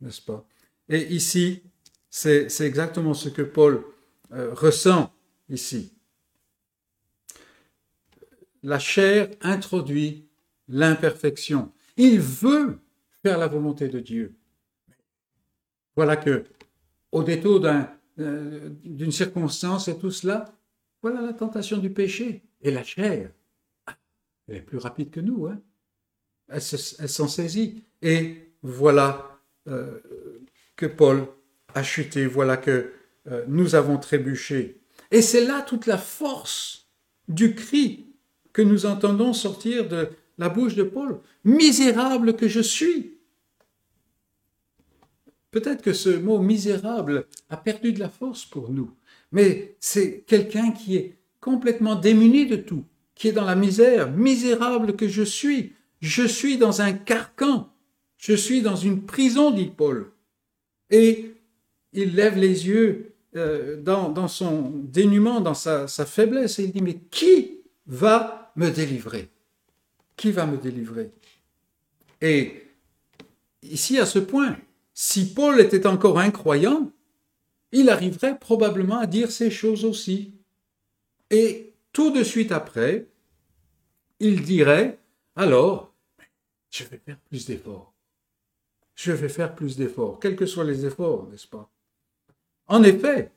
n'est-ce 0.00 0.22
pas? 0.22 0.46
Et 0.88 1.14
ici, 1.14 1.62
c'est 2.10 2.48
exactement 2.60 3.14
ce 3.14 3.28
que 3.28 3.42
Paul 3.42 3.84
euh, 4.32 4.54
ressent 4.54 5.12
ici. 5.48 5.92
La 8.62 8.78
chair 8.78 9.28
introduit 9.42 10.28
l'imperfection. 10.68 11.72
Il 11.96 12.20
veut 12.20 12.78
faire 13.22 13.38
la 13.38 13.46
volonté 13.46 13.88
de 13.88 14.00
Dieu. 14.00 14.34
Voilà 15.94 16.16
que, 16.16 16.44
au 17.12 17.22
détour 17.22 17.60
d'une 17.60 17.88
euh, 18.20 19.10
circonstance 19.10 19.88
et 19.88 19.98
tout 19.98 20.10
cela, 20.10 20.44
voilà 21.02 21.20
la 21.20 21.32
tentation 21.32 21.78
du 21.78 21.90
péché. 21.90 22.42
Et 22.60 22.70
la 22.70 22.82
chair, 22.84 23.30
elle 24.48 24.56
est 24.56 24.60
plus 24.60 24.78
rapide 24.78 25.10
que 25.10 25.20
nous. 25.20 25.46
Hein 25.46 25.60
elle 26.48 26.62
s'en 26.62 27.28
saisit. 27.28 27.82
Et 28.02 28.52
voilà 28.62 29.40
euh, 29.68 29.98
que 30.76 30.86
Paul 30.86 31.26
a 31.74 31.82
chuté, 31.82 32.26
voilà 32.26 32.56
que 32.56 32.92
euh, 33.28 33.44
nous 33.48 33.74
avons 33.74 33.98
trébuché. 33.98 34.80
Et 35.10 35.22
c'est 35.22 35.44
là 35.44 35.62
toute 35.62 35.86
la 35.86 35.98
force 35.98 36.88
du 37.28 37.54
cri 37.54 38.06
que 38.52 38.62
nous 38.62 38.86
entendons 38.86 39.32
sortir 39.32 39.88
de 39.88 40.08
la 40.38 40.48
bouche 40.48 40.74
de 40.74 40.82
Paul. 40.82 41.20
Misérable 41.44 42.36
que 42.36 42.48
je 42.48 42.60
suis. 42.60 43.14
Peut-être 45.50 45.82
que 45.82 45.92
ce 45.92 46.10
mot 46.10 46.38
misérable 46.38 47.26
a 47.48 47.56
perdu 47.56 47.92
de 47.92 48.00
la 48.00 48.08
force 48.08 48.44
pour 48.44 48.70
nous, 48.70 48.90
mais 49.32 49.76
c'est 49.80 50.24
quelqu'un 50.26 50.70
qui 50.70 50.96
est 50.96 51.16
complètement 51.40 51.94
démuni 51.94 52.46
de 52.46 52.56
tout, 52.56 52.84
qui 53.14 53.28
est 53.28 53.32
dans 53.32 53.44
la 53.44 53.54
misère. 53.54 54.10
Misérable 54.10 54.96
que 54.96 55.08
je 55.08 55.22
suis. 55.22 55.72
Je 56.00 56.26
suis 56.26 56.58
dans 56.58 56.82
un 56.82 56.92
carcan. 56.92 57.72
Je 58.18 58.34
suis 58.34 58.60
dans 58.60 58.76
une 58.76 59.06
prison, 59.06 59.50
dit 59.50 59.70
Paul. 59.74 60.10
Et 60.90 61.34
il 61.92 62.14
lève 62.14 62.36
les 62.36 62.66
yeux 62.66 63.14
euh, 63.36 63.80
dans, 63.80 64.28
son 64.28 64.72
dénuement, 64.74 65.40
dans 65.40 65.54
sa 65.54 65.86
faiblesse, 65.86 66.58
et 66.58 66.64
il 66.64 66.72
dit, 66.72 66.82
mais 66.82 66.98
qui 67.10 67.60
va 67.86 68.52
me 68.56 68.70
délivrer? 68.70 69.30
Qui 70.16 70.32
va 70.32 70.46
me 70.46 70.56
délivrer? 70.56 71.10
Et 72.20 72.64
ici, 73.62 73.98
à 73.98 74.06
ce 74.06 74.18
point, 74.18 74.56
si 74.94 75.34
Paul 75.34 75.60
était 75.60 75.86
encore 75.86 76.18
incroyant, 76.18 76.90
il 77.72 77.90
arriverait 77.90 78.38
probablement 78.38 78.98
à 78.98 79.06
dire 79.06 79.30
ces 79.30 79.50
choses 79.50 79.84
aussi. 79.84 80.32
Et 81.30 81.74
tout 81.92 82.10
de 82.10 82.22
suite 82.22 82.52
après, 82.52 83.06
il 84.20 84.42
dirait, 84.42 84.98
alors, 85.34 85.92
je 86.70 86.84
vais 86.84 87.00
faire 87.04 87.18
plus 87.28 87.46
d'efforts. 87.46 87.92
Je 88.94 89.12
vais 89.12 89.28
faire 89.28 89.54
plus 89.54 89.76
d'efforts, 89.76 90.18
quels 90.20 90.36
que 90.36 90.46
soient 90.46 90.64
les 90.64 90.86
efforts, 90.86 91.28
n'est-ce 91.28 91.46
pas? 91.46 91.70
En 92.68 92.82
effet, 92.82 93.30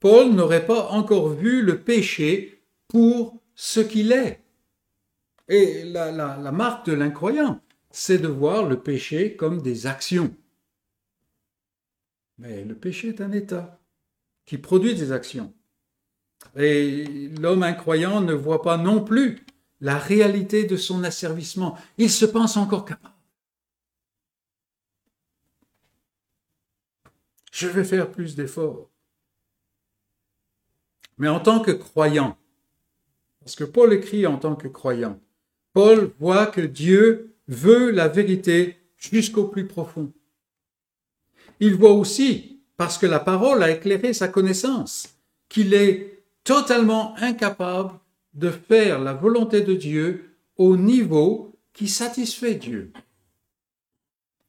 Paul 0.00 0.32
n'aurait 0.32 0.66
pas 0.66 0.88
encore 0.88 1.28
vu 1.28 1.62
le 1.62 1.78
péché 1.80 2.60
pour 2.88 3.40
ce 3.54 3.78
qu'il 3.78 4.10
est. 4.10 4.39
Et 5.50 5.82
la, 5.82 6.52
marque 6.52 6.86
de 6.86 6.92
l'incroyant, 6.92 7.60
c'est 7.90 8.18
de 8.18 8.28
voir 8.28 8.68
le 8.68 8.78
péché 8.80 9.34
comme 9.34 9.60
des 9.60 9.88
actions. 9.88 10.32
Mais 12.38 12.64
le 12.64 12.76
péché 12.76 13.08
est 13.08 13.20
un 13.20 13.32
état 13.32 13.80
qui 14.46 14.58
produit 14.58 14.94
des 14.94 15.10
actions. 15.10 15.52
Et 16.56 17.28
l'homme 17.40 17.64
incroyant 17.64 18.20
ne 18.20 18.32
voit 18.32 18.62
pas 18.62 18.76
non 18.76 19.02
plus 19.02 19.44
la 19.80 19.98
réalité 19.98 20.66
de 20.66 20.76
son 20.76 21.02
asservissement. 21.02 21.76
Il 21.98 22.10
se 22.10 22.26
pense 22.26 22.56
encore 22.56 22.84
capable. 22.84 23.14
Je 27.50 27.66
vais 27.66 27.84
faire 27.84 28.12
plus 28.12 28.36
d'efforts. 28.36 28.88
Mais 31.18 31.28
en 31.28 31.40
tant 31.40 31.58
que 31.58 31.72
croyant, 31.72 32.38
parce 33.40 33.56
que 33.56 33.64
Paul 33.64 33.92
écrit 33.92 34.28
en 34.28 34.38
tant 34.38 34.54
que 34.54 34.68
croyant, 34.68 35.20
Paul 35.72 36.12
voit 36.18 36.46
que 36.46 36.60
Dieu 36.60 37.34
veut 37.48 37.90
la 37.90 38.08
vérité 38.08 38.76
jusqu'au 38.96 39.44
plus 39.44 39.66
profond. 39.66 40.12
Il 41.60 41.74
voit 41.74 41.92
aussi, 41.92 42.60
parce 42.76 42.98
que 42.98 43.06
la 43.06 43.20
parole 43.20 43.62
a 43.62 43.70
éclairé 43.70 44.12
sa 44.12 44.28
connaissance, 44.28 45.14
qu'il 45.48 45.74
est 45.74 46.24
totalement 46.44 47.14
incapable 47.16 47.98
de 48.34 48.50
faire 48.50 49.00
la 49.00 49.12
volonté 49.12 49.60
de 49.60 49.74
Dieu 49.74 50.36
au 50.56 50.76
niveau 50.76 51.58
qui 51.72 51.88
satisfait 51.88 52.54
Dieu. 52.54 52.92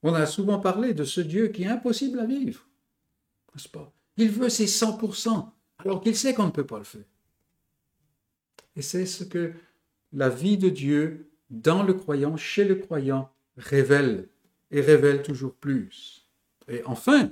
On 0.03 0.13
a 0.13 0.25
souvent 0.25 0.59
parlé 0.59 0.93
de 0.93 1.03
ce 1.03 1.21
Dieu 1.21 1.49
qui 1.49 1.63
est 1.63 1.67
impossible 1.67 2.19
à 2.19 2.25
vivre, 2.25 2.65
n'est-ce 3.53 3.69
pas? 3.69 3.93
Il 4.17 4.29
veut 4.29 4.49
ses 4.49 4.65
100%, 4.65 5.49
alors 5.79 6.01
qu'il 6.01 6.15
sait 6.15 6.33
qu'on 6.33 6.45
ne 6.45 6.51
peut 6.51 6.65
pas 6.65 6.79
le 6.79 6.83
faire. 6.83 7.05
Et 8.75 8.81
c'est 8.81 9.05
ce 9.05 9.23
que 9.23 9.53
la 10.13 10.29
vie 10.29 10.57
de 10.57 10.69
Dieu 10.69 11.31
dans 11.49 11.83
le 11.83 11.93
croyant, 11.93 12.37
chez 12.37 12.65
le 12.65 12.75
croyant, 12.75 13.31
révèle, 13.57 14.29
et 14.71 14.81
révèle 14.81 15.21
toujours 15.21 15.53
plus. 15.53 16.27
Et 16.67 16.81
enfin, 16.85 17.31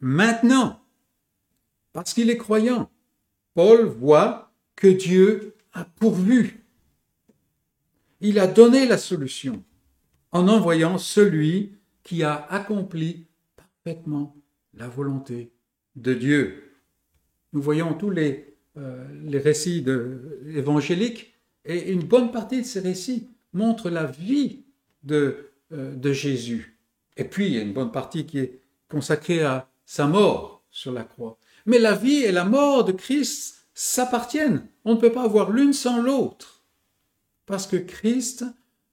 maintenant, 0.00 0.82
parce 1.92 2.14
qu'il 2.14 2.30
est 2.30 2.36
croyant, 2.36 2.90
Paul 3.54 3.84
voit 3.84 4.52
que 4.76 4.88
Dieu 4.88 5.54
a 5.72 5.84
pourvu. 5.84 6.64
Il 8.20 8.38
a 8.38 8.46
donné 8.46 8.86
la 8.86 8.98
solution 8.98 9.64
en 10.30 10.48
envoyant 10.48 10.98
celui 10.98 11.74
qui 12.02 12.22
a 12.22 12.46
accompli 12.50 13.26
parfaitement 13.56 14.36
la 14.74 14.88
volonté 14.88 15.52
de 15.96 16.14
Dieu. 16.14 16.72
Nous 17.52 17.60
voyons 17.60 17.94
tous 17.94 18.10
les, 18.10 18.56
euh, 18.78 19.06
récits 19.42 19.84
évangéliques 20.46 21.31
et 21.64 21.92
une 21.92 22.02
bonne 22.02 22.32
partie 22.32 22.62
de 22.62 22.66
ces 22.66 22.80
récits 22.80 23.28
montrent 23.52 23.90
la 23.90 24.04
vie 24.04 24.64
de, 25.02 25.50
euh, 25.72 25.94
de 25.94 26.12
Jésus. 26.12 26.78
Et 27.16 27.24
puis, 27.24 27.46
il 27.46 27.54
y 27.54 27.58
a 27.58 27.62
une 27.62 27.72
bonne 27.72 27.92
partie 27.92 28.26
qui 28.26 28.38
est 28.38 28.60
consacrée 28.88 29.42
à 29.42 29.68
sa 29.84 30.06
mort 30.06 30.64
sur 30.70 30.92
la 30.92 31.04
croix. 31.04 31.38
Mais 31.66 31.78
la 31.78 31.94
vie 31.94 32.22
et 32.22 32.32
la 32.32 32.44
mort 32.44 32.84
de 32.84 32.92
Christ 32.92 33.66
s'appartiennent. 33.74 34.66
On 34.84 34.94
ne 34.94 35.00
peut 35.00 35.12
pas 35.12 35.24
avoir 35.24 35.50
l'une 35.50 35.72
sans 35.72 36.00
l'autre. 36.00 36.62
Parce 37.46 37.66
que 37.66 37.76
Christ, 37.76 38.44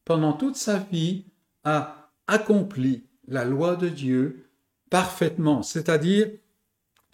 pendant 0.05 0.33
toute 0.33 0.55
sa 0.55 0.77
vie, 0.77 1.25
a 1.63 2.11
accompli 2.27 3.03
la 3.27 3.45
loi 3.45 3.75
de 3.75 3.89
Dieu 3.89 4.45
parfaitement, 4.89 5.61
c'est-à-dire 5.63 6.29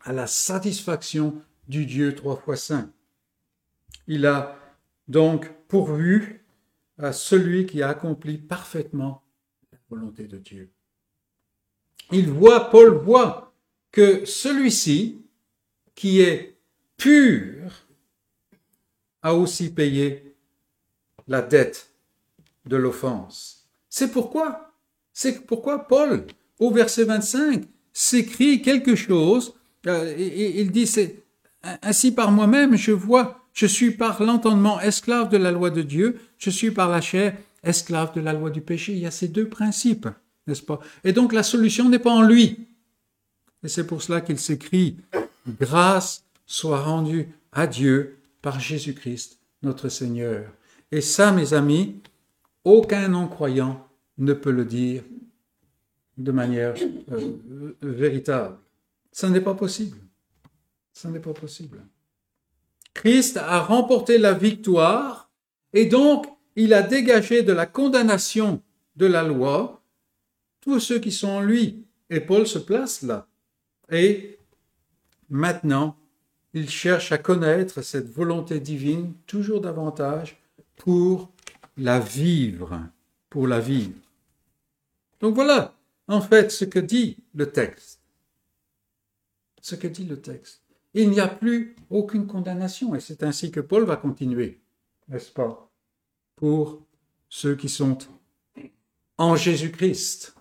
à 0.02 0.14
la 0.14 0.28
satisfaction 0.28 1.42
du 1.68 1.86
Dieu 1.86 2.16
trois 2.16 2.38
fois 2.38 2.56
saint. 2.56 2.92
Il 4.08 4.26
a 4.26 4.56
donc 5.08 5.50
pourvu 5.68 6.46
à 6.98 7.12
celui 7.12 7.66
qui 7.66 7.82
a 7.82 7.90
accompli 7.90 8.38
parfaitement 8.38 9.24
la 9.72 9.78
volonté 9.90 10.28
de 10.28 10.38
Dieu. 10.38 10.72
Il 12.12 12.30
voit, 12.30 12.70
Paul 12.70 12.94
voit 12.94 13.54
que 13.92 14.26
celui-ci, 14.26 15.22
qui 15.96 16.22
est 16.22 16.58
pur 16.98 17.72
a 19.22 19.34
aussi 19.34 19.74
payé 19.74 20.36
la 21.28 21.42
dette 21.42 21.92
de 22.66 22.76
l'offense. 22.76 23.68
C'est 23.90 24.12
pourquoi, 24.12 24.74
c'est 25.14 25.46
pourquoi 25.46 25.88
Paul, 25.88 26.28
au 26.60 26.72
verset 26.72 27.06
25, 27.06 27.64
s'écrit 27.94 28.62
quelque 28.62 28.96
chose, 28.96 29.56
euh, 29.88 30.14
il 30.18 30.72
dit, 30.72 30.92
ainsi 31.82 32.12
par 32.14 32.32
moi-même, 32.32 32.76
je 32.76 32.92
vois, 32.92 33.45
je 33.56 33.66
suis 33.66 33.92
par 33.92 34.22
l'entendement 34.22 34.82
esclave 34.82 35.30
de 35.30 35.38
la 35.38 35.50
loi 35.50 35.70
de 35.72 35.82
Dieu, 35.82 36.20
je 36.38 36.50
suis 36.50 36.72
par 36.72 36.90
la 36.90 37.00
chair 37.00 37.36
esclave 37.64 38.14
de 38.14 38.20
la 38.20 38.34
loi 38.34 38.50
du 38.50 38.62
péché. 38.62 38.92
Il 38.92 39.00
y 39.00 39.06
a 39.06 39.12
ces 39.12 39.30
deux 39.30 39.48
principes, 39.48 40.10
n'est-ce 40.46 40.62
pas? 40.62 40.82
Et 41.06 41.14
donc 41.14 41.32
la 41.32 41.42
solution 41.42 41.88
n'est 41.88 41.98
pas 41.98 42.12
en 42.12 42.22
lui. 42.22 42.68
Et 43.64 43.70
c'est 43.70 43.88
pour 43.88 44.04
cela 44.04 44.22
qu'il 44.22 44.38
s'écrit 44.38 44.98
Grâce 45.60 46.26
soit 46.46 46.82
rendue 46.82 47.30
à 47.54 47.66
Dieu 47.66 48.18
par 48.42 48.60
Jésus-Christ, 48.60 49.40
notre 49.64 49.88
Seigneur. 49.90 50.52
Et 50.92 51.02
ça, 51.02 51.32
mes 51.32 51.54
amis, 51.54 52.02
aucun 52.66 53.08
non-croyant 53.08 53.88
ne 54.18 54.34
peut 54.34 54.52
le 54.52 54.66
dire 54.66 55.02
de 56.18 56.32
manière 56.32 56.76
euh, 57.12 57.74
véritable. 57.82 58.58
Ça 59.12 59.30
n'est 59.30 59.42
pas 59.42 59.54
possible. 59.54 59.98
Ça 60.92 61.10
n'est 61.10 61.20
pas 61.20 61.34
possible. 61.34 61.80
Christ 62.96 63.38
a 63.38 63.60
remporté 63.60 64.18
la 64.18 64.34
victoire 64.34 65.30
et 65.74 65.86
donc 65.86 66.26
il 66.56 66.74
a 66.74 66.82
dégagé 66.82 67.44
de 67.44 67.54
la 67.54 67.68
condamnation 67.68 68.64
de 68.96 69.06
la 69.06 69.22
loi 69.22 69.84
tous 70.62 70.80
ceux 70.80 70.98
qui 70.98 71.12
sont 71.12 71.28
en 71.28 71.42
lui. 71.42 71.86
Et 72.10 72.20
Paul 72.20 72.48
se 72.48 72.58
place 72.58 73.04
là. 73.04 73.28
Et 73.92 74.40
maintenant, 75.30 75.98
il 76.54 76.70
cherche 76.70 77.12
à 77.12 77.18
connaître 77.18 77.82
cette 77.82 78.10
volonté 78.10 78.60
divine 78.60 79.14
toujours 79.28 79.62
davantage 79.62 80.38
pour 80.78 81.32
la 81.78 82.00
vivre, 82.00 82.82
pour 83.30 83.46
la 83.48 83.60
vivre. 83.60 84.00
Donc 85.20 85.36
voilà, 85.36 85.76
en 86.08 86.22
fait, 86.22 86.52
ce 86.52 86.66
que 86.66 86.80
dit 86.80 87.18
le 87.34 87.52
texte. 87.52 88.00
Ce 89.62 89.76
que 89.76 89.88
dit 89.88 90.06
le 90.06 90.22
texte. 90.22 90.65
Il 90.98 91.10
n'y 91.10 91.20
a 91.20 91.28
plus 91.28 91.76
aucune 91.90 92.26
condamnation, 92.26 92.96
et 92.96 93.02
c'est 93.02 93.22
ainsi 93.22 93.52
que 93.52 93.60
Paul 93.60 93.84
va 93.84 93.98
continuer, 93.98 94.62
n'est-ce 95.10 95.30
pas, 95.30 95.70
pour 96.38 96.82
ceux 97.28 97.56
qui 97.56 97.68
sont 97.68 97.98
en 99.18 99.36
Jésus-Christ. 99.36 100.36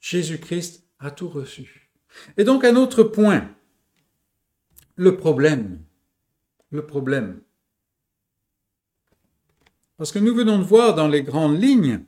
Jésus-Christ 0.00 0.84
a 0.98 1.12
tout 1.12 1.28
reçu. 1.28 1.92
Et 2.36 2.42
donc 2.42 2.64
un 2.64 2.74
autre 2.74 3.04
point, 3.04 3.48
le 4.96 5.16
problème. 5.16 5.80
Le 6.70 6.84
problème. 6.84 7.40
Parce 9.98 10.10
que 10.10 10.18
nous 10.18 10.34
venons 10.34 10.58
de 10.58 10.64
voir 10.64 10.96
dans 10.96 11.06
les 11.06 11.22
grandes 11.22 11.62
lignes 11.62 12.00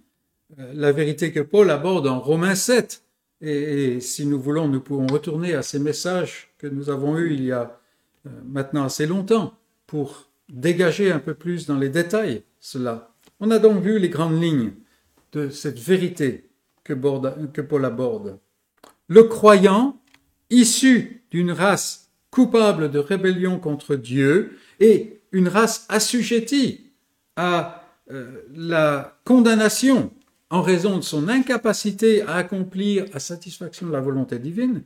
euh, 0.59 0.73
la 0.75 0.91
vérité 0.91 1.33
que 1.33 1.41
Paul 1.41 1.71
aborde 1.71 2.09
en 2.09 2.19
Romains 2.19 2.57
7. 2.57 3.05
Et, 3.41 4.01
si 4.01 4.27
nous 4.27 4.41
voulons, 4.41 4.69
nous 4.69 4.81
pouvons 4.81 5.07
retourner 5.07 5.55
à 5.55 5.63
ces 5.63 5.79
messages 5.79 6.51
que 6.59 6.67
nous 6.67 6.91
avons 6.91 7.17
eus 7.19 7.35
il 7.35 7.45
y 7.45 7.53
a 7.53 7.79
euh, 8.27 8.31
maintenant 8.45 8.85
assez 8.85 9.07
longtemps 9.07 9.55
pour 9.87 10.29
dégager 10.49 11.13
un 11.13 11.19
peu 11.19 11.35
plus 11.35 11.67
dans 11.67 11.77
les 11.77 11.89
détails 11.89 12.43
cela. 12.59 13.15
On 13.41 13.51
a 13.51 13.59
donc 13.59 13.83
vu 13.83 13.99
les 13.99 14.09
grandes 14.09 14.43
lignes 14.43 14.73
de 15.33 15.51
cette 15.51 15.79
vérité 15.79 16.49
que, 16.83 16.95
Paul 16.95 17.85
aborde. 17.85 18.39
Le 19.09 19.25
croyant, 19.25 20.01
issu 20.51 21.23
d'une 21.31 21.53
race 21.53 22.11
coupable 22.31 22.91
de 22.91 22.99
rébellion 22.99 23.59
contre 23.59 23.95
Dieu 23.95 24.59
et 24.81 25.21
une 25.33 25.49
race 25.49 25.87
assujettie 25.89 26.91
à 27.37 27.85
euh, 28.11 28.43
la 28.55 29.19
condamnation 29.25 30.11
en 30.51 30.63
raison 30.63 30.97
de 30.97 31.03
son 31.03 31.29
incapacité 31.29 32.23
à 32.23 32.37
accomplir 32.37 33.07
à 33.13 33.19
satisfaction 33.19 33.89
la 33.89 34.01
volonté 34.01 34.39
divine, 34.39 34.83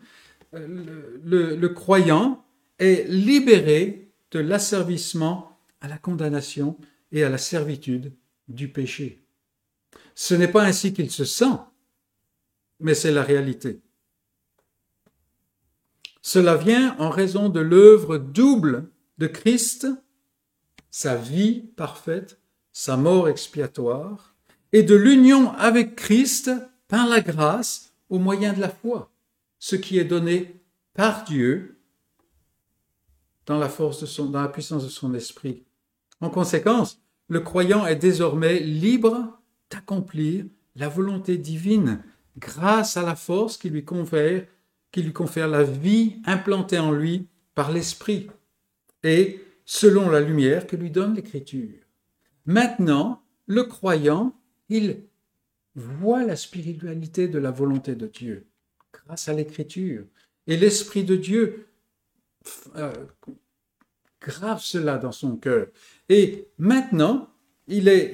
euh, 0.54 1.18
le, 1.24 1.56
le 1.56 1.68
croyant 1.68 2.44
est 2.78 3.08
libéré 3.08 4.10
de 4.32 4.40
l'asservissement 4.40 5.58
à 5.80 5.88
la 5.88 5.98
condamnation 5.98 6.76
et 7.12 7.22
à 7.22 7.28
la 7.28 7.38
servitude 7.38 8.12
du 8.48 8.68
péché. 8.68 9.22
Ce 10.14 10.34
n'est 10.34 10.48
pas 10.48 10.64
ainsi 10.64 10.92
qu'il 10.92 11.10
se 11.10 11.24
sent, 11.24 11.58
mais 12.80 12.94
c'est 12.94 13.12
la 13.12 13.22
réalité. 13.22 13.80
Cela 16.20 16.56
vient 16.56 16.96
en 16.98 17.10
raison 17.10 17.48
de 17.48 17.60
l'œuvre 17.60 18.18
double 18.18 18.90
de 19.18 19.26
Christ, 19.26 19.86
sa 20.90 21.16
vie 21.16 21.62
parfaite, 21.76 22.38
sa 22.72 22.96
mort 22.96 23.28
expiatoire, 23.28 24.31
et 24.72 24.82
de 24.82 24.94
l'union 24.94 25.52
avec 25.52 25.96
Christ 25.96 26.50
par 26.88 27.06
la 27.06 27.20
grâce 27.20 27.92
au 28.08 28.18
moyen 28.18 28.52
de 28.52 28.60
la 28.60 28.68
foi, 28.68 29.10
ce 29.58 29.76
qui 29.76 29.98
est 29.98 30.04
donné 30.04 30.60
par 30.94 31.24
Dieu 31.24 31.78
dans 33.46 33.58
la 33.58 33.68
force 33.68 34.00
de 34.00 34.06
son, 34.06 34.26
dans 34.26 34.42
la 34.42 34.48
puissance 34.48 34.84
de 34.84 34.88
son 34.88 35.14
esprit. 35.14 35.64
En 36.20 36.30
conséquence, 36.30 37.00
le 37.28 37.40
croyant 37.40 37.86
est 37.86 37.96
désormais 37.96 38.60
libre 38.60 39.40
d'accomplir 39.70 40.44
la 40.76 40.88
volonté 40.88 41.38
divine 41.38 42.02
grâce 42.38 42.96
à 42.96 43.02
la 43.02 43.16
force 43.16 43.56
qui 43.56 43.70
lui 43.70 43.84
confère, 43.84 44.46
qui 44.90 45.02
lui 45.02 45.12
confère 45.12 45.48
la 45.48 45.62
vie 45.62 46.16
implantée 46.24 46.78
en 46.78 46.92
lui 46.92 47.28
par 47.54 47.72
l'Esprit 47.72 48.28
et 49.02 49.42
selon 49.64 50.10
la 50.10 50.20
lumière 50.20 50.66
que 50.66 50.76
lui 50.76 50.90
donne 50.90 51.14
l'Écriture. 51.14 51.80
Maintenant, 52.46 53.22
le 53.46 53.64
croyant, 53.64 54.34
il 54.72 55.02
voit 55.74 56.24
la 56.24 56.36
spiritualité 56.36 57.28
de 57.28 57.38
la 57.38 57.50
volonté 57.50 57.94
de 57.94 58.06
Dieu 58.06 58.46
grâce 58.92 59.28
à 59.28 59.32
l'Écriture. 59.32 60.04
Et 60.46 60.56
l'Esprit 60.56 61.04
de 61.04 61.16
Dieu 61.16 61.66
euh, 62.76 62.92
grave 64.20 64.60
cela 64.60 64.98
dans 64.98 65.12
son 65.12 65.36
cœur. 65.36 65.66
Et 66.08 66.48
maintenant, 66.58 67.28
il 67.68 67.88
est, 67.88 68.12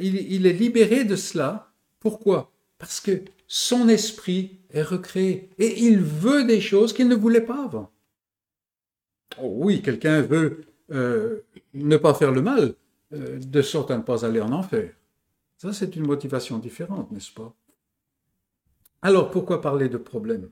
libéré 0.52 1.04
de 1.04 1.16
cela. 1.16 1.72
Pourquoi? 2.00 2.52
Parce 2.78 3.00
que 3.00 3.22
son 3.46 3.88
esprit 3.88 4.60
est 4.70 4.82
recréé 4.82 5.50
et 5.58 5.82
il 5.84 6.00
veut 6.00 6.44
des 6.44 6.60
choses 6.60 6.92
qu'il 6.92 7.08
ne 7.08 7.14
voulait 7.14 7.40
pas 7.40 7.64
avant. 7.64 7.90
Oh 9.40 9.52
oui, 9.56 9.82
quelqu'un 9.82 10.22
veut 10.22 10.64
euh, 10.90 11.40
ne 11.74 11.96
pas 11.96 12.14
faire 12.14 12.32
le 12.32 12.42
mal, 12.42 12.74
euh, 13.12 13.38
de 13.38 13.62
sorte 13.62 13.90
à 13.90 13.96
ne 13.96 14.02
pas 14.02 14.24
aller 14.24 14.40
en 14.40 14.52
enfer. 14.52 14.92
Ça, 15.58 15.72
c'est 15.72 15.96
une 15.96 16.06
motivation 16.06 16.58
différente, 16.58 17.10
n'est-ce 17.10 17.32
pas? 17.32 17.52
Alors, 19.02 19.30
pourquoi 19.30 19.60
parler 19.60 19.88
de 19.88 19.96
problème? 19.96 20.50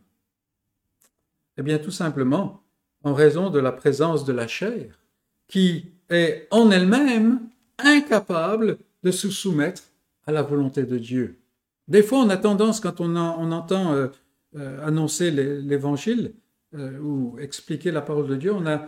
Eh 1.57 1.63
bien, 1.63 1.79
tout 1.79 1.93
simplement 1.93 2.63
en 3.05 3.15
raison 3.15 3.51
de 3.51 3.61
la 3.61 3.71
présence 3.71 4.25
de 4.25 4.33
la 4.33 4.49
chair, 4.49 4.99
qui 5.47 5.93
est 6.11 6.49
en 6.51 6.73
elle-même 6.73 7.49
incapable 7.79 8.79
de 9.05 9.13
se 9.13 9.31
soumettre 9.31 9.85
à 10.27 10.33
la 10.33 10.43
volonté 10.43 10.83
de 10.83 10.99
Dieu. 10.99 11.39
Des 11.87 12.03
fois, 12.03 12.19
on 12.19 12.29
a 12.29 12.37
tendance, 12.37 12.81
quand 12.81 13.01
on, 13.01 13.15
entend 13.15 13.93
euh, 13.93 14.09
euh, 14.57 14.85
annoncer 14.85 15.31
l'évangile 15.31 16.35
euh, 16.75 16.99
ou 16.99 17.39
expliquer 17.39 17.93
la 17.93 18.03
parole 18.03 18.27
de 18.27 18.35
Dieu, 18.35 18.53
on 18.53 18.67
a 18.67 18.85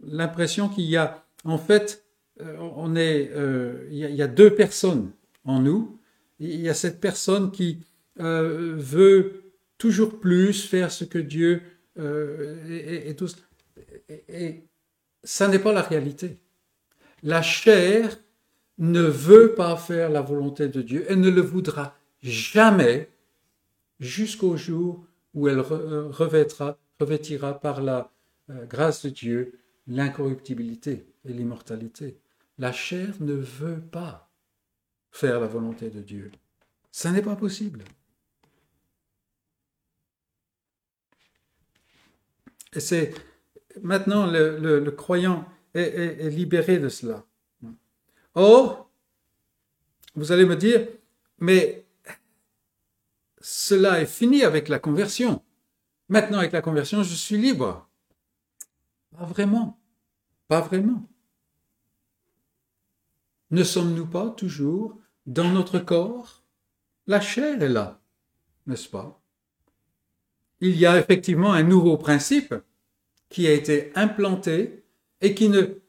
l'impression 0.00 0.68
qu'il 0.68 0.86
y 0.86 0.96
a, 0.96 1.24
en 1.44 1.58
fait, 1.58 2.04
on 2.58 2.96
est, 2.96 3.30
il 3.90 3.96
y, 3.96 4.04
a, 4.04 4.08
il, 4.08 4.16
y 4.16 4.22
a, 4.22 4.28
deux 4.28 4.54
personnes 4.54 5.10
en 5.44 5.60
nous. 5.60 5.98
Il 6.38 6.60
y 6.60 6.68
a 6.68 6.74
cette 6.74 7.00
personne 7.00 7.50
qui 7.50 7.80
veut 8.16 9.42
toujours 9.78 10.20
plus 10.20 10.64
faire 10.64 10.90
ce 10.90 11.04
que 11.04 11.18
Dieu 11.18 11.62
et, 11.98 13.10
et, 13.10 13.16
tout. 13.16 13.28
Et, 14.08 14.24
et 14.28 14.64
ça 15.22 15.48
n'est 15.48 15.58
pas 15.58 15.72
la 15.72 15.82
réalité. 15.82 16.38
La 17.22 17.42
chair 17.42 18.18
ne 18.78 19.02
veut 19.02 19.54
pas 19.54 19.76
faire 19.76 20.10
la 20.10 20.22
volonté 20.22 20.68
de 20.68 20.82
Dieu. 20.82 21.04
Elle 21.08 21.20
ne 21.20 21.30
le 21.30 21.42
voudra 21.42 21.96
jamais 22.22 23.08
jusqu'au 24.00 24.56
jour 24.56 25.04
où 25.34 25.48
elle 25.48 25.58
euh, 25.58 26.08
revêtira, 26.08 26.78
par 27.60 27.82
la 27.82 28.10
euh, 28.50 28.64
grâce 28.66 29.04
de 29.04 29.10
Dieu 29.10 29.58
l'incorruptibilité 29.86 31.06
et 31.24 31.32
l'immortalité. 31.32 32.19
La 32.60 32.72
chair 32.72 33.14
ne 33.20 33.32
veut 33.32 33.80
pas 33.80 34.30
faire 35.10 35.40
la 35.40 35.46
volonté 35.46 35.88
de 35.88 36.02
Dieu. 36.02 36.30
Ça 36.92 37.10
n'est 37.10 37.22
pas 37.22 37.34
possible. 37.34 37.82
Et 42.74 42.80
c'est 42.80 43.14
maintenant 43.80 44.26
le, 44.26 44.90
croyant 44.90 45.48
est 45.72 46.28
libéré 46.28 46.78
de 46.78 46.90
cela. 46.90 47.24
Or, 48.34 48.90
vous 50.14 50.30
allez 50.30 50.44
me 50.44 50.54
dire, 50.54 50.86
mais 51.38 51.86
cela 53.40 54.02
est 54.02 54.06
fini 54.06 54.42
avec 54.42 54.68
la 54.68 54.78
conversion. 54.78 55.42
Maintenant, 56.10 56.38
avec 56.38 56.52
la 56.52 56.60
conversion, 56.60 57.02
je 57.02 57.14
suis 57.14 57.38
libre. 57.38 57.88
Pas 59.16 59.24
vraiment. 59.24 59.80
Pas 60.46 60.60
vraiment. 60.60 61.09
Ne 63.50 63.64
sommes-nous 63.64 64.06
pas 64.06 64.30
toujours 64.30 64.96
dans 65.26 65.50
notre 65.50 65.78
corps? 65.78 66.44
La 67.06 67.20
chair 67.20 67.62
est 67.62 67.68
là, 67.68 68.00
n'est-ce 68.66 68.88
pas? 68.88 69.20
Il 70.60 70.76
y 70.76 70.86
a 70.86 70.98
effectivement 70.98 71.52
un 71.52 71.62
nouveau 71.62 71.96
principe 71.96 72.54
qui 73.28 73.46
a 73.46 73.52
été 73.52 73.92
implanté 73.94 74.84
et 75.20 75.34
qui 75.34 75.48
ne 75.48 75.80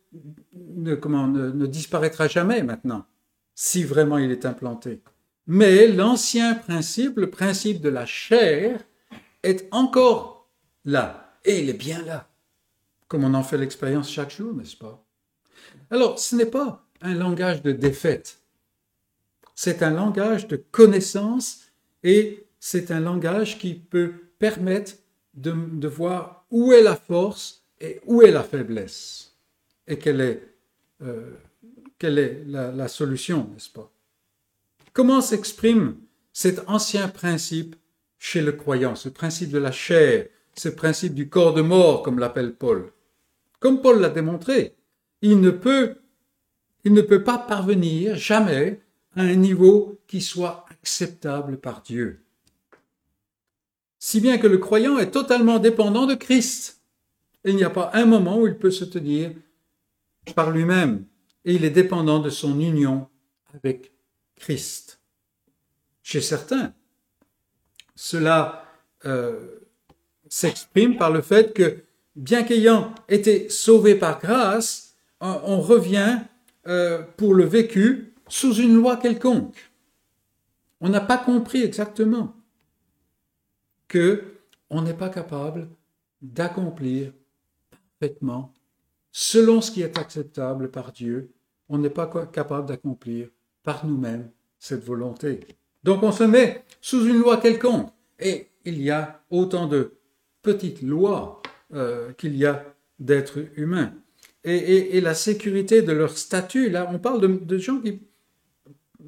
disparaîtra 1.65 2.27
jamais 2.27 2.63
maintenant, 2.63 3.05
si 3.53 3.83
vraiment 3.83 4.17
il 4.17 4.31
est 4.31 4.45
implanté. 4.45 5.01
Mais 5.47 5.87
l'ancien 5.87 6.55
principe, 6.55 7.17
le 7.17 7.29
principe 7.29 7.81
de 7.81 7.89
la 7.89 8.05
chair, 8.05 8.81
est 9.43 9.67
encore 9.71 10.49
là, 10.85 11.35
et 11.43 11.61
il 11.61 11.69
est 11.69 11.73
bien 11.73 12.01
là, 12.03 12.29
comme 13.07 13.23
on 13.23 13.33
en 13.33 13.43
fait 13.43 13.57
l'expérience 13.57 14.09
chaque 14.09 14.31
jour, 14.31 14.53
n'est-ce 14.53 14.77
pas? 14.77 15.03
Alors, 15.89 16.19
ce 16.19 16.35
n'est 16.35 16.45
pas 16.45 16.87
un 17.01 17.13
langage 17.13 17.61
de 17.61 17.71
défaite, 17.71 18.39
c'est 19.55 19.83
un 19.83 19.91
langage 19.91 20.47
de 20.47 20.55
connaissance 20.55 21.67
et 22.03 22.45
c'est 22.59 22.91
un 22.91 22.99
langage 22.99 23.59
qui 23.59 23.75
peut 23.75 24.13
permettre 24.39 24.93
de, 25.33 25.87
voir 25.87 26.45
où 26.51 26.73
est 26.73 26.81
la 26.81 26.95
force 26.95 27.63
et 27.79 28.01
où 28.05 28.21
est 28.21 28.31
la 28.31 28.43
faiblesse 28.43 29.35
et 29.87 29.97
quelle 29.97 30.21
est, 30.21 30.55
euh, 31.01 31.31
quelle 31.97 32.17
est 32.19 32.43
la, 32.47 32.71
la 32.71 32.87
solution, 32.87 33.49
n'est-ce 33.53 33.69
pas? 33.69 33.91
Comment 34.93 35.21
s'exprime 35.21 35.97
cet 36.33 36.67
ancien 36.67 37.07
principe 37.07 37.75
chez 38.19 38.41
le 38.41 38.51
croyant, 38.51 38.95
ce 38.95 39.09
principe 39.09 39.51
de 39.51 39.57
la 39.57 39.71
chair, 39.71 40.27
ce 40.55 40.69
principe 40.69 41.13
du 41.13 41.29
corps 41.29 41.53
de 41.53 41.61
mort, 41.61 42.03
comme 42.03 42.19
l'appelle 42.19 42.53
Paul? 42.53 42.91
Comme 43.59 43.81
Paul 43.81 44.01
l'a 44.01 44.09
démontré, 44.09 44.75
il 45.21 45.39
ne 45.39 45.51
peut, 45.51 46.00
il 46.83 46.93
ne 46.93 47.01
peut 47.01 47.23
pas 47.23 47.37
parvenir 47.37 48.15
jamais 48.15 48.79
à 49.15 49.21
un 49.21 49.35
niveau 49.35 49.99
qui 50.07 50.21
soit 50.21 50.65
acceptable 50.69 51.57
par 51.57 51.81
Dieu. 51.81 52.23
Si 53.99 54.19
bien 54.19 54.37
que 54.37 54.47
le 54.47 54.57
croyant 54.57 54.97
est 54.97 55.11
totalement 55.11 55.59
dépendant 55.59 56.07
de 56.07 56.15
Christ. 56.15 56.81
Il 57.45 57.55
n'y 57.55 57.63
a 57.63 57.69
pas 57.69 57.91
un 57.93 58.05
moment 58.05 58.39
où 58.39 58.47
il 58.47 58.57
peut 58.57 58.71
se 58.71 58.85
tenir 58.85 59.31
par 60.35 60.51
lui-même. 60.51 61.05
Et 61.45 61.55
il 61.55 61.65
est 61.65 61.71
dépendant 61.71 62.19
de 62.19 62.29
son 62.29 62.59
union 62.59 63.07
avec 63.53 63.91
Christ. 64.35 64.99
Chez 66.03 66.21
certains, 66.21 66.73
cela 67.95 68.65
euh, 69.05 69.59
s'exprime 70.29 70.97
par 70.97 71.11
le 71.11 71.21
fait 71.21 71.53
que, 71.53 71.83
bien 72.15 72.43
qu'ayant 72.43 72.93
été 73.07 73.49
sauvé 73.49 73.95
par 73.95 74.19
grâce, 74.19 74.95
on 75.19 75.61
revient 75.61 76.21
euh, 76.67 77.03
pour 77.17 77.33
le 77.33 77.45
vécu 77.45 78.13
sous 78.27 78.55
une 78.55 78.75
loi 78.75 78.97
quelconque. 78.97 79.71
On 80.79 80.89
n'a 80.89 81.01
pas 81.01 81.17
compris 81.17 81.63
exactement 81.63 82.35
que 83.87 84.23
on 84.69 84.81
n'est 84.81 84.93
pas 84.93 85.09
capable 85.09 85.67
d'accomplir 86.21 87.11
parfaitement, 87.99 88.53
selon 89.11 89.61
ce 89.61 89.71
qui 89.71 89.81
est 89.81 89.97
acceptable 89.97 90.71
par 90.71 90.91
Dieu, 90.91 91.31
on 91.69 91.77
n'est 91.77 91.89
pas 91.89 92.09
capable 92.31 92.67
d'accomplir 92.67 93.29
par 93.63 93.85
nous-mêmes 93.85 94.29
cette 94.59 94.83
volonté. 94.83 95.41
Donc 95.83 96.03
on 96.03 96.11
se 96.11 96.23
met 96.23 96.63
sous 96.79 97.05
une 97.05 97.17
loi 97.17 97.37
quelconque. 97.37 97.89
Et 98.19 98.47
il 98.65 98.81
y 98.81 98.91
a 98.91 99.23
autant 99.29 99.67
de 99.67 99.93
petites 100.41 100.81
lois 100.81 101.41
euh, 101.73 102.13
qu'il 102.13 102.35
y 102.35 102.45
a 102.45 102.63
d'êtres 102.99 103.39
humains. 103.55 103.93
Et, 104.43 104.99
la 105.01 105.13
sécurité 105.13 105.83
de 105.83 105.91
leur 105.91 106.17
statut, 106.17 106.69
là, 106.69 106.89
on 106.91 106.97
parle 106.97 107.21
de, 107.21 107.27
de 107.27 107.57
gens 107.59 107.79
qui 107.79 108.01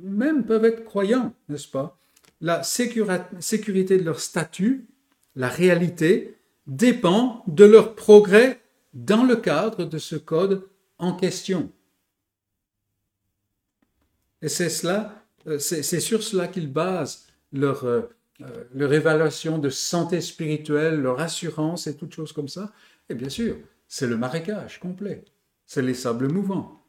même 0.04 0.46
peuvent 0.46 0.66
être 0.66 0.84
croyants, 0.84 1.34
n'est-ce 1.50 1.68
pas? 1.68 1.98
La 2.42 2.62
sécurité 2.64 3.98
de 3.98 4.04
leur 4.04 4.20
statut, 4.20 4.88
la 5.36 5.48
réalité, 5.48 6.38
dépend 6.68 7.44
de 7.48 7.66
leur 7.66 7.96
progrès 7.96 8.60
dans 8.94 9.24
le 9.24 9.36
cadre 9.36 9.86
de 9.86 9.98
ce 9.98 10.16
code 10.16 10.68
en 10.98 11.14
question. 11.16 11.72
Et 14.42 14.50
c'est 14.50 14.70
cela, 14.70 15.24
euh, 15.48 15.58
c'est 15.58 16.00
sur 16.00 16.22
cela 16.22 16.48
qu'ils 16.48 16.72
basent 16.72 17.28
leur, 17.54 17.86
euh, 17.86 18.02
euh, 18.42 18.66
leur 18.74 18.92
évaluation 18.94 19.58
de 19.58 19.70
santé 19.70 20.20
spirituelle, 20.22 21.02
leur 21.02 21.20
assurance 21.22 21.88
et 21.88 21.96
toutes 21.96 22.14
choses 22.14 22.34
comme 22.34 22.50
ça. 22.50 22.72
Et 23.10 23.16
bien 23.16 23.30
sûr, 23.30 23.56
c'est 23.96 24.08
le 24.08 24.18
marécage 24.18 24.80
complet, 24.80 25.24
c'est 25.68 25.84
les 25.84 25.94
sables 25.94 26.28
mouvants. 26.28 26.84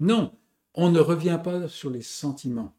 Non, 0.00 0.34
on 0.72 0.90
ne 0.90 0.98
revient 0.98 1.38
pas 1.44 1.68
sur 1.68 1.90
les 1.90 2.00
sentiments. 2.00 2.74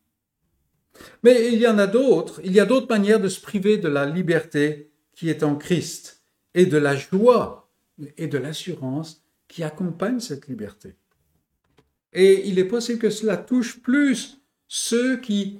Mais 1.22 1.54
il 1.54 1.60
y 1.60 1.68
en 1.68 1.78
a 1.78 1.86
d'autres, 1.86 2.42
il 2.44 2.52
y 2.52 2.60
a 2.60 2.66
d'autres 2.66 2.90
manières 2.90 3.20
de 3.20 3.30
se 3.30 3.40
priver 3.40 3.78
de 3.78 3.88
la 3.88 4.08
liberté 4.08 4.90
qui 5.14 5.30
est 5.30 5.44
en 5.44 5.56
Christ 5.56 6.24
et 6.56 6.66
de 6.66 6.78
la 6.78 6.96
joie 6.96 7.70
et 8.18 8.26
de 8.26 8.40
l'assurance 8.40 9.24
qui 9.48 9.62
accompagne 9.62 10.20
cette 10.20 10.48
liberté. 10.48 10.96
Et 12.12 12.50
il 12.50 12.58
est 12.58 12.66
possible 12.66 12.98
que 12.98 13.12
cela 13.12 13.38
touche 13.38 13.84
plus 13.84 14.42
ceux 14.68 15.18
qui 15.18 15.60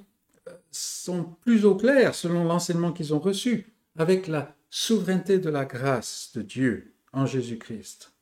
sont 0.72 1.36
plus 1.42 1.64
au 1.64 1.76
clair 1.76 2.16
selon 2.16 2.44
l'enseignement 2.44 2.92
qu'ils 2.92 3.14
ont 3.14 3.20
reçu 3.20 3.72
avec 3.98 4.26
la 4.26 4.56
souveraineté 4.78 5.40
de 5.40 5.50
la 5.50 5.66
grâce 5.66 6.32
de 6.36 6.42
Dieu 6.42 6.94
en 7.14 7.26
Jésus-Christ. 7.26 8.14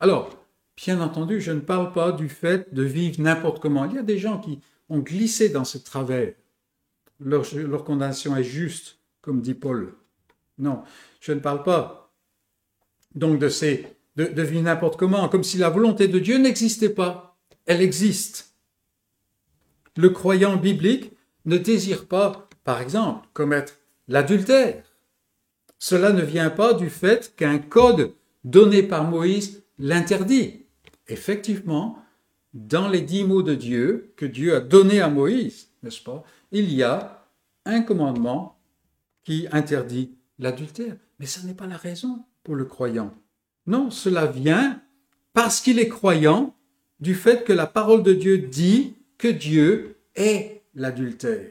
Alors, 0.00 0.44
Bien 0.76 1.00
entendu, 1.00 1.40
je 1.40 1.52
ne 1.52 1.60
parle 1.60 1.92
pas 1.92 2.12
du 2.12 2.28
fait 2.28 2.74
de 2.74 2.82
vivre 2.82 3.20
n'importe 3.20 3.60
comment. 3.60 3.84
Il 3.84 3.94
y 3.94 3.98
a 3.98 4.02
des 4.02 4.18
gens 4.18 4.38
qui 4.38 4.60
ont 4.88 4.98
glissé 4.98 5.48
dans 5.48 5.64
ce 5.64 5.78
travers. 5.78 6.34
Leur, 7.20 7.84
condamnation 7.84 8.36
est 8.36 8.44
juste, 8.44 8.98
comme 9.20 9.40
dit 9.40 9.54
Paul. 9.54 9.94
Non, 10.58 10.82
je 11.20 11.32
ne 11.32 11.38
parle 11.38 11.62
pas 11.62 12.12
donc 13.14 13.38
de, 13.38 13.48
ces, 13.48 13.86
de, 14.16 14.24
de 14.24 14.42
vivre 14.42 14.64
n'importe 14.64 14.98
comment, 14.98 15.28
comme 15.28 15.44
si 15.44 15.58
la 15.58 15.70
volonté 15.70 16.08
de 16.08 16.18
Dieu 16.18 16.38
n'existait 16.38 16.90
pas. 16.90 17.38
Elle 17.66 17.80
existe. 17.80 18.56
Le 19.96 20.10
croyant 20.10 20.56
biblique 20.56 21.12
ne 21.44 21.56
désire 21.56 22.08
pas, 22.08 22.48
par 22.64 22.80
exemple, 22.80 23.28
commettre 23.32 23.74
l'adultère. 24.08 24.82
Cela 25.78 26.12
ne 26.12 26.22
vient 26.22 26.50
pas 26.50 26.74
du 26.74 26.90
fait 26.90 27.34
qu'un 27.36 27.58
code 27.58 28.12
donné 28.44 28.82
par 28.82 29.04
Moïse 29.04 29.62
l'interdit 29.78 30.64
effectivement, 31.08 31.98
dans 32.52 32.88
les 32.88 33.00
dix 33.00 33.24
mots 33.24 33.42
de 33.42 33.54
Dieu 33.54 34.12
que 34.16 34.26
Dieu 34.26 34.54
a 34.54 34.60
donnés 34.60 35.00
à 35.00 35.08
Moïse, 35.08 35.68
n'est-ce 35.82 36.02
pas, 36.02 36.22
il 36.52 36.72
y 36.72 36.82
a 36.82 37.26
un 37.64 37.82
commandement 37.82 38.58
qui 39.24 39.48
interdit 39.50 40.16
l'adultère. 40.38 40.96
Mais 41.18 41.26
ce 41.26 41.44
n'est 41.46 41.54
pas 41.54 41.66
la 41.66 41.76
raison 41.76 42.24
pour 42.42 42.54
le 42.54 42.64
croyant. 42.64 43.12
Non, 43.66 43.90
cela 43.90 44.26
vient 44.26 44.82
parce 45.32 45.60
qu'il 45.60 45.78
est 45.78 45.88
croyant 45.88 46.54
du 47.00 47.14
fait 47.14 47.44
que 47.44 47.52
la 47.52 47.66
parole 47.66 48.02
de 48.02 48.12
Dieu 48.12 48.38
dit 48.38 48.94
que 49.18 49.28
Dieu 49.28 49.96
est 50.14 50.62
l'adultère. 50.74 51.50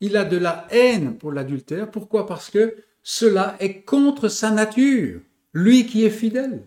Il 0.00 0.16
a 0.16 0.24
de 0.24 0.36
la 0.36 0.66
haine 0.70 1.16
pour 1.16 1.32
l'adultère. 1.32 1.90
Pourquoi? 1.90 2.26
Parce 2.26 2.50
que 2.50 2.76
cela 3.02 3.56
est 3.60 3.82
contre 3.82 4.28
sa 4.28 4.50
nature, 4.50 5.20
lui 5.52 5.86
qui 5.86 6.04
est 6.04 6.10
fidèle. 6.10 6.66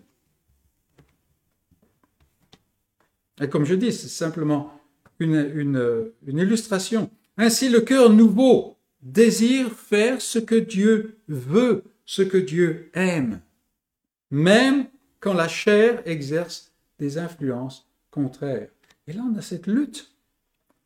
Et 3.40 3.48
comme 3.48 3.64
je 3.64 3.74
dis, 3.74 3.92
c'est 3.92 4.08
simplement 4.08 4.80
une, 5.18 6.12
illustration. 6.26 7.10
Ainsi, 7.36 7.68
le 7.68 7.80
cœur 7.80 8.10
nouveau 8.10 8.76
désire 9.02 9.72
faire 9.72 10.20
ce 10.20 10.38
que 10.38 10.54
Dieu 10.54 11.18
veut, 11.28 11.82
ce 12.04 12.22
que 12.22 12.38
Dieu 12.38 12.90
aime, 12.94 13.40
même 14.30 14.86
quand 15.20 15.34
la 15.34 15.48
chair 15.48 16.02
exerce 16.06 16.72
des 16.98 17.18
influences 17.18 17.88
contraires. 18.10 18.68
Et 19.06 19.12
là, 19.12 19.22
on 19.28 19.36
a 19.36 19.42
cette 19.42 19.66
lutte. 19.66 20.12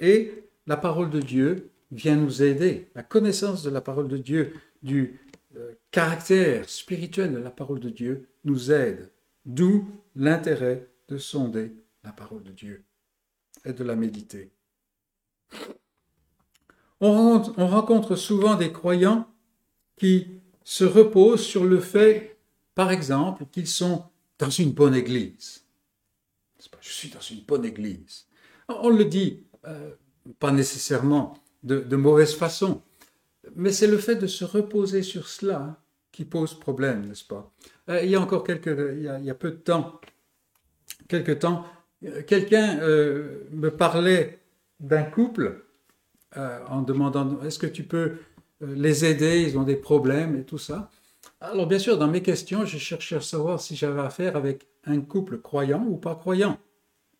Et 0.00 0.44
la 0.66 0.76
parole 0.76 1.10
de 1.10 1.20
Dieu 1.20 1.70
vient 1.90 2.16
nous 2.16 2.42
aider. 2.42 2.90
La 2.94 3.02
connaissance 3.02 3.62
de 3.62 3.70
la 3.70 3.80
parole 3.80 4.08
de 4.08 4.16
Dieu, 4.16 4.54
du 4.82 5.20
euh, 5.56 5.72
caractère 5.90 6.68
spirituel 6.68 7.32
de 7.32 7.38
la 7.38 7.50
parole 7.50 7.80
de 7.80 7.90
Dieu 7.90 8.28
nous 8.44 8.70
aide. 8.70 9.10
D'où 9.44 9.88
l'intérêt 10.14 10.88
de 11.08 11.16
sonder 11.16 11.72
la 12.04 12.12
parole 12.12 12.42
de 12.42 12.52
Dieu 12.52 12.84
et 13.64 13.72
de 13.72 13.84
la 13.84 13.96
méditer. 13.96 14.50
On, 17.00 17.40
rencontre 17.40 18.16
souvent 18.16 18.56
des 18.56 18.72
croyants 18.72 19.28
qui 19.96 20.40
se 20.64 20.84
reposent 20.84 21.44
sur 21.44 21.64
le 21.64 21.80
fait, 21.80 22.38
par 22.74 22.90
exemple, 22.90 23.46
qu'ils 23.46 23.68
sont 23.68 24.04
dans 24.38 24.50
une 24.50 24.72
bonne 24.72 24.94
église. 24.94 25.64
Je 26.80 26.92
suis 26.92 27.08
dans 27.08 27.20
une 27.20 27.42
bonne 27.42 27.64
église. 27.64 28.26
On 28.68 28.90
le 28.90 29.04
dit, 29.04 29.44
euh, 29.66 29.92
pas 30.38 30.50
nécessairement 30.50 31.34
de, 31.68 31.96
mauvaise 31.96 32.34
façon, 32.34 32.82
mais 33.54 33.72
c'est 33.72 33.86
le 33.86 33.98
fait 33.98 34.16
de 34.16 34.26
se 34.26 34.44
reposer 34.44 35.02
sur 35.02 35.28
cela 35.28 35.80
qui 36.12 36.24
pose 36.24 36.58
problème, 36.58 37.06
n'est-ce 37.06 37.24
pas? 37.24 37.52
Euh, 37.88 38.00
Il 38.02 38.10
y 38.10 38.16
a 38.16 38.20
encore 38.20 38.44
quelques, 38.44 38.76
il 38.96 39.02
y 39.02 39.30
a, 39.30 39.34
peu 39.34 39.50
de 39.50 39.56
temps, 39.56 40.00
quelques 41.08 41.40
temps, 41.40 41.64
quelqu'un 42.26 42.78
euh, 42.80 43.44
me 43.50 43.70
parlait 43.70 44.40
d'un 44.80 45.04
couple 45.04 45.64
euh, 46.36 46.58
en 46.68 46.82
demandant 46.82 47.40
est-ce 47.42 47.58
que 47.58 47.66
tu 47.66 47.84
peux 47.84 48.18
euh, 48.62 48.74
les 48.74 49.04
aider, 49.04 49.42
ils 49.42 49.58
ont 49.58 49.62
des 49.62 49.76
problèmes 49.76 50.36
et 50.36 50.44
tout 50.44 50.58
ça. 50.58 50.90
Alors 51.40 51.66
bien 51.66 51.78
sûr, 51.78 51.98
dans 51.98 52.08
mes 52.08 52.22
questions, 52.22 52.64
j'ai 52.64 52.78
cherché 52.78 53.16
à 53.16 53.20
savoir 53.20 53.60
si 53.60 53.76
j'avais 53.76 54.00
affaire 54.00 54.36
avec 54.36 54.66
un 54.84 55.00
couple 55.00 55.38
croyant 55.38 55.84
ou 55.88 55.96
pas 55.96 56.14
croyant. 56.14 56.58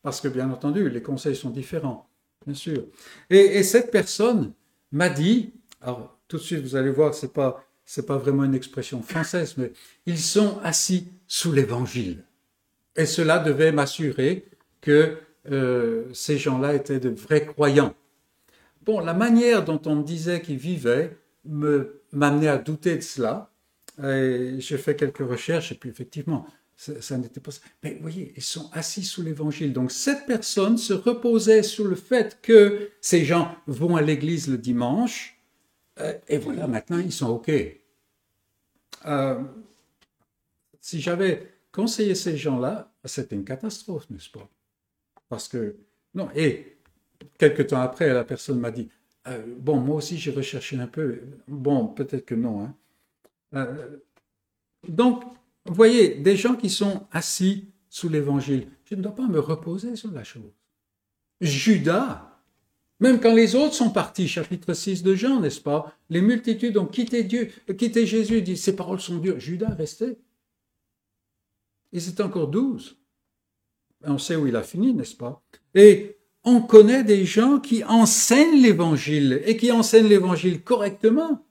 Parce 0.03 0.21
que 0.21 0.29
bien 0.29 0.51
entendu, 0.51 0.89
les 0.91 1.03
conseils 1.03 1.37
sont 1.37 1.51
différents, 1.51 2.08
bien 2.45 2.55
sûr. 2.55 2.85
Et, 3.31 3.59
et 3.59 3.63
cette 3.63 3.91
personne 3.91 4.53
m'a 4.93 5.09
dit, 5.09 5.53
alors 5.81 6.19
tout 6.29 6.37
de 6.37 6.43
suite 6.43 6.61
vous 6.61 6.77
allez 6.77 6.91
voir, 6.91 7.15
c'est 7.15 7.33
pas 7.33 7.65
pas 8.07 8.19
vraiment 8.19 8.45
une 8.45 8.55
expression 8.55 9.03
française, 9.03 9.55
mais 9.57 9.73
ils 10.05 10.19
sont 10.19 10.59
assis 10.63 11.09
sous 11.27 11.53
l'évangile. 11.53 12.25
Et 12.97 13.07
cela 13.07 13.39
devait 13.39 13.73
m'assurer 13.73 14.45
que 14.81 15.17
euh, 15.51 16.05
ces 16.13 16.37
gens-là 16.37 16.75
étaient 16.75 17.01
de 17.01 17.09
vrais 17.09 17.47
croyants. 17.47 17.95
Bon, 18.83 19.01
la 19.01 19.15
manière 19.15 19.65
dont 19.65 19.81
on 19.87 19.97
me 19.97 20.03
disait 20.03 20.43
qu'ils 20.43 20.59
vivaient 20.59 21.17
me 21.45 22.03
m'amenait 22.13 22.49
à 22.49 22.59
douter 22.59 22.97
de 22.97 23.03
cela. 23.03 23.51
Et 24.03 24.57
j'ai 24.61 24.79
fait 24.79 24.95
quelques 24.95 25.27
recherches 25.29 25.73
et 25.73 25.75
puis 25.75 25.91
effectivement, 25.91 26.47
ça, 26.79 27.19
n'était 27.19 27.41
pas. 27.41 27.51
Mais 27.83 27.95
vous 27.95 28.03
voyez, 28.03 28.33
ils 28.37 28.43
sont 28.43 28.71
assis 28.73 29.03
sous 29.03 29.23
l'évangile. 29.23 29.73
Donc 29.73 29.91
cette 29.91 30.27
personne 30.27 30.79
se 30.79 30.93
reposait 30.93 31.65
sur 31.65 31.85
le 31.85 31.97
fait 31.97 32.39
que 32.41 32.91
ces 33.01 33.25
gens 33.25 33.57
vont 33.67 33.97
à 33.97 34.01
l'église 34.01 34.49
le 34.49 34.59
dimanche. 34.59 35.41
euh, 36.01 36.15
et 36.29 36.39
voilà, 36.39 36.69
maintenant 36.69 36.99
ils 36.99 37.13
sont 37.13 37.31
OK. 37.31 37.51
Euh, 39.07 39.43
si 40.81 41.01
j'avais 41.01 41.53
conseillé 41.73 42.15
ces 42.15 42.37
gens-là, 42.37 42.93
c'était 43.05 43.35
une 43.35 43.45
catastrophe, 43.45 44.09
n'est-ce 44.11 44.31
pas? 44.31 44.49
Parce 45.29 45.49
que, 45.49 45.77
non, 46.15 46.29
et 46.35 46.79
quelques 47.39 47.67
temps 47.69 47.81
après, 47.81 48.13
la 48.15 48.25
personne 48.25 48.61
m'a 48.61 48.71
dit, 48.71 48.89
euh, 49.27 49.43
bon, 49.59 49.79
moi 49.79 49.97
aussi 49.97 50.17
j'ai 50.17 50.31
recherché 50.31 50.79
un 50.79 50.87
peu, 50.87 51.21
bon, 51.49 51.89
peut-être 51.89 52.25
que 52.25 52.37
non. 52.37 52.73
Hein. 53.53 53.77
Donc, 54.87 55.25
vous 55.69 55.75
voyez, 55.75 56.15
des 56.15 56.37
gens 56.37 56.57
qui 56.57 56.71
sont 56.71 57.07
assis 57.13 57.69
sous 57.89 58.09
l'évangile, 58.09 58.69
je 58.85 58.95
ne 58.95 59.03
dois 59.03 59.15
pas 59.15 59.27
me 59.27 59.39
reposer 59.39 59.97
sur 59.97 60.11
la 60.11 60.25
chose. 60.25 60.53
Judas, 61.41 62.29
même 63.01 63.21
quand 63.21 63.35
les 63.35 63.55
autres 63.55 63.75
sont 63.75 63.91
partis, 63.91 64.27
chapitre 64.27 64.75
6 64.75 65.03
de 65.03 65.15
Jean, 65.15 65.41
n'est-ce 65.41 65.61
pas? 65.61 65.95
Les 66.11 66.21
multitudes 66.21 66.77
ont 66.77 66.87
quitté 66.87 67.23
Dieu, 67.23 67.51
quitté 67.77 68.07
Jésus, 68.07 68.43
dit, 68.43 68.57
ces 68.57 68.75
paroles 68.75 69.01
sont 69.01 69.19
dures. 69.19 69.39
Judas 69.39 69.75
restait. 69.75 70.19
Ils 71.93 72.09
étaient 72.09 72.23
encore 72.23 72.49
douze. 72.49 72.97
On 74.05 74.19
sait 74.19 74.37
où 74.37 74.47
il 74.47 74.57
a 74.57 74.63
fini, 74.63 74.95
n'est-ce 74.95 75.17
pas? 75.17 75.43
Et 75.75 76.17
on 76.45 76.61
connaît 76.61 77.05
des 77.05 77.25
gens 77.25 77.61
qui 77.61 77.85
enseignent 77.85 78.63
l'évangile 78.63 79.43
et 79.45 79.57
qui 79.57 79.71
enseignent 79.71 80.09
l'évangile 80.09 80.63
correctement, 80.63 81.45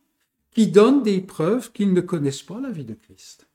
qui 0.52 0.68
donnent 0.68 1.04
des 1.04 1.22
preuves 1.22 1.72
qu'ils 1.72 1.94
ne 1.94 2.02
connaissent 2.02 2.44
pas 2.44 2.60
la 2.60 2.72
vie 2.72 2.86
de 2.86 2.94
Christ. 2.94 3.47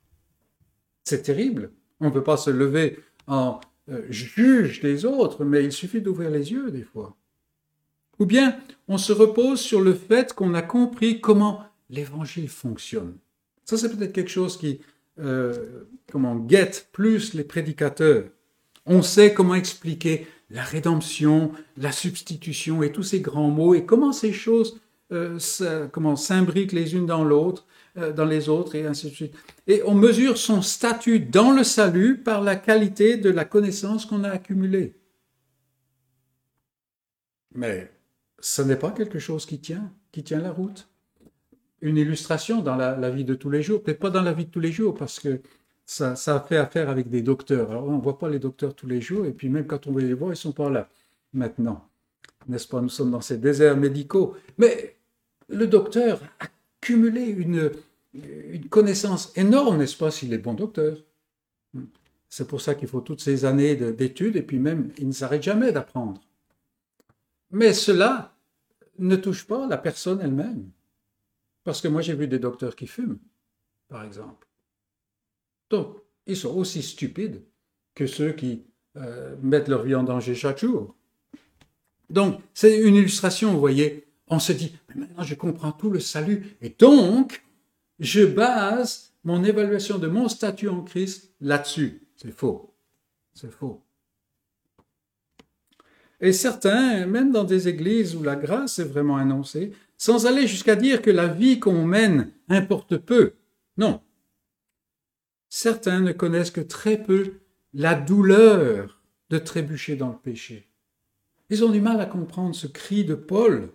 C'est 1.04 1.22
terrible. 1.22 1.70
On 2.00 2.06
ne 2.06 2.10
peut 2.10 2.22
pas 2.22 2.36
se 2.36 2.50
lever 2.50 2.98
en 3.26 3.60
euh, 3.88 4.02
juge 4.10 4.80
des 4.80 5.04
autres, 5.04 5.44
mais 5.44 5.64
il 5.64 5.72
suffit 5.72 6.00
d'ouvrir 6.00 6.30
les 6.30 6.52
yeux 6.52 6.70
des 6.70 6.82
fois. 6.82 7.16
Ou 8.18 8.26
bien 8.26 8.56
on 8.88 8.98
se 8.98 9.12
repose 9.12 9.60
sur 9.60 9.80
le 9.80 9.94
fait 9.94 10.32
qu'on 10.32 10.54
a 10.54 10.62
compris 10.62 11.20
comment 11.20 11.64
l'évangile 11.90 12.48
fonctionne. 12.48 13.16
Ça, 13.64 13.76
c'est 13.76 13.96
peut-être 13.96 14.12
quelque 14.12 14.30
chose 14.30 14.56
qui, 14.56 14.80
euh, 15.18 15.84
comment, 16.10 16.36
guette 16.36 16.88
plus 16.92 17.34
les 17.34 17.44
prédicateurs. 17.44 18.24
On 18.86 19.02
sait 19.02 19.34
comment 19.34 19.54
expliquer 19.54 20.26
la 20.50 20.62
rédemption, 20.62 21.52
la 21.76 21.92
substitution 21.92 22.82
et 22.82 22.92
tous 22.92 23.04
ces 23.04 23.20
grands 23.20 23.50
mots 23.50 23.74
et 23.74 23.86
comment 23.86 24.12
ces 24.12 24.32
choses 24.32 24.80
euh, 25.12 25.88
comment 25.92 26.16
s'imbriquent 26.16 26.72
les 26.72 26.94
unes 26.94 27.04
dans 27.04 27.22
l'autre, 27.22 27.66
dans 27.94 28.24
les 28.24 28.48
autres 28.48 28.74
et 28.74 28.86
ainsi 28.86 29.10
de 29.10 29.14
suite. 29.14 29.35
Et 29.66 29.82
on 29.85 29.94
mesure 29.94 30.39
son 30.39 30.62
statut 30.62 31.20
dans 31.20 31.52
le 31.52 31.62
salut 31.64 32.19
par 32.19 32.43
la 32.43 32.56
qualité 32.56 33.16
de 33.16 33.31
la 33.31 33.44
connaissance 33.44 34.06
qu'on 34.06 34.24
a 34.24 34.31
accumulée. 34.31 34.94
Mais 37.55 37.90
ce 38.39 38.62
n'est 38.62 38.77
pas 38.77 38.93
quelque 38.93 39.19
chose 39.19 39.44
qui 39.44 39.60
tient, 39.60 39.93
qui 40.10 40.24
tient 40.24 40.40
la 40.40 40.52
route. 40.52 40.89
Une 41.82 41.98
illustration 41.98 42.62
dans 42.62 42.77
la, 42.77 42.97
la 42.97 43.10
vie 43.10 43.24
de 43.24 43.35
tous 43.35 43.51
les 43.51 43.62
jours, 43.62 43.82
peut-être 43.82 43.98
pas 43.98 44.10
dans 44.10 44.23
la 44.23 44.32
vie 44.32 44.47
de 44.47 44.51
tous 44.51 44.60
les 44.60 44.73
jours, 44.73 44.94
parce 44.94 45.20
que 45.20 45.43
ça, 45.85 46.16
ça 46.16 46.40
fait 46.40 46.56
affaire 46.56 46.89
avec 46.89 47.10
des 47.10 47.23
docteurs. 47.23 47.70
Alors, 47.70 47.89
on 47.89 47.97
ne 47.97 48.01
voit 48.01 48.19
pas 48.19 48.31
les 48.31 48.39
docteurs 48.39 48.74
tous 48.74 48.86
les 48.86 49.01
jours, 49.01 49.27
et 49.27 49.32
puis 49.32 49.48
même 49.48 49.66
quand 49.66 49.86
on 49.86 49.93
veut 49.93 50.01
les 50.01 50.14
voir, 50.14 50.31
ils 50.31 50.32
ne 50.32 50.36
sont 50.36 50.52
pas 50.52 50.70
là 50.70 50.89
maintenant. 51.32 51.86
N'est-ce 52.48 52.69
pas? 52.69 52.81
Nous 52.81 52.89
sommes 52.89 53.10
dans 53.10 53.20
ces 53.20 53.36
déserts 53.36 53.77
médicaux. 53.77 54.36
Mais 54.59 54.97
le 55.48 55.66
docteur 55.66 56.20
a 56.40 56.47
cumulé 56.82 57.24
une, 57.24 57.72
une 58.12 58.68
connaissance 58.68 59.32
énorme, 59.36 59.78
n'est-ce 59.78 59.96
pas, 59.96 60.10
s'il 60.10 60.34
est 60.34 60.38
bon 60.38 60.52
docteur? 60.52 60.98
C'est 62.28 62.46
pour 62.46 62.60
ça 62.60 62.74
qu'il 62.74 62.88
faut 62.88 63.00
toutes 63.00 63.22
ces 63.22 63.46
années 63.46 63.74
d'études, 63.74 64.36
et 64.36 64.42
puis 64.42 64.59
même, 64.59 64.90
il 64.98 65.09
ne 65.09 65.12
s'arrête 65.12 65.42
jamais 65.42 65.72
d'apprendre. 65.72 66.20
Mais 67.50 67.72
cela 67.72 68.34
ne 68.98 69.16
touche 69.16 69.46
pas 69.46 69.66
la 69.66 69.78
personne 69.78 70.20
elle-même. 70.20 70.70
Parce 71.64 71.80
que 71.80 71.88
moi, 71.88 72.02
j'ai 72.02 72.14
vu 72.14 72.26
des 72.26 72.38
docteurs 72.38 72.74
qui 72.74 72.86
fument, 72.86 73.18
par 73.88 74.02
exemple. 74.02 74.46
Donc, 75.70 75.96
ils 76.26 76.36
sont 76.36 76.54
aussi 76.54 76.82
stupides 76.82 77.42
que 77.94 78.06
ceux 78.06 78.32
qui 78.32 78.64
euh, 78.96 79.36
mettent 79.42 79.68
leur 79.68 79.82
vie 79.82 79.94
en 79.94 80.02
danger 80.02 80.34
chaque 80.34 80.59
jour. 80.59 80.94
Donc, 82.10 82.40
c'est 82.52 82.78
une 82.78 82.94
illustration, 82.94 83.52
vous 83.52 83.60
voyez. 83.60 84.06
On 84.32 84.38
se 84.38 84.52
dit, 84.52 84.74
mais 84.88 85.02
maintenant 85.02 85.24
je 85.24 85.34
comprends 85.34 85.72
tout 85.72 85.90
le 85.90 86.00
salut, 86.00 86.56
et 86.62 86.70
donc, 86.70 87.44
je 87.98 88.24
base 88.24 89.12
mon 89.24 89.44
évaluation 89.44 89.98
de 89.98 90.06
mon 90.06 90.26
statut 90.26 90.70
en 90.70 90.80
Christ 90.80 91.34
là-dessus. 91.42 92.00
C'est 92.16 92.32
faux. 92.32 92.74
C'est 93.34 93.52
faux. 93.52 93.82
Et 96.18 96.32
certains, 96.32 97.04
même 97.04 97.30
dans 97.30 97.44
des 97.44 97.68
églises 97.68 98.16
où 98.16 98.22
la 98.22 98.34
grâce 98.34 98.78
est 98.78 98.84
vraiment 98.84 99.18
annoncée, 99.18 99.72
sans 99.98 100.24
aller 100.24 100.46
jusqu'à 100.46 100.76
dire 100.76 101.02
que 101.02 101.10
la 101.10 101.26
vie 101.26 101.60
qu'on 101.60 101.84
mène 101.84 102.32
importe 102.48 102.96
peu. 102.96 103.34
Non. 103.76 104.00
Certains 105.50 106.00
ne 106.00 106.12
connaissent 106.12 106.50
que 106.50 106.62
très 106.62 106.96
peu 106.96 107.34
la 107.74 107.94
douleur 107.94 109.02
de 109.28 109.36
trébucher 109.36 109.94
dans 109.94 110.09
le 110.09 110.16
péché. 110.16 110.70
Ils 111.50 111.66
ont 111.66 111.70
du 111.70 111.82
mal 111.82 112.00
à 112.00 112.06
comprendre 112.06 112.54
ce 112.54 112.66
cri 112.66 113.04
de 113.04 113.14
Paul. 113.14 113.74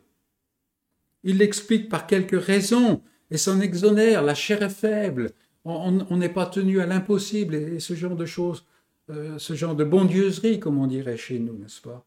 Il 1.24 1.38
l'explique 1.38 1.90
par 1.90 2.08
quelques 2.08 2.42
raisons 2.42 3.02
et 3.32 3.38
s'en 3.38 3.60
exonère. 3.60 4.24
La 4.24 4.36
chair 4.36 4.64
est 4.64 4.70
faible. 4.70 5.32
On 5.66 6.18
n'est 6.18 6.30
pas 6.30 6.46
tenu 6.46 6.80
à 6.80 6.86
l'impossible 6.86 7.56
et, 7.56 7.80
ce 7.82 7.94
genre 7.94 8.16
de 8.16 8.26
choses, 8.26 8.66
euh, 9.10 9.38
ce 9.38 9.54
genre 9.54 9.76
de 9.76 9.84
bondieuserie, 9.84 10.62
comme 10.62 10.78
on 10.78 10.88
dirait 10.88 11.18
chez 11.18 11.40
nous, 11.40 11.58
n'est-ce 11.58 11.82
pas? 11.82 12.06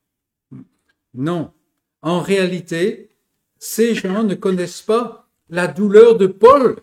Non. 1.12 1.52
En 2.00 2.20
réalité, 2.20 3.10
ces 3.58 3.94
gens 3.94 4.22
ne 4.22 4.34
connaissent 4.34 4.80
pas 4.80 5.28
la 5.50 5.66
douleur 5.66 6.16
de 6.16 6.26
Paul 6.26 6.76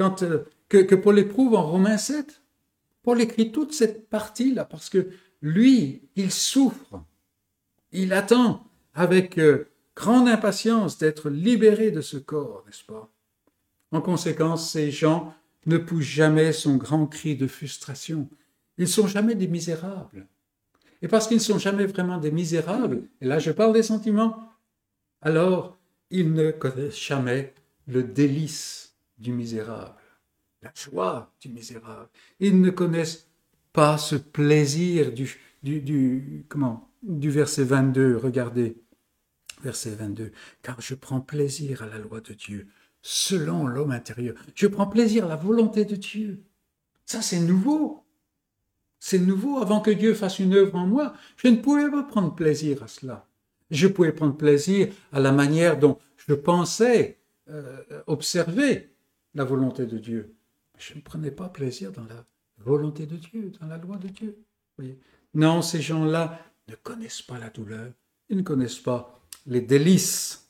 euh, 0.00 0.44
que, 0.68 0.78
que 0.78 0.94
Paul 0.94 1.18
éprouve 1.18 1.54
en 1.54 1.66
Romains 1.66 1.98
7. 1.98 2.42
Paul 3.02 3.20
écrit 3.20 3.50
toute 3.50 3.72
cette 3.72 4.08
partie-là 4.08 4.64
parce 4.64 4.88
que 4.88 5.08
lui, 5.40 6.02
il 6.14 6.30
souffre. 6.30 7.02
Il 7.90 8.12
attend 8.12 8.64
avec 8.94 9.38
euh, 9.38 9.71
grande 9.94 10.28
impatience 10.28 10.98
d'être 10.98 11.30
libéré 11.30 11.90
de 11.90 12.00
ce 12.00 12.16
corps, 12.16 12.62
n'est-ce 12.66 12.84
pas? 12.84 13.10
En 13.90 14.00
conséquence, 14.00 14.70
ces 14.70 14.90
gens 14.90 15.34
ne 15.66 15.78
poussent 15.78 16.04
jamais 16.04 16.52
son 16.52 16.76
grand 16.76 17.06
cri 17.06 17.36
de 17.36 17.46
frustration. 17.46 18.28
Ils 18.78 18.88
sont 18.88 19.06
jamais 19.06 19.34
des 19.34 19.48
misérables. 19.48 20.26
Et 21.02 21.08
parce 21.08 21.26
qu'ils 21.26 21.38
ne 21.38 21.42
sont 21.42 21.58
jamais 21.58 21.86
vraiment 21.86 22.18
des 22.18 22.30
misérables, 22.30 23.02
et 23.20 23.26
là 23.26 23.38
je 23.38 23.50
parle 23.50 23.72
des 23.72 23.82
sentiments, 23.82 24.52
alors 25.20 25.76
ils 26.10 26.32
ne 26.32 26.50
connaissent 26.52 26.98
jamais 26.98 27.54
le 27.86 28.02
délice 28.02 28.94
du 29.18 29.32
misérable, 29.32 30.00
la 30.62 30.72
joie 30.74 31.32
du 31.40 31.48
misérable. 31.48 32.08
Ils 32.38 32.60
ne 32.60 32.70
connaissent 32.70 33.26
pas 33.72 33.98
ce 33.98 34.16
plaisir 34.16 35.12
du, 35.12 35.38
du, 35.62 35.80
du, 35.80 36.44
comment, 36.48 36.90
du 37.02 37.30
verset 37.30 37.64
22. 37.64 38.16
Regardez, 38.16 38.76
verset 39.62 39.90
22. 39.90 40.32
Car 40.62 40.80
je 40.80 40.94
prends 40.94 41.20
plaisir 41.20 41.82
à 41.82 41.86
la 41.86 41.98
loi 41.98 42.20
de 42.20 42.34
Dieu, 42.34 42.68
selon 43.00 43.66
l'homme 43.66 43.92
intérieur. 43.92 44.34
Je 44.54 44.66
prends 44.66 44.86
plaisir 44.86 45.24
à 45.24 45.28
la 45.28 45.36
volonté 45.36 45.84
de 45.84 45.96
Dieu. 45.96 46.42
Ça, 47.06 47.22
c'est 47.22 47.40
nouveau. 47.40 48.04
C'est 48.98 49.18
nouveau. 49.18 49.58
Avant 49.58 49.80
que 49.80 49.90
Dieu 49.90 50.14
fasse 50.14 50.38
une 50.38 50.54
œuvre 50.54 50.76
en 50.76 50.86
moi, 50.86 51.14
je 51.36 51.48
ne 51.48 51.56
pouvais 51.56 51.90
pas 51.90 52.02
prendre 52.02 52.34
plaisir 52.34 52.82
à 52.82 52.88
cela. 52.88 53.26
Je 53.70 53.88
pouvais 53.88 54.12
prendre 54.12 54.36
plaisir 54.36 54.92
à 55.12 55.20
la 55.20 55.32
manière 55.32 55.78
dont 55.78 55.98
je 56.16 56.34
pensais 56.34 57.18
euh, 57.48 57.82
observer 58.06 58.94
la 59.34 59.44
volonté 59.44 59.86
de 59.86 59.98
Dieu. 59.98 60.34
Je 60.78 60.94
ne 60.94 61.00
prenais 61.00 61.30
pas 61.30 61.48
plaisir 61.48 61.90
dans 61.90 62.04
la 62.04 62.24
volonté 62.58 63.06
de 63.06 63.16
Dieu, 63.16 63.52
dans 63.60 63.66
la 63.66 63.78
loi 63.78 63.96
de 63.96 64.08
Dieu. 64.08 64.36
Non, 65.34 65.62
ces 65.62 65.80
gens-là 65.80 66.38
ne 66.68 66.74
connaissent 66.74 67.22
pas 67.22 67.38
la 67.38 67.50
douleur, 67.50 67.92
ils 68.28 68.36
ne 68.36 68.42
connaissent 68.42 68.78
pas 68.78 69.21
les 69.46 69.60
délices. 69.60 70.48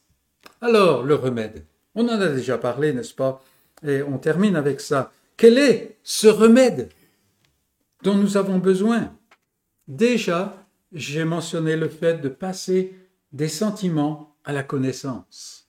Alors, 0.61 1.03
le 1.03 1.15
remède. 1.15 1.67
On 1.95 2.09
en 2.09 2.21
a 2.21 2.29
déjà 2.29 2.59
parlé, 2.59 2.93
n'est-ce 2.93 3.15
pas? 3.15 3.43
Et 3.85 4.03
on 4.03 4.19
termine 4.19 4.57
avec 4.57 4.81
ça. 4.81 5.13
Quel 5.37 5.59
est 5.59 5.99
ce 6.03 6.29
remède 6.29 6.91
dont 8.03 8.15
nous 8.15 8.37
avons 8.37 8.59
besoin? 8.59 9.15
Déjà, 9.89 10.67
j'ai 10.93 11.25
mentionné 11.25 11.77
le 11.77 11.89
fait 11.89 12.21
de 12.21 12.29
passer 12.29 12.95
des 13.33 13.49
sentiments 13.49 14.37
à 14.45 14.53
la 14.53 14.63
connaissance. 14.63 15.69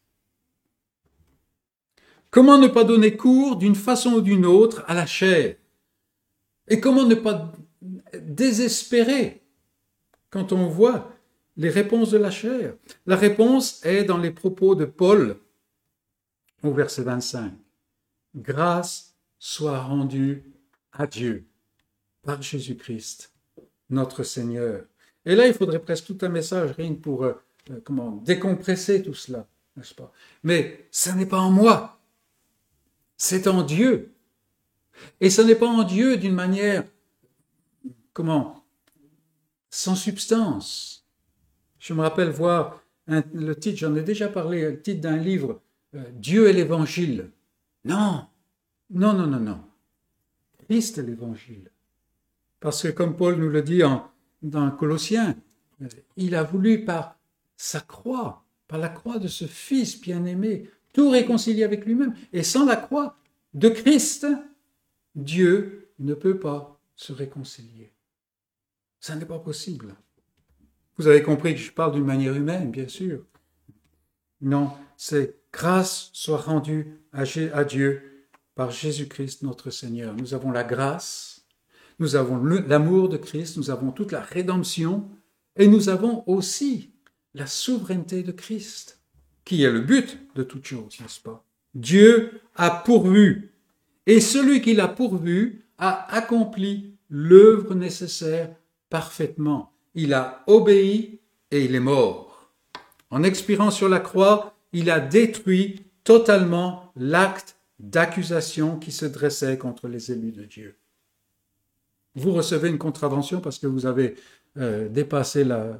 Comment 2.29 2.57
ne 2.57 2.67
pas 2.67 2.83
donner 2.83 3.15
cours 3.15 3.57
d'une 3.57 3.75
façon 3.75 4.13
ou 4.13 4.21
d'une 4.21 4.45
autre 4.45 4.83
à 4.87 4.93
la 4.93 5.05
chair? 5.05 5.55
Et 6.67 6.79
comment 6.79 7.05
ne 7.05 7.15
pas 7.15 7.51
désespérer 8.13 9.43
quand 10.29 10.51
on 10.51 10.67
voit 10.67 11.12
les 11.57 11.69
réponses 11.69 12.11
de 12.11 12.17
la 12.17 12.31
chair 12.31 12.73
La 13.05 13.15
réponse 13.15 13.85
est 13.85 14.03
dans 14.03 14.17
les 14.17 14.31
propos 14.31 14.75
de 14.75 14.85
Paul 14.85 15.37
au 16.63 16.71
verset 16.71 17.03
25. 17.03 17.53
Grâce 18.35 19.15
soit 19.37 19.81
rendue 19.81 20.43
à 20.93 21.07
Dieu 21.07 21.45
par 22.23 22.41
Jésus-Christ, 22.41 23.31
notre 23.89 24.23
Seigneur. 24.23 24.85
Et 25.25 25.35
là, 25.35 25.47
il 25.47 25.53
faudrait 25.53 25.79
presque 25.79 26.05
tout 26.05 26.17
un 26.21 26.29
message, 26.29 26.71
rien 26.71 26.93
pour 26.93 27.23
euh, 27.23 27.33
euh, 27.69 27.79
comment 27.83 28.11
décompresser 28.11 29.03
tout 29.03 29.13
cela, 29.13 29.47
n'est-ce 29.75 29.93
pas? 29.93 30.11
Mais 30.43 30.87
ça 30.91 31.13
n'est 31.13 31.25
pas 31.25 31.39
en 31.39 31.51
moi, 31.51 31.99
c'est 33.17 33.47
en 33.47 33.63
Dieu. 33.63 34.13
Et 35.19 35.29
ce 35.29 35.41
n'est 35.41 35.55
pas 35.55 35.67
en 35.67 35.83
Dieu 35.83 36.17
d'une 36.17 36.35
manière, 36.35 36.83
comment, 38.13 38.63
sans 39.69 39.95
substance. 39.95 41.02
Je 41.83 41.93
me 41.93 41.99
rappelle 41.99 42.29
voir 42.29 42.81
le 43.07 43.53
titre, 43.55 43.79
j'en 43.79 43.93
ai 43.97 44.03
déjà 44.03 44.29
parlé, 44.29 44.61
le 44.61 44.81
titre 44.81 45.01
d'un 45.01 45.17
livre, 45.17 45.59
euh, 45.95 46.03
Dieu 46.13 46.47
et 46.47 46.53
l'Évangile. 46.53 47.29
Non, 47.83 48.25
non, 48.89 49.11
non, 49.11 49.27
non, 49.27 49.41
non. 49.41 49.61
Christ 50.63 50.99
est 50.99 51.03
l'Évangile. 51.03 51.69
Parce 52.61 52.83
que 52.83 52.87
comme 52.87 53.17
Paul 53.17 53.35
nous 53.35 53.49
le 53.49 53.61
dit 53.61 53.81
dans 54.41 54.71
Colossiens, 54.71 55.35
euh, 55.81 55.87
il 56.15 56.35
a 56.35 56.43
voulu 56.43 56.85
par 56.85 57.17
sa 57.57 57.81
croix, 57.81 58.45
par 58.69 58.79
la 58.79 58.87
croix 58.87 59.19
de 59.19 59.27
ce 59.27 59.43
Fils 59.43 59.99
bien-aimé, 59.99 60.69
tout 60.93 61.09
réconcilier 61.09 61.65
avec 61.65 61.85
lui-même. 61.85 62.15
Et 62.31 62.43
sans 62.43 62.65
la 62.65 62.77
croix 62.77 63.17
de 63.53 63.67
Christ, 63.67 64.25
Dieu 65.15 65.89
ne 65.99 66.13
peut 66.13 66.39
pas 66.39 66.79
se 66.95 67.11
réconcilier. 67.11 67.91
Ça 69.01 69.17
n'est 69.17 69.25
pas 69.25 69.39
possible. 69.39 69.93
Vous 70.97 71.07
avez 71.07 71.23
compris 71.23 71.55
que 71.55 71.59
je 71.59 71.71
parle 71.71 71.93
d'une 71.93 72.05
manière 72.05 72.35
humaine, 72.35 72.71
bien 72.71 72.87
sûr. 72.87 73.25
Non, 74.41 74.71
c'est 74.97 75.35
grâce 75.51 76.09
soit 76.13 76.37
rendue 76.37 76.99
à 77.11 77.63
Dieu 77.63 78.27
par 78.55 78.71
Jésus-Christ 78.71 79.43
notre 79.43 79.71
Seigneur. 79.71 80.13
Nous 80.15 80.33
avons 80.33 80.51
la 80.51 80.63
grâce, 80.63 81.45
nous 81.99 82.15
avons 82.15 82.43
l'amour 82.43 83.09
de 83.09 83.17
Christ, 83.17 83.57
nous 83.57 83.69
avons 83.69 83.91
toute 83.91 84.11
la 84.11 84.21
rédemption 84.21 85.09
et 85.55 85.67
nous 85.67 85.89
avons 85.89 86.23
aussi 86.27 86.91
la 87.33 87.47
souveraineté 87.47 88.23
de 88.23 88.31
Christ, 88.31 88.99
qui 89.45 89.63
est 89.63 89.71
le 89.71 89.81
but 89.81 90.19
de 90.35 90.43
toute 90.43 90.65
chose, 90.65 90.99
n'est-ce 91.01 91.19
pas? 91.19 91.45
Dieu 91.73 92.41
a 92.55 92.69
pourvu, 92.69 93.51
et 94.05 94.19
celui 94.19 94.61
qui 94.61 94.75
l'a 94.75 94.87
pourvu 94.87 95.65
a 95.77 96.13
accompli 96.13 96.95
l'œuvre 97.09 97.73
nécessaire 97.73 98.55
parfaitement. 98.89 99.72
Il 99.95 100.13
a 100.13 100.43
obéi 100.47 101.19
et 101.51 101.65
il 101.65 101.75
est 101.75 101.79
mort. 101.79 102.49
En 103.09 103.23
expirant 103.23 103.71
sur 103.71 103.89
la 103.89 103.99
croix, 103.99 104.55
il 104.71 104.89
a 104.89 104.99
détruit 104.99 105.85
totalement 106.03 106.91
l'acte 106.95 107.57
d'accusation 107.79 108.79
qui 108.79 108.91
se 108.91 109.05
dressait 109.05 109.57
contre 109.57 109.87
les 109.87 110.11
élus 110.11 110.31
de 110.31 110.45
Dieu. 110.45 110.77
Vous 112.15 112.31
recevez 112.31 112.69
une 112.69 112.77
contravention 112.77 113.41
parce 113.41 113.59
que 113.59 113.67
vous 113.67 113.85
avez 113.85 114.15
euh, 114.57 114.87
dépassé 114.87 115.43
la, 115.43 115.79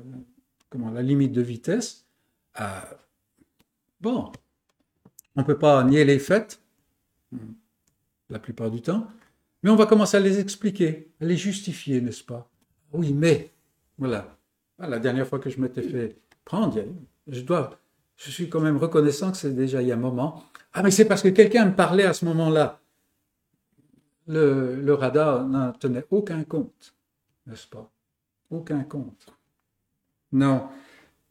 limite 1.02 1.32
de 1.32 1.42
vitesse. 1.42 2.06
Euh, 2.60 2.66
bon, 4.02 4.32
on 5.36 5.42
ne 5.42 5.46
peut 5.46 5.58
pas 5.58 5.84
nier 5.84 6.06
les 6.06 6.20
faits, 6.20 6.60
la 8.30 8.40
plupart 8.40 8.72
du 8.72 8.82
temps, 8.82 9.08
mais 9.62 9.70
on 9.70 9.76
va 9.76 9.86
commencer 9.86 10.18
à 10.18 10.20
les 10.20 10.40
expliquer, 10.40 11.12
à 11.22 11.26
les 11.26 11.38
justifier, 11.38 12.02
n'est-ce 12.02 12.24
pas? 12.24 12.50
Oui, 12.92 13.14
mais, 13.14 13.53
voilà. 13.98 14.38
Ah, 14.80 14.88
la 14.88 15.00
dernière 15.00 15.28
fois 15.28 15.40
que 15.40 15.50
je 15.50 15.60
m'étais 15.60 15.82
fait 15.82 16.18
prendre, 16.46 16.78
je 17.28 17.42
dois, 17.42 17.80
je 18.18 18.32
suis 18.32 18.50
quand 18.50 18.60
même 18.60 18.78
reconnaissant 18.78 19.32
que 19.32 19.38
c'est 19.38 19.56
déjà 19.56 19.82
il 19.82 19.88
y 19.88 19.92
a 19.92 19.96
un 19.96 20.00
moment. 20.00 20.44
Ah, 20.74 20.84
mais 20.84 20.92
c'est 20.92 21.06
parce 21.06 21.22
que 21.22 21.30
quelqu'un 21.30 21.66
me 21.66 21.76
parlait 21.76 22.06
à 22.06 22.14
ce 22.14 22.26
moment-là. 22.26 22.80
Le, 24.28 24.80
le 24.82 24.94
radar 24.94 25.46
n'en 25.48 25.72
tenait 25.74 26.06
aucun 26.10 26.44
compte, 26.44 26.96
n'est-ce 27.46 27.68
pas? 27.68 27.92
Aucun 28.50 28.84
compte. 28.84 29.28
Non, 30.32 30.70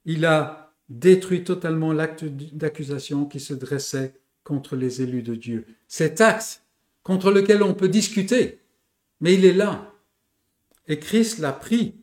il 0.05 0.25
a 0.27 0.75
détruit 0.89 1.43
totalement 1.43 1.93
l'acte 1.93 2.25
d'accusation 2.25 3.25
qui 3.25 3.41
se 3.41 3.55
dressait 3.55 4.15
contre 4.45 4.77
les 4.77 5.03
élus 5.03 5.23
de 5.23 5.35
Dieu. 5.35 5.67
Cet 5.89 6.21
acte 6.21 6.63
contre 7.03 7.31
lequel 7.31 7.63
on 7.63 7.75
peut 7.75 7.89
discuter, 7.89 8.61
mais 9.21 9.35
il 9.35 9.45
est 9.45 9.55
là. 9.55 9.93
Et 10.87 10.99
Christ 10.99 11.39
l'a 11.39 11.53
pris 11.53 11.97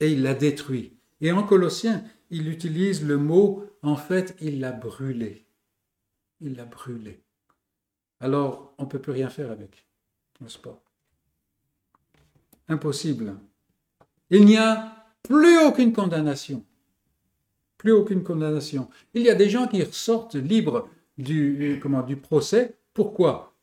et 0.00 0.12
il 0.12 0.22
l'a 0.22 0.34
détruit. 0.34 0.96
Et 1.20 1.32
en 1.32 1.42
Colossiens, 1.42 2.04
il 2.30 2.48
utilise 2.48 3.04
le 3.04 3.16
mot, 3.16 3.64
en 3.82 3.96
fait, 3.96 4.36
il 4.40 4.60
l'a 4.60 4.72
brûlé. 4.72 5.46
Il 6.40 6.56
l'a 6.56 6.64
brûlé. 6.64 7.22
Alors, 8.20 8.74
on 8.78 8.84
ne 8.84 8.88
peut 8.88 9.00
plus 9.00 9.12
rien 9.12 9.28
faire 9.28 9.50
avec, 9.50 9.86
n'est-ce 10.40 10.58
pas? 10.58 10.82
Impossible. 12.68 13.36
Il 14.30 14.44
n'y 14.44 14.56
a 14.56 15.06
plus 15.22 15.58
aucune 15.58 15.92
condamnation. 15.92 16.64
Plus 17.76 17.92
aucune 17.92 18.22
condamnation. 18.22 18.88
Il 19.12 19.22
y 19.22 19.30
a 19.30 19.34
des 19.34 19.50
gens 19.50 19.68
qui 19.68 19.82
ressortent 19.82 20.36
libres 20.36 20.88
du, 21.18 21.78
comment, 21.82 22.02
du 22.02 22.16
procès. 22.16 22.78
Pourquoi? 22.94 23.54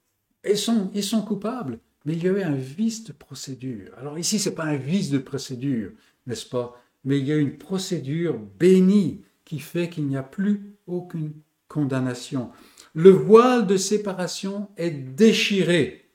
Ils 0.48 0.58
sont, 0.58 0.92
ils 0.94 1.04
sont 1.04 1.24
coupables, 1.24 1.80
mais 2.06 2.14
il 2.14 2.24
y 2.24 2.28
avait 2.28 2.44
un 2.44 2.56
vice 2.56 3.04
de 3.04 3.14
procédure. 3.14 3.92
Alors 3.98 4.18
ici, 4.20 4.40
ce 4.40 4.50
n'est 4.50 4.56
pas 4.56 4.66
un 4.66 4.78
vice 4.78 5.10
de 5.10 5.18
procédure, 5.18 5.92
n'est-ce 6.28 6.46
pas? 6.46 6.82
Mais 7.04 7.20
il 7.20 7.28
y 7.28 7.32
a 7.32 7.38
une 7.38 7.58
procédure 7.58 8.38
bénie 8.60 9.24
qui 9.46 9.60
fait 9.60 9.90
qu'il 9.90 10.08
n'y 10.08 10.18
a 10.18 10.24
plus 10.24 10.76
aucune 10.88 11.34
condamnation. 11.68 12.52
Le 12.94 13.10
voile 13.10 13.66
de 13.66 13.78
séparation 13.78 14.70
est 14.78 14.92
déchiré. 14.92 16.10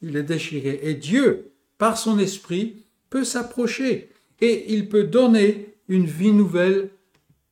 Il 0.00 0.16
est 0.16 0.22
déchiré. 0.22 0.80
Et 0.82 0.94
Dieu, 0.94 1.52
par 1.78 1.98
son 1.98 2.18
esprit, 2.18 2.84
peut 3.10 3.24
s'approcher 3.24 4.10
et 4.40 4.72
il 4.74 4.88
peut 4.88 5.04
donner 5.04 5.76
une 5.88 6.06
vie 6.06 6.32
nouvelle, 6.32 6.90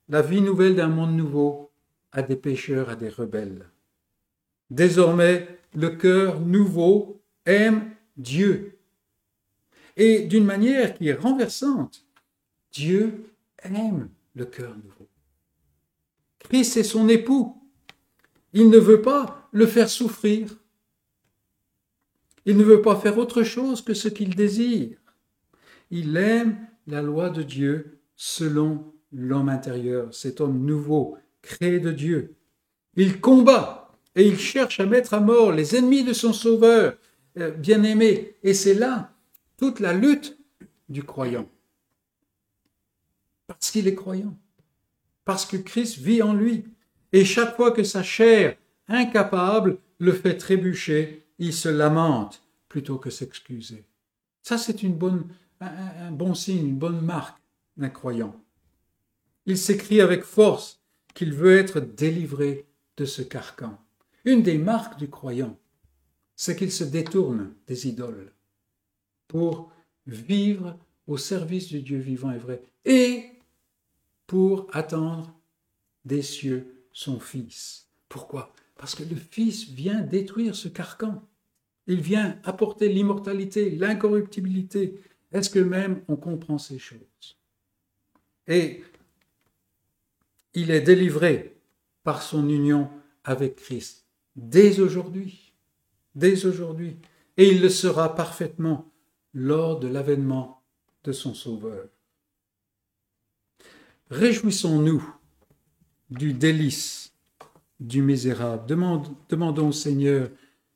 la 0.08 0.22
vie 0.22 0.40
nouvelle 0.40 0.74
d'un 0.74 0.88
monde 0.88 1.14
nouveau 1.14 1.70
à 2.12 2.22
des 2.22 2.36
pécheurs, 2.36 2.88
à 2.88 2.96
des 2.96 3.08
rebelles. 3.08 3.66
Désormais, 4.70 5.46
le 5.74 5.90
cœur 5.90 6.40
nouveau 6.40 7.22
aime 7.46 7.90
Dieu. 8.16 8.79
Et 10.00 10.22
d'une 10.22 10.46
manière 10.46 10.94
qui 10.94 11.08
est 11.08 11.14
renversante, 11.14 12.06
Dieu 12.72 13.22
aime 13.62 14.08
le 14.34 14.46
cœur 14.46 14.74
nouveau. 14.74 15.06
Christ 16.38 16.78
est 16.78 16.84
son 16.84 17.06
époux. 17.10 17.62
Il 18.54 18.70
ne 18.70 18.78
veut 18.78 19.02
pas 19.02 19.46
le 19.52 19.66
faire 19.66 19.90
souffrir. 19.90 20.56
Il 22.46 22.56
ne 22.56 22.64
veut 22.64 22.80
pas 22.80 22.96
faire 22.96 23.18
autre 23.18 23.42
chose 23.42 23.82
que 23.82 23.92
ce 23.92 24.08
qu'il 24.08 24.34
désire. 24.34 24.96
Il 25.90 26.16
aime 26.16 26.56
la 26.86 27.02
loi 27.02 27.28
de 27.28 27.42
Dieu 27.42 28.00
selon 28.16 28.94
l'homme 29.12 29.50
intérieur, 29.50 30.14
cet 30.14 30.40
homme 30.40 30.64
nouveau, 30.64 31.18
créé 31.42 31.78
de 31.78 31.92
Dieu. 31.92 32.36
Il 32.96 33.20
combat 33.20 33.92
et 34.16 34.26
il 34.26 34.38
cherche 34.38 34.80
à 34.80 34.86
mettre 34.86 35.12
à 35.12 35.20
mort 35.20 35.52
les 35.52 35.76
ennemis 35.76 36.04
de 36.04 36.14
son 36.14 36.32
Sauveur 36.32 36.96
euh, 37.36 37.50
bien-aimé. 37.50 38.36
Et 38.42 38.54
c'est 38.54 38.72
là 38.72 39.14
toute 39.60 39.78
la 39.78 39.92
lutte 39.92 40.38
du 40.88 41.02
croyant. 41.02 41.46
Parce 43.46 43.70
qu'il 43.70 43.86
est 43.86 43.94
croyant. 43.94 44.34
Parce 45.26 45.44
que 45.44 45.58
Christ 45.58 45.98
vit 45.98 46.22
en 46.22 46.32
lui. 46.32 46.64
Et 47.12 47.26
chaque 47.26 47.56
fois 47.56 47.70
que 47.70 47.84
sa 47.84 48.02
chair 48.02 48.56
incapable 48.88 49.76
le 49.98 50.12
fait 50.12 50.38
trébucher, 50.38 51.26
il 51.38 51.52
se 51.52 51.68
lamente 51.68 52.42
plutôt 52.70 52.96
que 52.96 53.10
s'excuser. 53.10 53.84
Ça, 54.42 54.56
c'est 54.56 54.82
une 54.82 54.94
bonne 54.94 55.28
un, 55.60 56.10
bon 56.10 56.34
signe, 56.34 56.68
une 56.68 56.78
bonne 56.78 57.02
marque 57.02 57.38
d'un 57.76 57.90
croyant. 57.90 58.34
Il 59.44 59.58
s'écrit 59.58 60.00
avec 60.00 60.22
force 60.22 60.80
qu'il 61.12 61.34
veut 61.34 61.58
être 61.58 61.80
délivré 61.80 62.66
de 62.96 63.04
ce 63.04 63.20
carcan. 63.20 63.78
Une 64.24 64.42
des 64.42 64.56
marques 64.56 64.98
du 64.98 65.10
croyant, 65.10 65.58
c'est 66.34 66.56
qu'il 66.56 66.72
se 66.72 66.84
détourne 66.84 67.52
des 67.66 67.88
idoles 67.88 68.32
pour 69.30 69.70
vivre 70.08 70.76
au 71.06 71.16
service 71.16 71.68
du 71.68 71.82
Dieu 71.82 71.98
vivant 71.98 72.32
et 72.32 72.38
vrai 72.38 72.64
et 72.84 73.26
pour 74.26 74.66
attendre 74.72 75.32
des 76.04 76.20
cieux 76.20 76.84
son 76.92 77.20
Fils. 77.20 77.86
Pourquoi? 78.08 78.52
Parce 78.76 78.96
que 78.96 79.04
le 79.04 79.14
Fils 79.14 79.68
vient 79.68 80.00
détruire 80.00 80.56
ce 80.56 80.66
carcan. 80.66 81.22
Il 81.86 82.00
vient 82.00 82.40
apporter 82.42 82.88
l'immortalité, 82.88 83.70
l'incorruptibilité, 83.70 85.00
est-ce 85.30 85.48
que 85.48 85.60
même 85.60 86.02
on 86.08 86.16
comprend 86.16 86.58
ces 86.58 86.80
choses? 86.80 87.38
Et 88.48 88.82
il 90.54 90.72
est 90.72 90.80
délivré 90.80 91.56
par 92.02 92.22
son 92.22 92.48
union 92.48 92.90
avec 93.22 93.56
Christ. 93.56 94.06
dès 94.34 94.80
aujourd'hui, 94.80 95.52
dès 96.16 96.46
aujourd'hui, 96.46 96.96
et 97.36 97.48
il 97.48 97.60
le 97.60 97.68
sera 97.68 98.16
parfaitement 98.16 98.89
lors 99.34 99.78
de 99.78 99.88
l'avènement 99.88 100.62
de 101.04 101.12
son 101.12 101.34
Sauveur. 101.34 101.86
Réjouissons-nous 104.10 105.02
du 106.10 106.32
délice 106.32 107.12
du 107.78 108.02
misérable. 108.02 108.66
demandons 108.66 109.68
au 109.68 109.72
Seigneur 109.72 110.28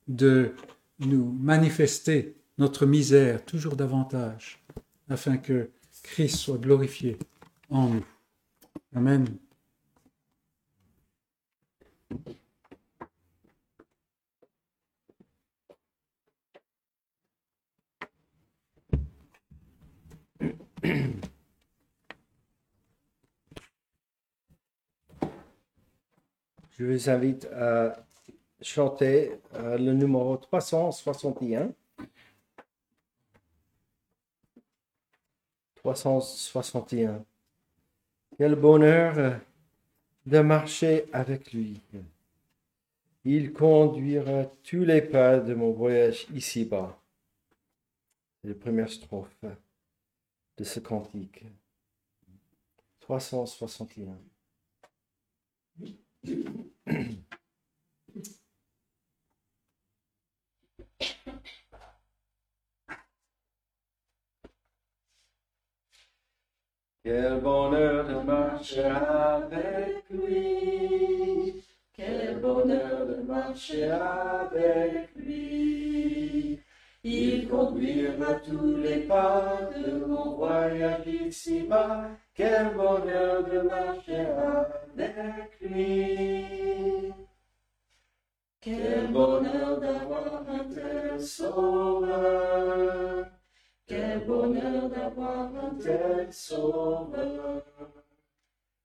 de 0.09 0.55
nous 1.01 1.33
manifester 1.33 2.37
notre 2.59 2.87
misère 2.87 3.45
toujours 3.45 3.77
davantage, 3.77 4.63
afin 5.09 5.37
que 5.37 5.71
Christ 6.03 6.37
soit 6.37 6.59
glorifié 6.59 7.19
en 7.69 7.89
nous. 7.89 8.07
Amen. 8.95 9.27
Je 20.85 21.09
vous 26.85 27.09
invite 27.09 27.47
à 27.47 28.05
chanter 28.61 29.33
euh, 29.55 29.79
le 29.79 29.95
numéro 29.95 30.37
361. 30.37 31.73
361. 35.77 37.25
Quel 38.37 38.55
bonheur 38.55 39.19
euh, 39.19 39.31
de 40.27 40.41
marcher 40.41 41.07
avec 41.13 41.53
lui. 41.53 41.81
Il 43.25 43.55
conduira 43.55 44.45
tous 44.63 44.85
les 44.85 45.01
pas 45.01 45.39
de 45.39 45.55
mon 45.55 45.73
voyage 45.73 46.27
ici-bas. 46.35 46.99
C'est 48.43 48.49
la 48.49 48.55
première 48.55 48.91
strophe 48.91 49.45
de 50.57 50.65
ce 50.65 50.81
cantique. 50.81 51.45
361. 53.01 54.19
Quel 67.05 67.41
bonheur 67.43 68.09
de 68.09 68.15
marcher 68.25 68.85
avec 68.85 70.05
lui. 70.09 71.63
Quel 71.93 72.41
bonheur 72.41 73.07
de 73.07 73.17
marcher 73.27 73.91
avec 73.91 75.15
lui. 75.15 76.54
Il 77.07 77.51
conduira 77.51 78.37
tous 78.37 78.79
les 78.79 79.01
pas 79.01 79.59
de 79.77 80.07
mon 80.07 80.37
voyage 80.37 81.07
ici-bas. 81.07 82.09
Quel 82.35 82.75
bonheur 82.75 83.45
de 83.45 83.61
marcher 83.61 84.27
avec 84.97 85.61
lui. 85.61 87.13
Quel 88.59 89.13
bonheur 89.13 89.79
d'avoir 89.81 90.49
un 90.49 90.65
tel 90.65 91.21
sauveur. 91.21 93.27
Quel 93.87 94.25
bonheur 94.25 94.89
d'avoir 94.89 95.51
un 95.63 95.75
tel 95.75 96.33
sauveur. 96.33 97.63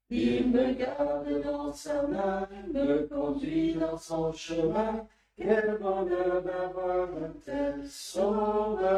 Il 0.09 0.51
me 0.51 0.73
garde 0.73 1.41
dans 1.41 1.71
sa 1.71 2.05
main, 2.05 2.49
me 2.73 3.07
conduit 3.07 3.75
dans 3.75 3.97
son 3.97 4.33
chemin. 4.33 5.07
Quel 5.41 5.77
bonheur 5.79 6.41
d'avoir 6.41 7.07
un 7.07 7.31
tel 7.45 7.87
sauveur. 7.87 8.89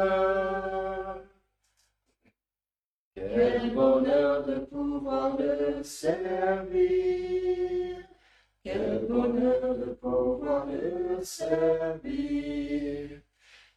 Quel 3.14 3.70
bonheur 3.72 4.44
de 4.44 4.56
pouvoir 4.56 5.36
le 5.38 5.84
servir. 5.84 6.82
Quel 8.64 9.06
bonheur 9.08 9.76
de 9.78 9.92
pouvoir 9.92 10.66
le 10.66 11.22
servir. 11.22 13.20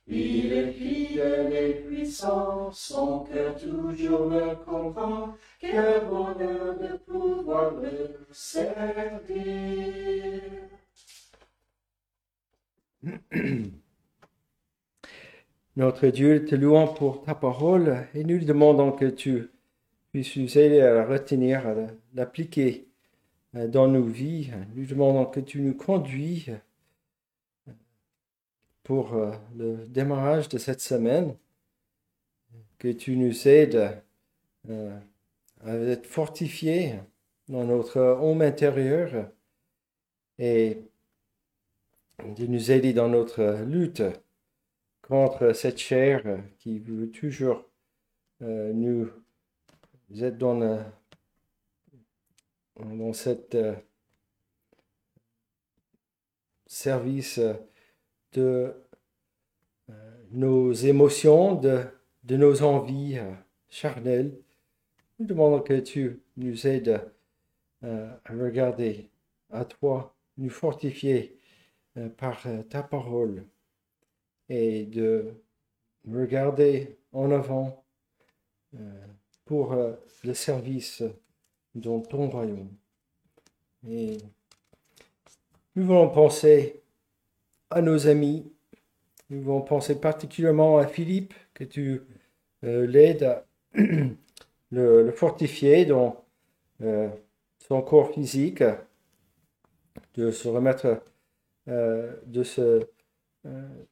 Il 0.08 0.54
est 0.54 0.72
fidèle 0.72 1.54
et 1.54 1.74
puissant, 1.86 2.72
son 2.72 3.26
cœur 3.26 3.56
toujours 3.58 4.26
me 4.28 4.56
comprend. 4.66 5.38
Quel 5.60 6.06
bonheur 6.06 6.80
de 6.80 6.98
pouvoir 6.98 7.74
le 7.76 8.26
servir. 8.32 9.36
Notre 15.76 16.08
Dieu, 16.08 16.46
te 16.46 16.56
louons 16.56 16.88
pour 16.94 17.24
ta 17.24 17.36
parole 17.36 18.08
et 18.14 18.24
nous 18.24 18.40
demandons 18.40 18.92
que 18.92 19.06
tu 19.06 19.50
puisses 20.12 20.38
nous 20.38 20.58
aider 20.58 20.82
à 20.82 20.94
la 20.94 21.06
retenir, 21.06 21.68
à 21.68 21.76
l'appliquer 22.14 22.88
euh, 23.56 23.68
dans 23.68 23.88
nos 23.88 24.04
vies. 24.04 24.52
Nous 24.76 24.86
demandons 24.86 25.26
que 25.26 25.40
tu 25.40 25.62
nous 25.62 25.74
conduis 25.74 26.48
pour 28.84 29.14
euh, 29.14 29.32
le 29.58 29.86
démarrage 29.88 30.50
de 30.50 30.58
cette 30.58 30.82
semaine, 30.82 31.36
que 32.80 32.92
tu 32.92 33.18
nous 33.18 33.48
aides 33.48 34.02
euh, 34.70 34.98
à 35.64 35.76
être 35.76 36.08
fortifiés 36.08 36.96
dans 37.50 37.66
notre 37.66 38.00
homme 38.00 38.42
intérieur 38.42 39.30
et 40.40 40.82
de 42.24 42.46
nous 42.48 42.72
aider 42.72 42.94
dans 42.94 43.10
notre 43.10 43.64
lutte 43.64 44.04
contre 45.02 45.54
cette 45.54 45.78
chair 45.78 46.24
qui 46.58 46.80
veut 46.80 47.12
toujours 47.12 47.64
euh, 48.42 48.74
nous 48.74 49.10
être 50.20 50.38
dans, 50.38 50.60
le, 50.60 50.80
dans 52.78 53.14
cette 53.14 53.58
service 56.66 57.40
de 58.34 58.74
nos 60.32 60.74
émotions, 60.74 61.56
de, 61.56 61.84
de 62.24 62.38
nos 62.38 62.64
envies 62.64 63.20
charnelles. 63.70 64.38
Nous 65.20 65.26
demandons 65.26 65.62
que 65.62 65.80
tu 65.80 66.22
nous 66.38 66.68
aides 66.68 67.02
à 67.84 68.20
regarder 68.30 69.10
à 69.52 69.66
toi, 69.66 70.16
nous 70.38 70.50
fortifier 70.50 71.35
par 72.18 72.46
ta 72.70 72.84
parole 72.84 73.46
et 74.50 74.86
de 74.86 75.34
regarder 76.10 76.98
en 77.14 77.32
avant 77.32 77.84
pour 79.46 79.76
le 80.24 80.34
service 80.34 81.04
dans 81.74 82.02
ton 82.02 82.30
royaume. 82.30 82.70
Nous 83.84 84.18
voulons 85.76 86.10
penser 86.10 86.82
à 87.70 87.82
nos 87.82 88.08
amis. 88.08 88.52
Nous 89.30 89.42
voulons 89.42 89.62
penser 89.62 90.00
particulièrement 90.00 90.78
à 90.78 90.88
Philippe, 90.88 91.34
que 91.54 91.64
tu 91.64 92.02
euh, 92.64 92.88
l'aides 92.88 93.24
à 93.24 93.46
le, 94.72 95.12
fortifier 95.12 95.86
dans 95.86 96.24
euh, 96.82 97.10
son 97.60 97.82
corps 97.82 98.12
physique, 98.12 98.64
de 100.16 100.32
se 100.32 100.48
remettre 100.48 100.86
euh, 100.86 100.96
de 101.68 102.44
ce 102.44 102.88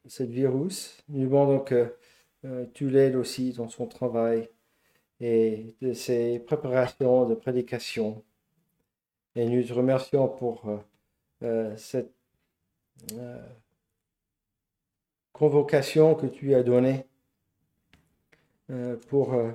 cette 0.06 0.30
virus. 0.30 0.98
Nous 1.08 1.24
demandons 1.24 1.60
que 1.60 1.94
tu 2.74 2.90
l'aides 2.90 3.14
aussi 3.14 3.52
dans 3.52 3.68
son 3.68 3.86
travail 3.86 4.48
et 5.20 5.76
de 5.80 5.92
ses 5.92 6.40
préparations 6.40 7.28
de 7.28 7.34
prédication. 7.34 8.24
Et 9.36 9.48
nous 9.48 9.62
te 9.62 9.72
remercions 9.72 10.28
pour 10.28 10.64
cette 11.76 12.12
convocation 15.34 16.14
que 16.14 16.26
tu 16.26 16.54
as 16.54 16.62
donnée 16.62 17.06
euh, 18.70 18.96
pour 19.08 19.34
euh, 19.34 19.50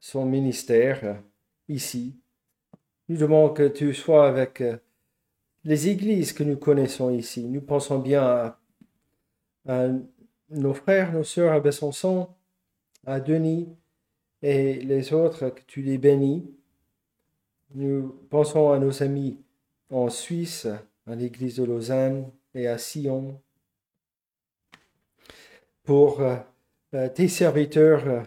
son 0.00 0.26
ministère 0.26 1.00
euh, 1.04 1.14
ici. 1.68 2.20
Nous 3.08 3.16
demandons 3.16 3.54
que 3.54 3.68
tu 3.68 3.94
sois 3.94 4.28
avec 4.28 4.62
les 5.64 5.88
églises 5.88 6.32
que 6.32 6.42
nous 6.42 6.56
connaissons 6.56 7.10
ici. 7.10 7.44
Nous 7.44 7.60
pensons 7.60 7.98
bien 7.98 8.58
à, 9.66 9.88
nos 10.50 10.74
frères, 10.74 11.12
nos 11.12 11.24
sœurs 11.24 11.52
à 11.52 11.60
Besançon, 11.60 12.28
à 13.06 13.20
Denis 13.20 13.68
et 14.42 14.74
les 14.74 15.12
autres, 15.12 15.50
que 15.50 15.62
tu 15.66 15.82
les 15.82 15.98
bénis. 15.98 16.52
Nous 17.74 18.08
pensons 18.28 18.70
à 18.70 18.78
nos 18.78 19.02
amis 19.02 19.38
en 19.90 20.10
Suisse, 20.10 20.66
à 21.06 21.14
l'église 21.14 21.56
de 21.56 21.64
Lausanne 21.64 22.30
et 22.54 22.66
à 22.66 22.76
Sion, 22.76 23.40
pour 25.84 26.20
euh, 26.20 26.36
euh, 26.94 27.08
tes 27.08 27.28
serviteurs 27.28 28.24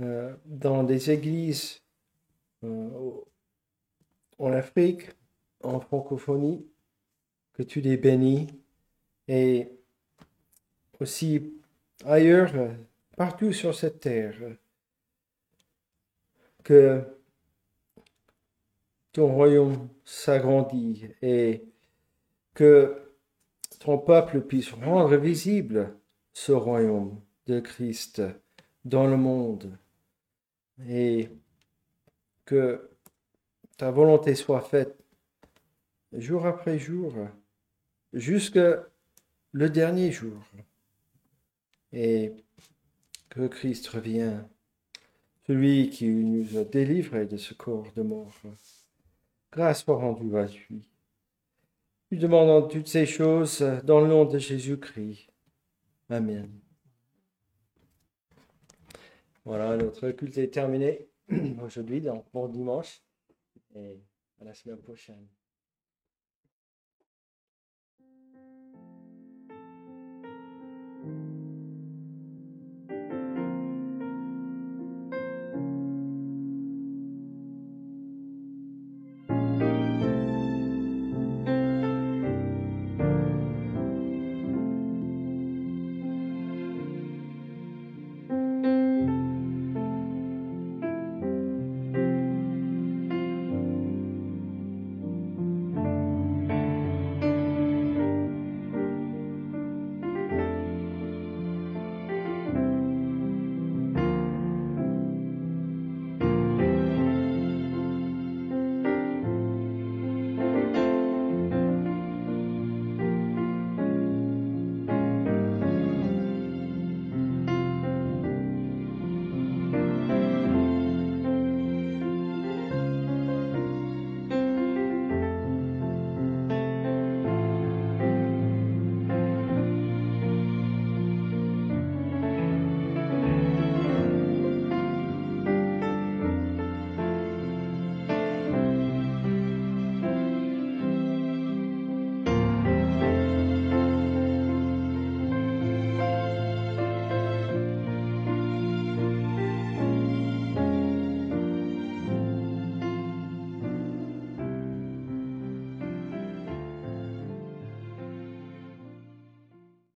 euh, 0.00 0.34
dans 0.44 0.84
des 0.84 1.10
églises 1.10 1.80
en 2.62 4.52
Afrique, 4.52 5.10
en 5.62 5.80
francophonie, 5.80 6.66
que 7.52 7.62
tu 7.62 7.80
les 7.80 7.96
bénis. 7.96 8.46
Et 9.26 9.68
aussi 11.00 11.52
ailleurs, 12.04 12.52
partout 13.16 13.52
sur 13.52 13.74
cette 13.74 14.00
terre, 14.00 14.36
que 16.64 17.02
ton 19.12 19.32
royaume 19.32 19.88
s'agrandit 20.04 21.06
et 21.22 21.64
que 22.54 23.14
ton 23.80 23.98
peuple 23.98 24.42
puisse 24.42 24.72
rendre 24.72 25.16
visible 25.16 25.96
ce 26.32 26.52
royaume 26.52 27.20
de 27.46 27.60
Christ 27.60 28.22
dans 28.84 29.06
le 29.06 29.16
monde. 29.16 29.76
Et 30.88 31.30
que 32.44 32.90
ta 33.76 33.90
volonté 33.90 34.34
soit 34.34 34.60
faite 34.60 34.96
jour 36.12 36.46
après 36.46 36.78
jour 36.78 37.14
jusque 38.12 38.60
le 39.52 39.70
dernier 39.70 40.12
jour 40.12 40.42
et 41.92 42.32
que 43.28 43.46
Christ 43.46 43.86
revienne, 43.88 44.48
celui 45.46 45.90
qui 45.90 46.08
nous 46.08 46.56
a 46.58 46.64
délivrés 46.64 47.26
de 47.26 47.36
ce 47.36 47.54
corps 47.54 47.90
de 47.94 48.02
mort. 48.02 48.32
Grâce 49.52 49.84
soit 49.84 49.96
rendue 49.96 50.36
à 50.36 50.46
lui. 50.46 50.88
Nous 52.10 52.18
demandons 52.18 52.68
toutes 52.68 52.88
ces 52.88 53.06
choses 53.06 53.60
dans 53.84 54.00
le 54.00 54.08
nom 54.08 54.24
de 54.24 54.38
Jésus-Christ. 54.38 55.28
Amen. 56.10 56.50
Voilà, 59.44 59.76
notre 59.76 60.10
culte 60.10 60.38
est 60.38 60.52
terminé 60.52 61.08
aujourd'hui, 61.62 62.00
donc 62.00 62.26
bon 62.32 62.48
dimanche 62.48 63.02
et 63.74 63.98
à 64.40 64.44
la 64.44 64.54
semaine 64.54 64.78
prochaine. 64.78 65.26